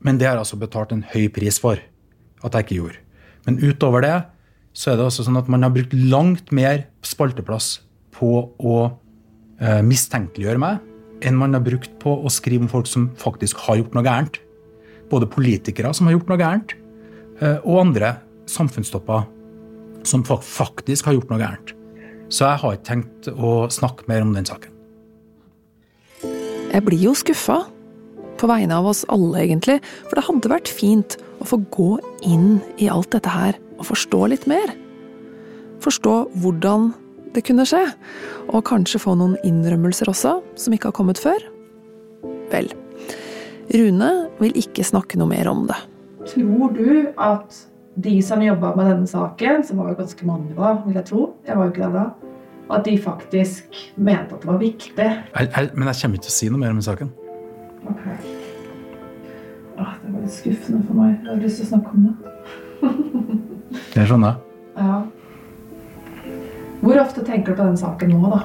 men 0.00 0.18
det 0.18 0.26
har 0.26 0.38
jeg 0.38 0.46
altså 0.46 0.58
betalt 0.60 0.92
en 0.94 1.06
høy 1.12 1.28
pris 1.32 1.60
for 1.60 1.78
at 1.78 2.54
jeg 2.54 2.66
ikke 2.66 2.78
gjorde. 2.80 3.00
Men 3.46 3.60
utover 3.62 4.04
det 4.04 4.16
så 4.76 4.92
er 4.92 4.98
det 4.98 5.06
også 5.06 5.26
sånn 5.26 5.38
at 5.40 5.48
man 5.50 5.64
har 5.66 5.72
brukt 5.74 5.94
langt 5.94 6.52
mer 6.54 6.84
spalteplass 7.06 7.80
på 8.14 8.30
å 8.58 8.76
eh, 9.60 9.80
mistenkeliggjøre 9.86 10.62
meg 10.62 10.86
enn 11.26 11.36
man 11.36 11.56
har 11.56 11.64
brukt 11.64 11.92
på 12.00 12.14
å 12.24 12.30
skrive 12.32 12.64
om 12.64 12.70
folk 12.70 12.88
som 12.88 13.10
faktisk 13.20 13.58
har 13.66 13.80
gjort 13.80 13.96
noe 13.96 14.06
gærent. 14.06 14.38
Både 15.10 15.28
politikere 15.28 15.92
som 15.96 16.08
har 16.08 16.16
gjort 16.16 16.30
noe 16.30 16.40
gærent, 16.40 16.72
eh, 17.42 17.58
og 17.60 17.82
andre 17.82 18.14
samfunnstopper 18.48 19.26
som 20.06 20.24
faktisk 20.24 21.10
har 21.10 21.18
gjort 21.18 21.32
noe 21.32 21.42
gærent. 21.42 21.74
Så 22.30 22.46
jeg 22.46 22.62
har 22.62 22.76
ikke 22.76 22.86
tenkt 22.86 23.28
å 23.34 23.66
snakke 23.72 24.06
mer 24.10 24.22
om 24.22 24.32
den 24.36 24.46
saken. 24.46 24.70
Jeg 26.70 26.86
blir 26.86 27.02
jo 27.02 27.14
skuffa. 27.18 27.64
På 28.40 28.48
vegne 28.48 28.78
av 28.78 28.86
oss 28.88 29.02
alle, 29.12 29.42
egentlig. 29.42 29.80
For 30.06 30.16
det 30.16 30.24
hadde 30.24 30.52
vært 30.52 30.70
fint 30.72 31.18
å 31.42 31.48
få 31.50 31.58
gå 31.74 31.90
inn 32.24 32.60
i 32.80 32.88
alt 32.88 33.10
dette 33.12 33.28
her 33.28 33.58
og 33.80 33.88
forstå 33.90 34.20
litt 34.32 34.46
mer. 34.48 34.72
Forstå 35.84 36.14
hvordan 36.40 36.92
det 37.34 37.44
kunne 37.46 37.66
skje, 37.68 37.82
og 38.50 38.64
kanskje 38.66 39.00
få 39.02 39.14
noen 39.18 39.36
innrømmelser 39.46 40.10
også, 40.10 40.38
som 40.58 40.74
ikke 40.74 40.90
har 40.90 40.96
kommet 40.96 41.20
før. 41.20 41.44
Vel, 42.50 42.70
Rune 43.70 44.10
vil 44.40 44.56
ikke 44.58 44.86
snakke 44.86 45.20
noe 45.20 45.30
mer 45.30 45.50
om 45.50 45.66
det. 45.68 45.78
Tror 46.32 46.72
du 46.74 47.12
at 47.22 47.60
de 47.96 48.22
som 48.22 48.42
jobba 48.42 48.74
med 48.76 48.86
denne 48.86 49.08
saken, 49.10 49.64
som 49.66 49.80
var 49.80 49.92
jo 49.92 50.00
ganske 50.00 50.26
mange 50.26 50.54
da, 50.56 50.74
vil 50.86 50.98
jeg 51.00 51.08
tro, 51.08 51.22
jeg 51.46 51.56
var 51.58 51.66
jo 51.66 51.72
ikke 51.72 51.86
der 51.86 51.96
da, 51.96 52.04
at 52.70 52.84
de 52.86 52.98
faktisk 53.02 53.80
mente 53.96 54.36
at 54.36 54.44
det 54.44 54.50
var 54.50 54.60
viktig? 54.60 55.08
Jeg, 55.08 55.48
jeg, 55.50 55.70
men 55.74 55.90
jeg 55.90 56.02
kommer 56.02 56.20
ikke 56.20 56.26
til 56.28 56.34
å 56.34 56.36
si 56.36 56.50
noe 56.52 56.62
mer 56.62 56.74
om 56.74 56.78
den 56.78 56.86
saken. 56.86 57.10
Ok. 57.90 58.04
Åh, 59.80 59.94
det 60.02 60.12
var 60.12 60.20
litt 60.20 60.36
skuffende 60.36 60.84
for 60.86 61.00
meg. 61.00 61.16
Jeg 61.16 61.32
hadde 61.32 61.42
lyst 61.46 61.60
til 61.60 61.66
å 61.66 61.72
snakke 61.74 61.96
om 61.96 62.06
det. 62.06 62.14
Det 63.90 64.04
skjønner 64.06 64.32
jeg. 64.32 64.38
Ja. 64.80 64.96
Hvor 66.80 66.98
ofte 67.02 67.22
tenker 67.26 67.52
du 67.52 67.58
på 67.58 67.66
den 67.66 67.78
saken 67.78 68.14
nå, 68.14 68.30
da? 68.32 68.40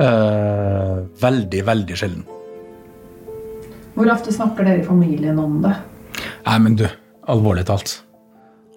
Eh, 0.00 0.96
veldig, 1.20 1.60
veldig 1.68 1.96
sjelden. 1.96 2.24
Hvor 3.94 4.08
ofte 4.12 4.32
snakker 4.32 4.64
dere 4.64 4.80
i 4.80 4.86
familien 4.86 5.38
om 5.40 5.60
det? 5.64 5.74
Nei, 6.46 6.56
men 6.64 6.76
du, 6.80 6.86
alvorlig 7.28 7.66
talt. 7.68 8.00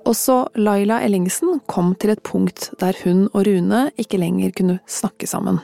Også 0.04 0.42
Laila 0.60 1.00
Ellingsen 1.06 1.62
kom 1.72 1.94
til 1.96 2.12
et 2.12 2.24
punkt 2.28 2.72
der 2.82 2.98
hun 3.06 3.30
og 3.32 3.46
Rune 3.48 3.86
ikke 4.00 4.20
lenger 4.20 4.52
kunne 4.56 4.80
snakke 4.90 5.30
sammen. 5.30 5.62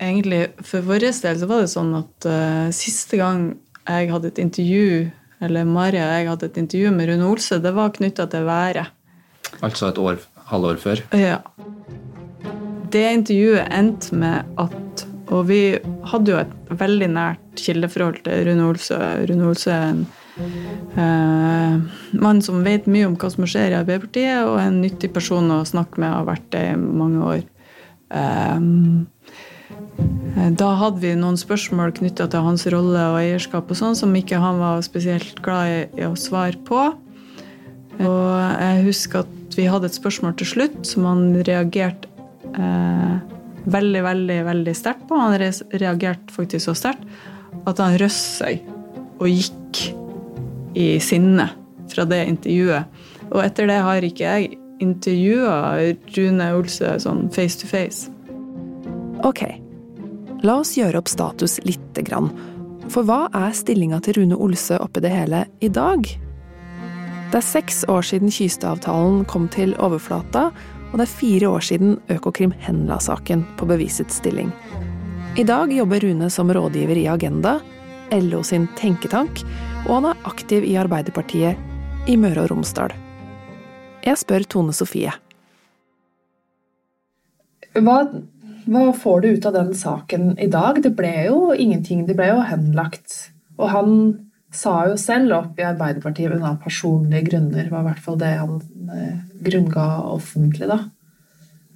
Egentlig, 0.00 0.48
For 0.62 0.82
vår 0.82 1.06
del 1.06 1.38
så 1.38 1.46
var 1.50 1.62
det 1.62 1.70
sånn 1.70 1.94
at 1.98 2.26
uh, 2.26 2.74
siste 2.74 3.18
gang 3.18 3.52
jeg 3.88 4.10
hadde 4.12 4.30
et 4.30 4.38
intervju, 4.42 5.08
eller 5.42 5.66
Maria 5.66 6.06
og 6.06 6.14
jeg 6.18 6.28
hadde 6.28 6.48
et 6.50 6.58
intervju 6.62 6.92
med 6.94 7.10
Rune 7.10 7.28
Olse, 7.30 7.58
det 7.62 7.72
var 7.74 7.94
knytta 7.94 8.26
til 8.30 8.46
været. 8.46 8.90
Altså 9.62 9.88
et 9.88 9.98
år, 9.98 10.18
halvår 10.50 10.82
før? 10.82 11.02
Ja. 11.16 11.38
Det 12.92 13.04
intervjuet 13.14 13.68
endte 13.74 14.14
med 14.16 14.58
at 14.58 15.06
Og 15.28 15.42
vi 15.44 15.76
hadde 16.08 16.32
jo 16.32 16.38
et 16.40 16.52
veldig 16.80 17.08
nært 17.12 17.60
kildeforhold 17.60 18.22
til 18.24 18.46
Rune 18.48 18.64
Olse. 18.64 18.96
Rune 19.28 19.50
Olse 19.50 19.74
er 19.74 19.90
en 19.90 20.06
uh, 20.38 21.78
mann 22.18 22.42
som 22.44 22.64
vet 22.66 22.88
mye 22.90 23.08
om 23.08 23.16
hva 23.18 23.30
som 23.32 23.46
skjer 23.48 23.74
i 23.74 23.78
Arbeiderpartiet, 23.80 24.42
og 24.46 24.58
en 24.62 24.80
nyttig 24.82 25.12
person 25.14 25.50
å 25.54 25.64
snakke 25.68 26.00
med, 26.00 26.12
har 26.14 26.28
vært 26.28 26.50
det 26.54 26.64
i 26.72 26.76
mange 26.78 27.20
år. 27.26 27.46
Eh, 28.08 28.60
da 30.58 30.68
hadde 30.80 31.02
vi 31.02 31.10
noen 31.18 31.36
spørsmål 31.40 31.92
knytta 31.98 32.28
til 32.30 32.44
hans 32.46 32.64
rolle 32.72 33.02
og 33.12 33.18
eierskap 33.20 33.68
og 33.68 33.78
sånn, 33.78 33.96
som 33.98 34.14
ikke 34.16 34.40
han 34.40 34.60
var 34.62 34.84
spesielt 34.86 35.42
glad 35.44 35.90
i, 35.98 36.06
å 36.06 36.14
svare 36.18 36.58
på. 36.68 36.84
Og 37.98 38.28
jeg 38.62 38.84
husker 38.86 39.26
at 39.26 39.58
vi 39.58 39.66
hadde 39.66 39.90
et 39.90 39.98
spørsmål 39.98 40.36
til 40.38 40.52
slutt 40.52 40.78
som 40.86 41.08
han 41.08 41.24
reagerte 41.42 42.08
eh, 42.54 43.16
veldig, 43.68 44.02
veldig 44.06 44.38
veldig 44.46 44.74
sterkt 44.78 45.08
på. 45.10 45.18
Han 45.18 45.36
reagerte 45.36 46.34
faktisk 46.34 46.68
så 46.68 46.76
sterkt 46.78 47.04
at 47.66 47.82
han 47.82 47.98
røste 48.00 48.44
seg 48.44 48.62
og 49.18 49.26
gikk 49.32 49.97
i 50.74 50.96
sinne 51.00 51.48
fra 51.92 52.04
det 52.08 52.24
intervjuet. 52.28 53.00
Og 53.32 53.42
etter 53.44 53.68
det 53.68 53.80
har 53.84 54.04
ikke 54.04 54.24
jeg 54.24 54.58
intervjua 54.82 55.56
Rune 56.16 56.52
Olse 56.56 56.94
sånn 57.02 57.26
face 57.34 57.60
to 57.60 57.68
face. 57.70 58.12
Ok, 59.26 59.42
la 60.46 60.60
oss 60.60 60.76
gjøre 60.78 61.00
opp 61.00 61.10
status 61.10 61.58
lite 61.66 62.04
grann. 62.06 62.30
For 62.88 63.04
hva 63.04 63.26
er 63.36 63.52
stillinga 63.56 63.98
til 64.04 64.20
Rune 64.20 64.38
Olse 64.38 64.78
oppi 64.80 65.02
det 65.04 65.12
hele 65.12 65.44
i 65.60 65.68
dag? 65.68 66.06
Det 67.28 67.36
er 67.36 67.44
seks 67.44 67.82
år 67.92 68.06
siden 68.08 68.32
Kystad-avtalen 68.32 69.26
kom 69.28 69.50
til 69.52 69.74
overflata, 69.84 70.46
og 70.88 70.94
det 70.96 71.04
er 71.04 71.16
fire 71.18 71.50
år 71.52 71.66
siden 71.66 71.98
Økokrim 72.08 72.54
henla 72.64 72.96
saken 73.04 73.42
på 73.58 73.68
bevisets 73.68 74.22
stilling. 74.22 74.48
I 75.36 75.44
dag 75.44 75.72
jobber 75.74 76.00
Rune 76.00 76.30
som 76.32 76.48
rådgiver 76.54 76.96
i 76.96 77.04
Agenda, 77.12 77.58
LO 78.16 78.40
sin 78.42 78.64
tenketank, 78.78 79.42
og 79.86 79.92
han 79.94 80.08
er 80.10 80.24
aktiv 80.28 80.66
i 80.66 80.74
Arbeiderpartiet 80.80 82.08
i 82.08 82.16
Møre 82.20 82.44
og 82.44 82.52
Romsdal. 82.52 82.94
Jeg 84.04 84.18
spør 84.20 84.46
Tone 84.48 84.74
Sofie. 84.76 85.12
Hva, 87.78 87.98
hva 88.66 88.84
får 88.96 89.20
du 89.22 89.28
ut 89.34 89.48
av 89.48 89.56
den 89.56 89.74
saken 89.76 90.32
i 90.40 90.48
dag? 90.50 90.80
Det 90.82 90.94
ble 90.96 91.12
jo 91.28 91.52
ingenting. 91.52 92.06
Det 92.08 92.16
ble 92.18 92.30
jo 92.32 92.44
henlagt. 92.48 93.30
Og 93.58 93.70
han 93.72 93.92
sa 94.54 94.86
jo 94.88 94.96
selv 95.00 95.34
opp 95.36 95.58
i 95.60 95.66
Arbeiderpartiet 95.68 96.32
men 96.32 96.46
av 96.48 96.60
personlige 96.62 97.26
grunner, 97.30 97.68
var 97.68 97.84
i 97.84 97.88
hvert 97.90 98.04
fall 98.04 98.16
det 98.20 98.30
han 98.38 98.54
eh, 98.94 99.18
grunnga 99.44 99.88
offentlig, 100.08 100.70
da. 100.70 100.78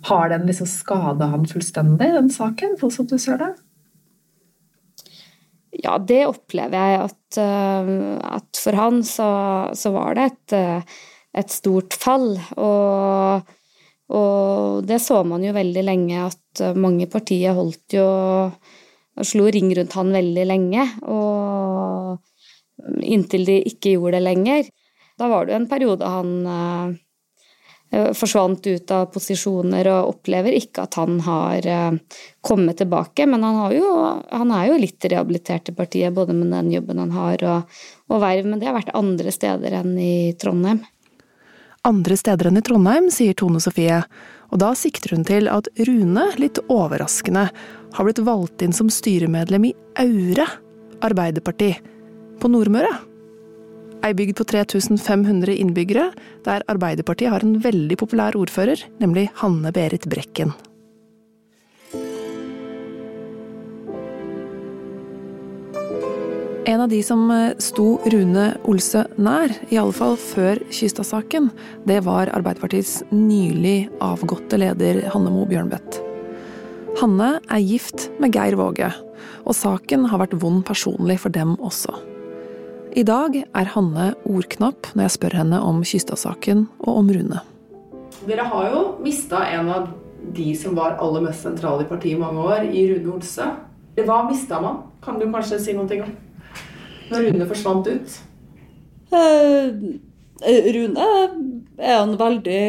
Har 0.08 0.32
den 0.32 0.48
liksom 0.48 0.70
skada 0.70 1.28
han 1.34 1.44
fullstendig, 1.46 2.08
den 2.16 2.32
saken, 2.32 2.78
sånn 2.80 2.94
som 2.96 3.10
du 3.10 3.18
ser 3.20 3.38
det? 3.42 3.52
Ja, 5.82 5.96
det 5.98 6.20
opplever 6.28 6.78
jeg 6.78 7.00
at, 7.08 7.38
uh, 7.42 8.18
at 8.38 8.60
for 8.60 8.78
han 8.78 9.02
så, 9.06 9.30
så, 9.74 9.90
var 9.94 10.18
det 10.18 10.28
et, 10.30 10.54
uh, 10.54 11.00
et 11.42 11.50
stort 11.50 11.96
fall. 11.98 12.36
Og, 12.54 13.52
og, 14.14 14.82
det 14.86 15.00
så 15.02 15.22
man 15.26 15.44
jo 15.46 15.54
veldig 15.56 15.84
lenge, 15.86 16.28
at 16.28 16.64
mange 16.78 17.08
partier 17.10 17.56
holdt 17.56 17.98
jo 17.98 18.06
og 19.12 19.26
slo 19.28 19.44
ring 19.52 19.68
rundt 19.76 19.92
han 19.98 20.14
veldig 20.14 20.44
lenge. 20.48 20.86
Og 21.12 23.02
inntil 23.04 23.44
de 23.48 23.58
ikke 23.68 23.96
gjorde 23.96 24.16
det 24.16 24.24
lenger. 24.24 24.70
Da 25.20 25.28
var 25.28 25.44
det 25.44 25.52
jo 25.52 25.58
en 25.60 25.68
periode 25.68 26.08
han 26.08 26.30
forsvant 27.92 28.66
ut 28.66 28.92
av 28.94 29.10
posisjoner 29.12 29.88
og 29.92 30.14
opplever 30.14 30.54
ikke 30.56 30.86
at 30.86 30.96
han 30.96 31.18
har 31.26 31.66
uh, 31.68 31.98
kommet 32.40 32.78
tilbake. 32.80 33.26
Men 33.28 33.44
han, 33.44 33.60
jo, 33.76 33.90
han, 34.32 34.54
er 34.56 34.70
jo 34.70 34.80
litt 34.80 35.04
rehabilitert 35.12 35.68
i 35.68 35.76
partiet, 35.76 36.14
både 36.16 36.36
med 36.36 36.54
den 36.54 36.72
jobben 36.72 37.02
han 37.02 37.12
har 37.16 37.44
og, 37.44 37.76
og 38.08 38.24
verv. 38.24 38.48
Men 38.48 38.62
det 38.62 38.70
har 38.70 38.78
vært 38.78 38.94
andre 38.96 39.34
steder 39.34 39.78
enn 39.82 39.92
i 40.00 40.14
Trondheim. 40.40 40.80
Andre 41.84 42.16
steder 42.16 42.48
enn 42.48 42.60
i 42.60 42.64
Trondheim, 42.64 43.10
sier 43.12 43.36
Tone 43.36 43.60
Sofie. 43.60 44.00
Og 44.52 44.60
da 44.62 44.72
sikter 44.78 45.16
hun 45.16 45.24
til 45.26 45.48
at 45.50 45.68
Rune, 45.88 46.26
litt 46.40 46.60
overraskende, 46.70 47.48
har 47.92 48.08
blitt 48.08 48.24
valgt 48.24 48.64
inn 48.64 48.76
som 48.76 48.92
styremedlem 48.92 49.68
i 49.68 49.76
Aure 50.00 50.46
Arbeiderparti 51.02 51.74
på 52.40 52.50
Nordmøre. 52.52 53.11
Ei 54.02 54.16
bygd 54.18 54.34
på 54.40 54.44
3500 54.50 55.54
innbyggere, 55.62 56.08
der 56.42 56.64
Arbeiderpartiet 56.66 57.30
har 57.30 57.44
en 57.46 57.60
veldig 57.62 58.00
populær 58.00 58.34
ordfører, 58.34 58.82
nemlig 58.98 59.28
Hanne 59.38 59.70
Berit 59.74 60.08
Brekken. 60.10 60.50
En 66.66 66.80
av 66.80 66.90
de 66.90 66.98
som 67.02 67.24
eh, 67.30 67.54
sto 67.62 67.96
Rune 68.10 68.44
Olse 68.70 69.04
nær, 69.22 69.54
i 69.70 69.78
alle 69.78 69.94
fall 69.94 70.14
før 70.18 70.58
Kystad-saken, 70.70 71.50
det 71.86 72.00
var 72.06 72.30
Arbeiderpartiets 72.34 73.04
nylig 73.14 73.90
avgåtte 74.02 74.58
leder 74.58 75.04
Hanne 75.14 75.30
Mo 75.34 75.46
Bjørnbøtt. 75.50 75.98
Hanne 76.98 77.36
er 77.50 77.66
gift 77.66 78.10
med 78.22 78.34
Geir 78.34 78.58
Våge, 78.58 78.90
og 79.42 79.58
saken 79.58 80.06
har 80.10 80.22
vært 80.22 80.38
vond 80.42 80.62
personlig 80.66 81.22
for 81.22 81.34
dem 81.34 81.54
også. 81.62 82.11
I 82.92 83.02
dag 83.08 83.38
er 83.40 83.68
Hanne 83.72 84.10
ordknapp 84.28 84.90
når 84.92 85.06
jeg 85.06 85.12
spør 85.14 85.34
henne 85.38 85.58
om 85.64 85.78
Kystad-saken 85.86 86.66
og 86.84 86.98
om 87.00 87.06
Rune. 87.14 87.38
Dere 88.28 88.44
har 88.50 88.66
jo 88.68 88.82
mista 89.00 89.40
en 89.48 89.70
av 89.72 89.86
de 90.36 90.50
som 90.60 90.76
var 90.76 90.98
aller 91.00 91.24
mest 91.24 91.46
sentrale 91.46 91.86
i 91.86 91.88
partiet 91.88 92.18
i 92.18 92.20
mange 92.20 92.42
år, 92.44 92.66
i 92.68 92.82
Rune 92.90 93.14
Olse. 93.14 93.46
Hva 93.96 94.18
mista 94.28 94.60
man? 94.60 94.82
Kan 95.00 95.16
du 95.16 95.24
kanskje 95.32 95.60
si 95.62 95.76
noe 95.76 96.02
om? 96.04 96.12
Når 97.08 97.24
Rune 97.30 97.46
forsvant 97.48 97.88
ut? 97.88 98.18
Eh, 99.16 99.72
Rune 100.76 101.08
er 101.08 101.96
en 101.96 102.12
veldig 102.20 102.66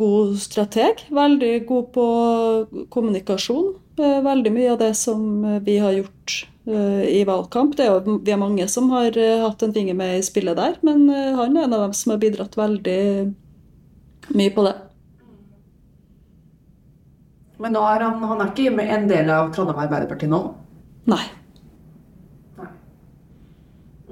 god 0.00 0.38
strateg. 0.40 1.04
Veldig 1.12 1.52
god 1.68 1.92
på 1.92 2.06
kommunikasjon. 2.88 3.74
Eh, 4.00 4.18
veldig 4.24 4.54
mye 4.56 4.72
av 4.72 4.80
det 4.80 4.94
som 4.96 5.44
vi 5.68 5.76
har 5.84 5.92
gjort 6.00 6.38
eh, 6.40 6.51
i 6.66 7.24
valgkamp. 7.26 7.74
Det 7.76 7.86
er 7.86 7.90
jo, 7.90 8.18
vi 8.22 8.32
er 8.34 8.40
mange 8.40 8.66
som 8.70 8.90
har 8.94 9.16
eh, 9.18 9.42
hatt 9.42 9.62
en 9.66 9.74
finger 9.74 9.96
med 9.98 10.20
i 10.20 10.24
spillet 10.26 10.58
der, 10.58 10.78
men 10.86 11.08
eh, 11.10 11.34
han 11.34 11.56
er 11.56 11.66
en 11.66 11.74
av 11.74 11.86
dem 11.88 11.94
som 11.96 12.14
har 12.14 12.22
bidratt 12.22 12.58
veldig 12.58 13.02
mye 14.38 14.54
på 14.54 14.66
det. 14.68 14.76
Men 17.62 17.74
nå 17.76 17.82
er 17.86 18.06
han, 18.06 18.22
han 18.26 18.42
er 18.42 18.52
ikke 18.52 18.74
med 18.74 18.90
en 18.94 19.08
del 19.10 19.30
av 19.30 19.50
Trondheim 19.54 19.82
Arbeiderparti 19.84 20.30
nå? 20.30 20.42
Nei. 21.10 21.24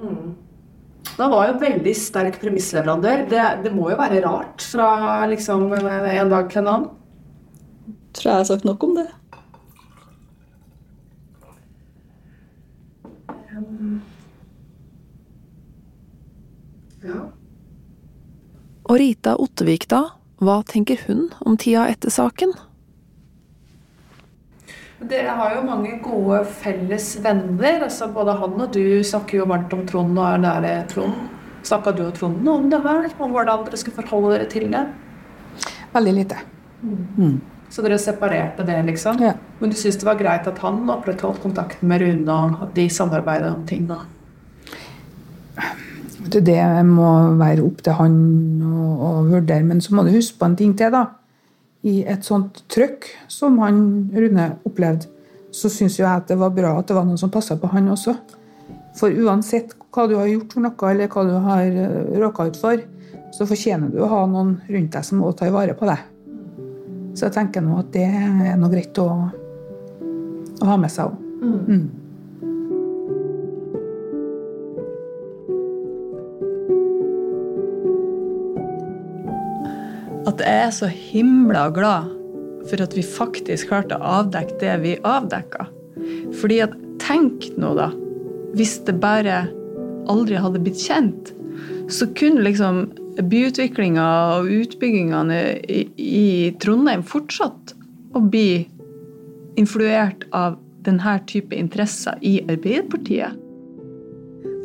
Mm. 0.01 0.35
Han 1.17 1.31
var 1.31 1.49
jo 1.49 1.57
veldig 1.61 1.93
sterk 1.95 2.39
premissleverandør. 2.41 3.25
Det, 3.31 3.47
det 3.65 3.71
må 3.75 3.91
jo 3.91 3.99
være 3.99 4.21
rart 4.23 4.63
fra 4.65 4.87
liksom 5.29 5.67
en 5.71 6.31
dag 6.31 6.51
til 6.51 6.63
en 6.63 6.71
annen? 6.71 6.87
Tror 8.15 8.31
jeg 8.31 8.39
har 8.41 8.47
sagt 8.49 8.67
nok 8.67 8.83
om 8.87 8.95
det. 8.97 9.07
Ja. 17.01 17.21
Og 18.89 18.97
Rita 18.99 19.35
Ottevik, 19.39 19.87
da? 19.89 20.03
Hva 20.41 20.61
tenker 20.65 21.01
hun 21.07 21.29
om 21.45 21.57
tida 21.57 21.85
etter 21.89 22.13
saken? 22.13 22.53
Dere 25.09 25.33
har 25.37 25.55
jo 25.55 25.61
mange 25.65 25.95
gode 26.03 26.43
felles 26.61 27.15
venner. 27.23 27.83
altså 27.87 28.09
Både 28.13 28.35
han 28.37 28.57
og 28.57 28.73
du 28.73 29.01
snakker 29.05 29.41
jo 29.41 29.47
varmt 29.49 29.73
om 29.73 29.85
Trond 29.89 30.17
og 30.17 30.25
er 30.27 30.41
nære 30.41 30.73
Trond. 30.91 31.15
Snakka 31.65 31.93
du 31.97 32.03
og 32.07 32.13
Trond 32.17 32.41
noe 32.45 32.61
om 32.61 32.69
det 32.69 32.81
her? 32.85 33.07
Om 33.17 33.33
hvordan 33.33 33.65
dere 33.65 33.79
skulle 33.81 33.97
forholde 34.01 34.35
dere 34.35 34.49
til 34.49 34.67
det? 34.73 34.83
Veldig 35.93 36.13
lite. 36.17 36.37
Mm. 36.81 37.39
Så 37.71 37.85
dere 37.85 37.97
separerte 38.01 38.65
det, 38.67 38.77
liksom? 38.89 39.21
Ja. 39.21 39.35
Men 39.59 39.73
du 39.73 39.77
syns 39.79 39.97
det 40.01 40.07
var 40.07 40.19
greit 40.19 40.49
at 40.49 40.59
han 40.65 40.81
opprettholdt 40.89 41.41
kontakten 41.43 41.89
med 41.89 42.01
Rune, 42.03 42.33
og 42.33 42.65
at 42.65 42.73
de 42.75 42.89
samarbeidet 42.89 43.53
om 43.53 43.65
ting? 43.65 43.87
da? 43.89 44.01
Du, 46.29 46.39
Det 46.39 46.61
må 46.85 47.09
være 47.39 47.63
opp 47.65 47.81
til 47.85 47.97
han 47.97 48.17
å, 48.61 49.13
vurdere. 49.29 49.63
Men 49.65 49.81
så 49.81 49.95
må 49.95 50.05
du 50.05 50.13
huske 50.13 50.37
på 50.39 50.49
en 50.49 50.57
ting 50.59 50.75
til. 50.77 50.91
da. 50.93 51.07
I 51.87 52.03
et 52.05 52.25
sånt 52.25 52.61
trøkk 52.69 53.07
som 53.31 53.57
han 53.63 54.11
Rune 54.13 54.51
opplevde, 54.67 55.09
så 55.51 55.67
syns 55.71 55.97
jeg 55.99 56.07
at 56.07 56.29
det 56.29 56.37
var 56.39 56.53
bra 56.55 56.75
at 56.77 56.87
det 56.87 56.95
var 56.95 57.07
noen 57.07 57.19
som 57.19 57.31
passa 57.33 57.57
på 57.59 57.71
han 57.73 57.89
også. 57.91 58.13
For 58.95 59.11
uansett 59.11 59.73
hva 59.91 60.05
du 60.07 60.15
har 60.19 60.29
gjort 60.29 60.53
for 60.53 60.63
noe, 60.63 60.91
eller 60.91 61.09
hva 61.11 61.23
du 61.27 61.33
har 61.43 61.79
råka 62.21 62.47
ut 62.51 62.59
for, 62.59 62.83
så 63.35 63.47
fortjener 63.47 63.91
du 63.91 64.01
å 64.03 64.11
ha 64.11 64.21
noen 64.29 64.57
rundt 64.69 64.93
deg 64.93 65.07
som 65.07 65.19
må 65.23 65.31
ta 65.35 65.49
vare 65.51 65.75
på 65.75 65.87
deg. 65.89 66.05
Så 67.15 67.27
jeg 67.27 67.35
tenker 67.35 67.63
nå 67.65 67.79
at 67.81 67.89
det 67.95 68.05
er 68.07 68.55
noe 68.59 68.71
greit 68.71 69.01
å, 69.01 69.07
å 70.61 70.69
ha 70.69 70.77
med 70.79 70.93
seg 70.93 71.11
òg. 71.11 71.27
Mm. 71.41 72.00
At 80.29 80.41
jeg 80.43 80.65
er 80.67 80.73
så 80.75 80.87
himla 80.91 81.69
glad 81.73 82.11
for 82.69 82.83
at 82.83 82.93
vi 82.93 83.01
faktisk 83.05 83.71
klarte 83.71 83.97
å 83.97 84.17
avdekke 84.21 84.59
det 84.61 84.73
vi 84.83 84.95
avdekka. 85.07 85.65
Fordi 86.37 86.59
at 86.65 86.75
tenk 87.01 87.47
nå, 87.57 87.73
da. 87.77 87.89
Hvis 88.57 88.77
det 88.85 88.99
bare 89.01 89.45
aldri 90.11 90.37
hadde 90.37 90.61
blitt 90.61 90.81
kjent, 90.81 91.31
så 91.91 92.07
kunne 92.17 92.45
liksom 92.45 92.83
byutviklinga 93.31 94.07
og 94.37 94.51
utbyggingene 94.61 95.39
i, 95.65 95.81
i 95.97 96.27
Trondheim 96.61 97.03
fortsatt 97.03 97.73
å 98.15 98.21
bli 98.21 98.67
influert 99.59 100.27
av 100.35 100.59
denne 100.85 101.17
type 101.29 101.55
interesser 101.57 102.17
i 102.25 102.39
Arbeiderpartiet. 102.45 103.37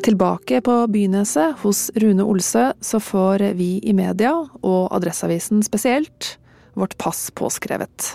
Tilbake 0.06 0.60
på 0.60 0.86
Byneset 0.86 1.56
hos 1.58 1.90
Rune 1.94 2.22
Olsø 2.22 2.68
så 2.80 3.00
får 3.02 3.42
vi 3.58 3.80
i 3.82 3.90
media, 3.92 4.30
og 4.62 4.92
Adresseavisen 4.94 5.64
spesielt, 5.66 6.36
vårt 6.78 6.94
pass 6.94 7.24
påskrevet. 7.34 8.12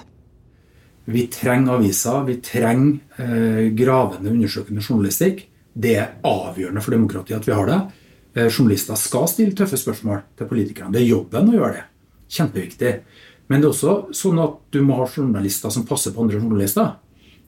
Vi 1.11 1.25
trenger 1.27 1.75
aviser, 1.75 2.23
vi 2.29 2.37
trenger 2.47 3.19
eh, 3.19 3.67
gravende, 3.75 4.31
undersøkende 4.31 4.79
journalistikk. 4.79 5.43
Det 5.73 5.97
er 5.99 6.15
avgjørende 6.23 6.87
for 6.87 6.95
demokratiet 6.95 7.41
at 7.41 7.51
vi 7.51 7.57
har 7.59 7.67
det. 7.67 7.83
Eh, 8.37 8.47
journalister 8.47 8.95
skal 8.95 9.27
stille 9.27 9.59
tøffe 9.59 9.83
spørsmål 9.83 10.23
til 10.39 10.47
politikerne. 10.47 10.95
Det 10.95 11.03
er 11.03 11.11
jobben 11.11 11.51
å 11.51 11.59
gjøre 11.59 11.75
det. 11.81 11.87
Kjempeviktig. 12.39 12.97
Men 13.51 13.59
det 13.59 13.67
er 13.67 13.75
også 13.75 13.97
sånn 14.15 14.39
at 14.47 14.61
du 14.71 14.79
må 14.79 15.03
ha 15.03 15.11
journalister 15.11 15.75
som 15.75 15.83
passer 15.91 16.15
på 16.15 16.23
andre 16.23 16.39
journalister. 16.39 16.95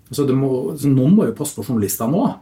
Altså, 0.09 0.27
må, 0.35 0.55
altså 0.75 0.91
noen 0.91 1.15
må 1.15 1.31
jo 1.31 1.39
passe 1.39 1.55
på 1.55 1.63
journalistene 1.63 2.27
òg. 2.27 2.41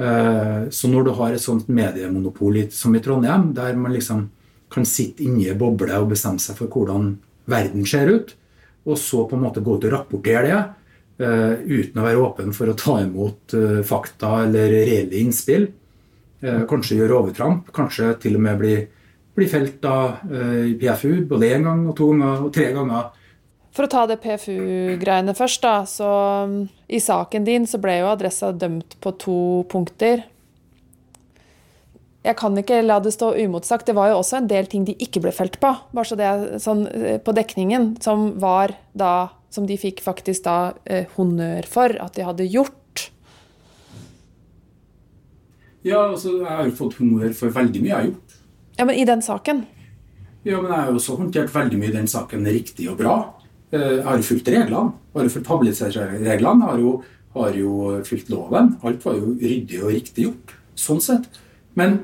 Eh, 0.00 0.68
så 0.70 0.88
når 0.88 1.04
du 1.04 1.10
har 1.18 1.34
et 1.34 1.42
sånt 1.42 1.68
mediemonopol 1.68 2.62
som 2.72 2.94
i 2.96 3.02
Trondheim, 3.04 3.50
der 3.56 3.76
man 3.76 3.92
liksom 3.92 4.28
kan 4.72 4.86
sitte 4.88 5.26
inni 5.26 5.48
ei 5.50 5.56
boble 5.58 5.92
og 5.98 6.12
bestemme 6.14 6.40
seg 6.40 6.56
for 6.56 6.72
hvordan 6.72 7.12
verden 7.50 7.84
ser 7.88 8.08
ut, 8.08 8.32
og 8.88 8.96
så 8.96 9.26
på 9.28 9.36
en 9.36 9.44
måte 9.44 9.60
gå 9.64 9.76
ut 9.76 9.84
og 9.88 9.92
rapportere 9.92 10.46
det, 10.46 10.60
uh, 11.20 11.52
uten 11.66 12.00
å 12.00 12.04
være 12.06 12.22
åpen 12.22 12.54
for 12.56 12.70
å 12.70 12.76
ta 12.78 12.94
imot 13.02 13.52
uh, 13.58 13.82
fakta 13.84 14.46
eller 14.46 14.72
reelle 14.72 15.20
innspill. 15.20 15.68
Kanskje 16.40 16.96
gjøre 16.96 17.18
overtramp, 17.18 17.66
kanskje 17.76 18.14
til 18.22 18.38
og 18.38 18.40
med 18.46 18.54
bli, 18.56 18.70
bli 19.36 19.44
felt 19.44 19.82
av 19.84 20.22
i 20.32 20.70
PFU 20.80 21.26
både 21.28 21.50
én 21.52 21.66
gang 21.68 21.82
og 21.84 21.92
to 21.98 22.06
ganger 22.14 22.46
og 22.46 22.54
tre 22.54 22.70
ganger. 22.72 23.10
For 23.70 23.86
å 23.86 23.90
ta 23.90 24.02
det 24.10 24.18
PFU-greiene 24.24 25.34
først, 25.38 25.62
da. 25.62 25.84
Så 25.86 26.10
um, 26.44 26.64
i 26.90 26.98
saken 27.02 27.46
din 27.46 27.68
så 27.70 27.78
ble 27.82 28.00
jo 28.00 28.10
adressa 28.10 28.50
dømt 28.52 28.96
på 29.00 29.14
to 29.22 29.40
punkter 29.70 30.26
jeg 32.20 32.36
kan 32.36 32.56
ikke 32.60 32.82
la 32.84 32.98
det 33.00 33.14
stå 33.14 33.32
umotsagt. 33.40 33.86
Det 33.88 33.96
var 33.96 34.10
jo 34.10 34.18
også 34.20 34.40
en 34.40 34.48
del 34.50 34.66
ting 34.68 34.84
de 34.84 34.92
ikke 35.00 35.22
ble 35.24 35.32
felt 35.32 35.56
på. 35.60 35.72
bare 35.92 36.04
så 36.04 36.16
det 36.16 36.60
sånn, 36.60 36.86
På 37.24 37.32
dekningen, 37.32 37.96
som 38.00 38.38
var 38.40 38.76
da 38.92 39.30
Som 39.50 39.66
de 39.66 39.74
fikk 39.74 39.98
faktisk 39.98 40.44
da 40.44 40.74
eh, 40.84 41.06
honnør 41.16 41.66
for 41.66 41.90
at 41.98 42.14
de 42.14 42.22
hadde 42.22 42.44
gjort. 42.46 43.10
Ja, 45.82 46.04
altså, 46.06 46.36
jeg 46.38 46.46
har 46.46 46.68
jo 46.68 46.76
fått 46.78 46.94
honnør 47.00 47.32
for 47.34 47.50
veldig 47.50 47.82
mye 47.82 47.88
jeg 47.88 47.96
har 47.96 48.06
gjort. 48.12 48.36
Ja, 48.78 48.84
men 48.84 48.94
i 48.94 49.04
den 49.08 49.24
saken? 49.26 49.64
Ja, 50.44 50.60
men 50.60 50.70
jeg 50.70 50.76
har 50.76 50.86
jo 50.92 51.00
også 51.00 51.16
håndtert 51.18 51.50
veldig 51.50 51.80
mye 51.80 51.90
i 51.90 51.96
den 51.96 52.06
saken 52.06 52.46
riktig 52.46 52.86
og 52.92 53.00
bra. 53.02 53.16
Eh, 53.72 53.96
jeg 53.98 54.06
har 54.06 54.20
jo 54.20 54.28
fulgt 54.28 54.50
reglene. 54.52 54.92
Har 55.14 55.26
jo 55.26 55.34
fulgt 55.34 55.50
habilitetsreglene. 55.52 56.70
Har, 56.70 56.84
har 57.36 57.58
jo 57.58 58.00
fulgt 58.06 58.30
loven. 58.32 58.74
Alt 58.82 59.04
var 59.06 59.18
jo 59.18 59.34
ryddig 59.38 59.82
og 59.82 59.94
riktig 59.94 60.26
gjort. 60.28 60.54
Sånn 60.78 61.02
sett. 61.04 61.28
Men 61.78 61.98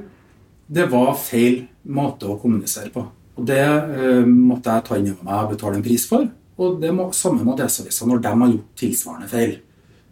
det 0.66 0.88
var 0.90 1.14
feil 1.18 1.64
måte 1.86 2.28
å 2.30 2.38
kommunisere 2.40 2.90
på. 2.94 3.04
Og 3.36 3.46
Det 3.46 3.62
eh, 3.62 4.24
måtte 4.26 4.72
jeg 4.72 4.86
ta 4.86 4.98
inn 4.98 5.12
over 5.12 5.28
meg 5.28 5.44
og 5.44 5.54
betale 5.54 5.78
en 5.78 5.86
pris 5.86 6.06
for. 6.08 6.26
Og 6.56 6.78
det 6.80 6.92
må, 6.96 7.10
samme 7.12 7.44
med 7.44 7.54
Adresseavisa 7.54 8.08
når 8.08 8.22
de 8.24 8.32
har 8.32 8.52
gjort 8.54 8.78
tilsvarende 8.80 9.28
feil. 9.28 9.58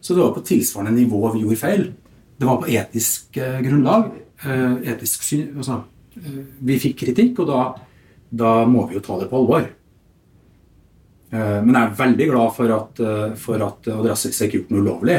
Så 0.05 0.13
det 0.13 0.21
var 0.21 0.35
på 0.37 0.45
tilsvarende 0.45 0.99
nivå 0.99 1.23
vi 1.33 1.45
gjorde 1.45 1.61
feil. 1.63 1.87
Det 2.37 2.49
var 2.49 2.61
på 2.61 2.69
etisk 2.69 3.39
eh, 3.41 3.63
grunnlag. 3.65 4.11
Eh, 4.45 4.75
etisk 4.93 5.25
syn, 5.25 5.47
altså, 5.57 5.81
eh, 6.19 6.43
vi 6.69 6.77
fikk 6.83 6.99
kritikk, 7.01 7.41
og 7.41 7.49
da, 7.49 7.63
da, 8.29 8.53
må 8.69 8.85
vi 8.91 8.99
jo 8.99 9.05
ta 9.07 9.17
det 9.23 9.31
på 9.31 9.41
alvor. 9.41 9.71
Eh, 11.35 11.61
men 11.65 11.75
jeg 11.75 11.83
er 11.89 11.97
veldig 11.99 12.29
glad 12.31 12.53
for 12.55 12.75
at, 12.77 13.01
eh, 13.03 13.35
for 13.41 13.67
at 13.67 13.89
Adressex 13.91 14.39
ikke 14.39 14.45
har 14.45 14.61
gjort 14.61 14.75
noe 14.75 14.85
ulovlig. 14.85 15.19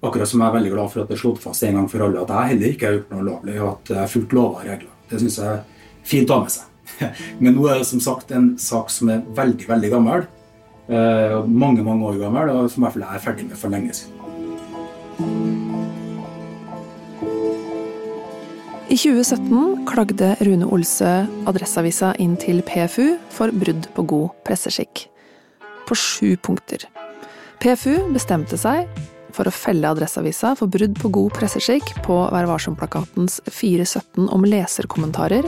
Akkurat 0.00 0.28
som 0.28 0.40
jeg 0.40 0.48
er 0.48 0.56
veldig 0.56 0.72
glad 0.72 0.90
for 0.90 1.02
at 1.02 1.10
det 1.10 1.16
er 1.18 1.20
slått 1.20 1.42
fast 1.42 1.64
en 1.66 1.76
gang 1.76 1.88
for 1.92 2.06
alle 2.06 2.22
at 2.22 2.32
jeg 2.32 2.52
heller 2.54 2.72
ikke 2.72 2.86
har 2.86 2.94
gjort 2.96 3.10
noe 3.12 3.24
ulovlig, 3.26 3.56
og 3.60 3.68
at 3.74 3.92
jeg 3.92 4.00
har 4.00 4.12
fulgt 4.14 4.32
lover 4.32 4.62
og 4.62 4.70
regler. 4.70 4.94
Det 5.10 5.20
syns 5.20 5.36
jeg 5.42 5.58
er 5.58 5.60
fint 6.08 6.30
å 6.30 6.38
ha 6.38 6.46
med 6.46 6.54
seg. 6.54 6.64
Men 7.42 7.58
nå 7.58 7.66
er 7.68 7.82
det 7.82 7.90
som 7.90 8.00
sagt 8.00 8.32
en 8.32 8.54
sak 8.56 8.88
som 8.94 9.12
er 9.12 9.26
veldig, 9.36 9.68
veldig 9.68 9.92
gammel. 9.92 10.24
Eh, 10.88 11.36
mange, 11.44 11.84
mange 11.84 12.08
år 12.08 12.16
gammel, 12.24 12.54
og 12.54 12.72
som 12.72 12.80
i 12.80 12.86
hvert 12.86 12.96
fall 12.96 13.04
jeg 13.04 13.20
er 13.20 13.26
ferdig 13.26 13.50
med 13.50 13.60
for 13.60 13.76
lenge 13.76 13.92
siden. 14.00 14.16
I 18.90 18.96
2017 18.98 19.84
klagde 19.86 20.32
Rune 20.40 20.66
Olsø 20.66 21.12
Adresseavisa 21.46 22.16
inn 22.18 22.34
til 22.40 22.64
PFU 22.66 23.20
for 23.30 23.52
brudd 23.54 23.86
på 23.94 24.08
god 24.16 24.32
presseskikk. 24.48 25.09
På 25.90 25.98
sju 25.98 26.36
punkter. 26.38 26.86
PFU 27.60 28.12
bestemte 28.14 28.56
seg 28.60 28.86
for 29.34 29.48
å 29.48 29.54
felle 29.54 29.90
Adresseavisa 29.90 30.54
for 30.58 30.70
brudd 30.70 30.96
på 31.00 31.10
god 31.12 31.34
presseskikk 31.36 31.92
på 32.06 32.16
Vær 32.32 32.46
varsom-plakatens 32.50 33.40
417 33.50 34.28
om 34.30 34.46
leserkommentarer, 34.46 35.46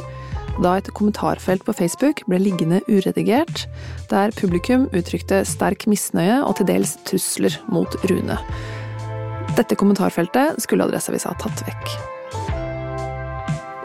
da 0.61 0.76
et 0.76 0.90
kommentarfelt 0.93 1.64
på 1.64 1.74
Facebook 1.78 2.24
ble 2.28 2.40
liggende 2.43 2.82
uredigert, 2.90 3.64
der 4.11 4.34
publikum 4.36 4.88
uttrykte 4.93 5.43
sterk 5.49 5.86
misnøye 5.88 6.43
og 6.45 6.59
til 6.59 6.68
dels 6.68 6.97
trusler 7.09 7.57
mot 7.72 7.97
Rune. 8.11 8.38
Dette 9.57 9.76
kommentarfeltet 9.78 10.61
skulle 10.64 10.88
Adresseavisa 10.88 11.34
tatt 11.40 11.64
vekk. 11.68 11.95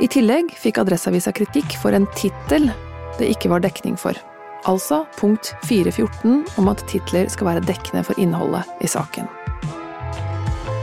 I 0.04 0.10
tillegg 0.14 0.52
fikk 0.60 0.82
Adresseavisa 0.84 1.34
kritikk 1.36 1.78
for 1.82 1.96
en 1.98 2.10
tittel 2.18 2.70
det 3.18 3.32
ikke 3.34 3.50
var 3.50 3.64
dekning 3.64 3.96
for. 4.00 4.18
Altså 4.66 5.06
punkt 5.20 5.54
414 5.68 6.46
om 6.58 6.72
at 6.72 6.82
titler 6.90 7.30
skal 7.30 7.52
være 7.52 7.66
dekkende 7.68 8.04
for 8.08 8.20
innholdet 8.20 8.66
i 8.82 8.90
saken. 8.90 9.30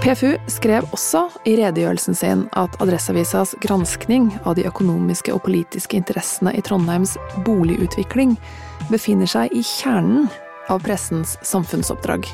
PFU 0.04 0.34
skrev 0.52 0.84
også 0.92 1.22
i 1.48 1.54
redegjørelsen 1.56 2.16
sin 2.18 2.42
at 2.60 2.74
Adresseavisas 2.84 3.54
granskning 3.64 4.28
av 4.44 4.58
de 4.58 4.66
økonomiske 4.68 5.32
og 5.32 5.46
politiske 5.46 5.96
interessene 5.96 6.52
i 6.52 6.60
Trondheims 6.60 7.16
boligutvikling 7.46 8.36
befinner 8.90 9.30
seg 9.30 9.54
i 9.56 9.64
kjernen 9.64 10.28
av 10.68 10.84
pressens 10.84 11.38
samfunnsoppdrag. 11.40 12.28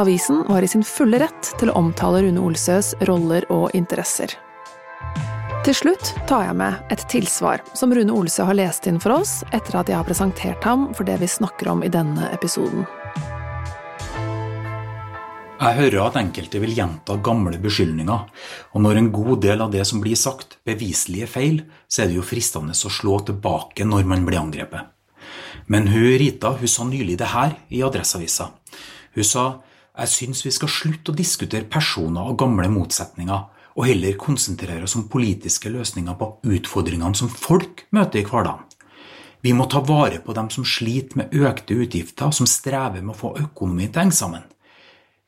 Avisen 0.00 0.46
var 0.48 0.64
i 0.64 0.70
sin 0.72 0.84
fulle 0.86 1.20
rett 1.20 1.52
til 1.60 1.68
å 1.68 1.76
omtale 1.76 2.22
Rune 2.24 2.40
Olsøs 2.40 2.94
roller 3.04 3.44
og 3.52 3.74
interesser. 3.76 4.32
Til 5.60 5.74
slutt 5.76 6.14
tar 6.24 6.46
jeg 6.46 6.56
med 6.56 6.88
et 6.88 7.02
tilsvar 7.12 7.60
som 7.76 7.90
Rune 7.92 8.14
Olsø 8.16 8.46
har 8.48 8.56
lest 8.56 8.86
inn 8.88 8.96
for 9.02 9.18
oss 9.18 9.42
etter 9.52 9.74
at 9.76 9.90
jeg 9.92 9.98
har 9.98 10.06
presentert 10.08 10.64
ham 10.64 10.86
for 10.96 11.04
det 11.04 11.18
vi 11.20 11.28
snakker 11.28 11.68
om 11.68 11.82
i 11.84 11.90
denne 11.92 12.30
episoden. 12.32 12.86
Jeg 15.60 15.76
hører 15.76 15.98
at 16.06 16.16
enkelte 16.16 16.62
vil 16.62 16.72
gjenta 16.78 17.18
gamle 17.20 17.60
beskyldninger, 17.60 18.24
og 18.72 18.84
når 18.86 19.02
en 19.02 19.12
god 19.12 19.42
del 19.44 19.60
av 19.60 19.74
det 19.76 19.84
som 19.84 20.00
blir 20.00 20.16
sagt, 20.16 20.56
beviselig 20.64 21.26
er 21.26 21.32
feil, 21.34 21.60
så 21.84 22.06
er 22.06 22.08
det 22.08 22.16
jo 22.16 22.24
fristende 22.24 22.72
å 22.72 22.94
slå 22.96 23.20
tilbake 23.28 23.84
når 23.84 24.08
man 24.08 24.24
blir 24.24 24.40
angrepet. 24.40 24.88
Men 25.68 25.92
hun 25.92 26.08
Rita 26.24 26.56
hun 26.56 26.72
sa 26.72 26.88
nylig 26.88 27.20
det 27.20 27.34
her 27.36 27.58
i 27.68 27.84
Adresseavisa. 27.84 28.48
Hun 29.12 29.28
sa 29.28 29.50
jeg 29.92 30.16
syns 30.16 30.46
vi 30.46 30.56
skal 30.56 30.72
slutte 30.72 31.12
å 31.12 31.20
diskutere 31.20 31.68
personer 31.68 32.32
og 32.32 32.40
gamle 32.40 32.72
motsetninger, 32.72 33.59
og 33.76 33.86
heller 33.86 34.18
konsentrere 34.18 34.84
oss 34.86 34.96
om 34.98 35.08
politiske 35.10 35.70
løsninger 35.70 36.16
på 36.18 36.30
utfordringene 36.56 37.16
som 37.16 37.30
folk 37.30 37.86
møter 37.94 38.22
i 38.22 38.26
hverdagen. 38.26 38.66
Vi 39.40 39.52
må 39.56 39.64
ta 39.72 39.80
vare 39.80 40.18
på 40.20 40.34
dem 40.36 40.50
som 40.52 40.66
sliter 40.68 41.16
med 41.16 41.32
økte 41.32 41.78
utgifter, 41.80 42.32
som 42.34 42.48
strever 42.48 43.00
med 43.00 43.14
å 43.14 43.20
få 43.20 43.30
økonomien 43.40 43.88
til 43.88 44.02
å 44.02 44.04
henge 44.04 44.18
sammen. 44.18 44.42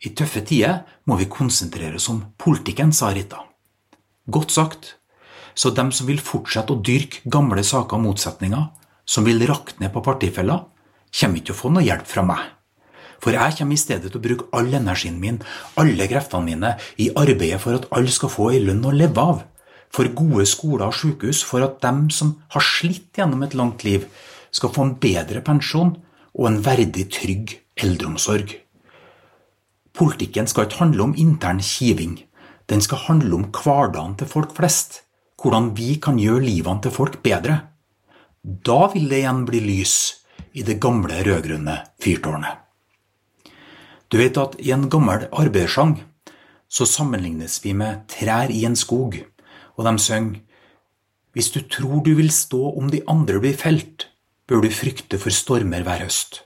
I 0.05 0.13
tøffe 0.19 0.43
tider 0.45 0.83
må 1.09 1.17
vi 1.21 1.31
konsentrere 1.33 1.97
oss 1.97 2.11
om 2.13 2.21
politikken, 2.37 2.93
sa 2.93 3.13
Rita. 3.15 3.41
Godt 4.27 4.51
sagt. 4.51 4.97
Så 5.55 5.71
dem 5.71 5.93
som 5.93 6.09
vil 6.09 6.21
fortsette 6.21 6.75
å 6.75 6.81
dyrke 6.81 7.23
gamle 7.29 7.65
saker 7.65 7.99
og 7.99 8.05
motsetninger, 8.07 8.69
som 9.05 9.25
vil 9.25 9.45
rakne 9.49 9.91
på 9.93 10.03
partifeller, 10.05 10.67
kommer 11.13 11.41
ikke 11.41 11.51
til 11.51 11.57
å 11.57 11.61
få 11.61 11.73
noe 11.73 11.85
hjelp 11.85 12.09
fra 12.09 12.25
meg. 12.27 12.45
For 13.23 13.37
jeg 13.37 13.55
kommer 13.59 13.79
i 13.79 13.81
stedet 13.81 14.11
til 14.11 14.19
å 14.19 14.25
bruke 14.25 14.49
all 14.57 14.73
energien 14.75 15.21
min, 15.23 15.39
alle 15.79 16.09
kreftene 16.11 16.49
mine, 16.49 16.75
i 16.99 17.13
arbeidet 17.15 17.61
for 17.63 17.79
at 17.79 17.87
alle 17.95 18.11
skal 18.11 18.33
få 18.33 18.51
ei 18.51 18.63
lønn 18.65 18.83
å 18.83 18.95
leve 18.95 19.23
av. 19.23 19.45
For 19.93 20.09
gode 20.17 20.47
skoler 20.49 20.89
og 20.89 20.97
sykehus, 20.97 21.43
for 21.47 21.63
at 21.63 21.79
dem 21.85 22.09
som 22.11 22.35
har 22.55 22.65
slitt 22.65 23.13
gjennom 23.19 23.45
et 23.47 23.55
langt 23.59 23.85
liv, 23.87 24.09
skal 24.53 24.73
få 24.73 24.87
en 24.87 24.97
bedre 25.01 25.43
pensjon 25.45 25.95
og 26.33 26.49
en 26.49 26.59
verdig, 26.65 27.07
trygg 27.13 27.55
eldreomsorg. 27.81 28.57
Politikken 29.93 30.49
skal 30.49 30.67
ikke 30.67 30.81
handle 30.81 31.07
om 31.07 31.15
intern 31.21 31.61
kiving. 31.63 32.17
Den 32.67 32.81
skal 32.81 33.05
handle 33.07 33.37
om 33.37 33.47
hverdagen 33.53 34.17
til 34.17 34.31
folk 34.31 34.57
flest. 34.57 35.03
Hvordan 35.43 35.73
vi 35.77 35.97
kan 36.01 36.21
gjøre 36.21 36.47
livene 36.47 36.83
til 36.83 36.95
folk 36.95 37.21
bedre. 37.23 37.59
Da 38.43 38.87
vil 38.95 39.09
det 39.11 39.23
igjen 39.23 39.45
bli 39.47 39.61
lys 39.63 39.97
i 40.57 40.65
det 40.67 40.81
gamle 40.83 41.21
rød-grønne 41.27 41.79
fyrtårnet. 42.03 42.62
Du 44.13 44.19
vet 44.21 44.37
at 44.37 44.59
i 44.61 44.75
en 44.75 44.91
gammel 44.93 45.25
arbeidersang 45.33 45.95
så 46.69 46.85
sammenlignes 46.89 47.63
vi 47.65 47.73
med 47.77 48.05
trær 48.13 48.53
i 48.53 48.67
en 48.69 48.77
skog, 48.77 49.17
og 49.77 49.87
de 49.89 49.93
synger 49.99 50.41
Hvis 51.33 51.49
du 51.55 51.63
tror 51.65 52.03
du 52.05 52.13
vil 52.15 52.29
stå 52.29 52.77
om 52.77 52.91
de 52.93 53.01
andre 53.09 53.41
blir 53.41 53.57
felt, 53.57 54.11
bør 54.47 54.61
du 54.61 54.69
frykte 54.69 55.17
for 55.17 55.33
stormer 55.33 55.81
hver 55.81 56.05
høst. 56.05 56.43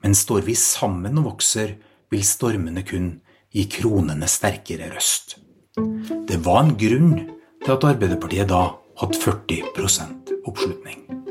Men 0.00 0.16
står 0.16 0.40
vi 0.48 0.54
sammen 0.56 1.20
og 1.20 1.34
vokser, 1.34 1.76
vil 2.08 2.24
stormene 2.24 2.80
kun 2.80 3.18
gi 3.52 3.68
kronene 3.68 4.24
sterkere 4.24 4.88
røst. 4.94 5.36
Det 5.76 6.40
var 6.44 6.64
en 6.64 6.76
grunn 6.80 7.12
til 7.60 7.74
at 7.76 7.84
Arbeiderpartiet 7.92 8.48
da 8.48 8.70
hadde 9.02 9.20
40% 9.20 10.32
oppslutning. 10.48 11.21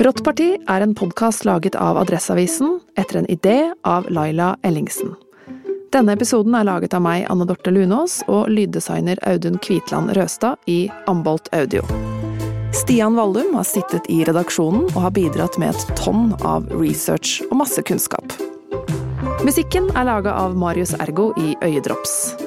Rått 0.00 0.22
parti 0.24 0.54
er 0.56 0.80
en 0.80 0.94
podkast 0.96 1.44
laget 1.44 1.74
av 1.76 1.98
Adresseavisen 2.00 2.78
etter 2.96 3.18
en 3.20 3.26
idé 3.28 3.74
av 3.84 4.06
Laila 4.08 4.54
Ellingsen. 4.64 5.10
Denne 5.92 6.14
episoden 6.16 6.54
er 6.56 6.64
laget 6.64 6.94
av 6.96 7.02
meg, 7.04 7.26
Anne 7.28 7.44
Dorte 7.44 7.68
Lunås, 7.68 8.22
og 8.24 8.48
lyddesigner 8.48 9.20
Audun 9.28 9.58
Kvitland 9.60 10.14
Røstad 10.16 10.56
i 10.72 10.86
Ambolt 11.10 11.52
Audio. 11.52 11.84
Stian 12.72 13.18
Vallum 13.20 13.52
har 13.58 13.68
sittet 13.68 14.08
i 14.08 14.22
redaksjonen 14.24 14.88
og 14.94 15.00
har 15.04 15.12
bidratt 15.20 15.60
med 15.60 15.76
et 15.76 15.96
tonn 16.00 16.32
av 16.40 16.72
research 16.72 17.42
og 17.50 17.58
masse 17.60 17.84
kunnskap. 17.84 18.32
Musikken 19.44 19.92
er 19.92 20.08
laga 20.08 20.32
av 20.32 20.56
Marius 20.56 20.96
Ergo 20.96 21.34
i 21.36 21.58
Øyedrops. 21.60 22.38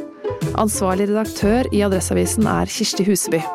Ansvarlig 0.57 1.11
redaktør 1.13 1.69
i 1.69 1.85
Adresseavisen 1.85 2.49
er 2.49 2.65
Kirsti 2.65 3.05
Huseby. 3.05 3.45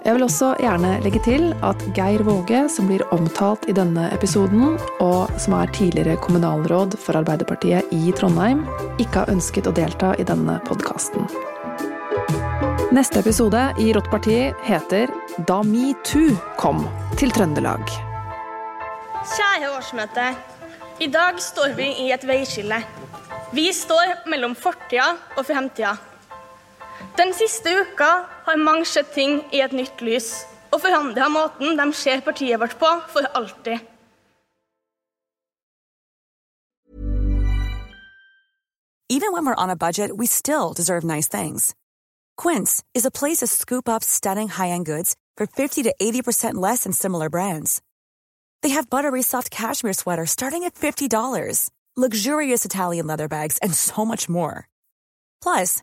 Jeg 0.00 0.16
vil 0.16 0.24
også 0.24 0.54
gjerne 0.56 0.94
legge 1.04 1.20
til 1.26 1.50
at 1.66 1.82
Geir 1.92 2.22
Våge, 2.24 2.62
som 2.72 2.86
blir 2.88 3.02
omtalt 3.12 3.66
i 3.68 3.74
denne 3.76 4.06
episoden, 4.14 4.78
og 5.04 5.28
som 5.36 5.58
er 5.58 5.72
tidligere 5.76 6.16
kommunalråd 6.24 6.96
for 6.96 7.20
Arbeiderpartiet 7.20 7.92
i 7.92 8.08
Trondheim, 8.16 8.62
ikke 8.96 9.22
har 9.22 9.32
ønsket 9.34 9.68
å 9.68 9.74
delta 9.76 10.14
i 10.16 10.24
denne 10.24 10.56
podkasten. 10.64 11.28
Neste 12.96 13.20
episode 13.20 13.60
i 13.78 13.92
Rått 13.92 14.08
parti 14.10 14.38
heter 14.64 15.12
Da 15.46 15.60
metoo 15.68 16.32
kom 16.56 16.80
til 17.20 17.30
Trøndelag. 17.36 17.84
Kjære 19.36 19.68
årsmøte. 19.76 20.30
I 21.04 21.12
dag 21.12 21.36
står 21.44 21.76
vi 21.76 21.92
i 22.06 22.12
et 22.16 22.24
veiskille. 22.24 22.80
Vi 23.52 23.68
står 23.76 24.24
mellom 24.32 24.56
fortida 24.56 25.12
og 25.36 25.44
fremtida. 25.44 25.98
Den 27.16 27.34
siste 27.34 27.72
uka 27.82 28.10
har 28.46 28.56
mange 28.56 28.84
sett 28.84 29.14
ting 29.14 29.42
i 29.52 29.60
et 29.60 29.72
nytt 29.76 30.00
lys 30.00 30.32
og 30.70 30.82
forandra 30.82 31.26
er 31.26 31.34
måten 31.34 31.78
de 31.78 31.86
ser 31.96 32.22
partiet 32.24 32.60
vårt 32.60 32.78
på 32.78 32.90
for 33.12 33.26
alltid. 33.34 33.80
Even 39.12 39.32
when 39.32 39.44
we're 39.44 39.62
on 39.62 39.70
a 39.70 39.76
budget, 39.76 40.16
we 40.16 40.26
still 40.26 40.72
deserve 40.72 41.02
nice 41.02 41.26
things. 41.26 41.74
Quince 42.36 42.82
is 42.94 43.04
a 43.04 43.10
place 43.10 43.38
to 43.38 43.46
scoop 43.48 43.88
up 43.88 44.04
stunning 44.04 44.48
high-end 44.48 44.86
goods 44.86 45.16
for 45.36 45.46
50 45.46 45.82
to 45.82 45.94
80% 46.00 46.54
less 46.54 46.84
than 46.84 46.92
similar 46.92 47.28
brands. 47.28 47.82
They 48.62 48.68
have 48.68 48.88
buttery 48.88 49.22
soft 49.22 49.50
cashmere 49.50 49.94
sweaters 49.94 50.30
starting 50.30 50.62
at 50.62 50.74
$50, 50.74 51.70
luxurious 51.96 52.64
Italian 52.64 53.08
leather 53.08 53.26
bags, 53.26 53.58
and 53.58 53.74
so 53.74 54.04
much 54.04 54.28
more. 54.28 54.68
Plus, 55.42 55.82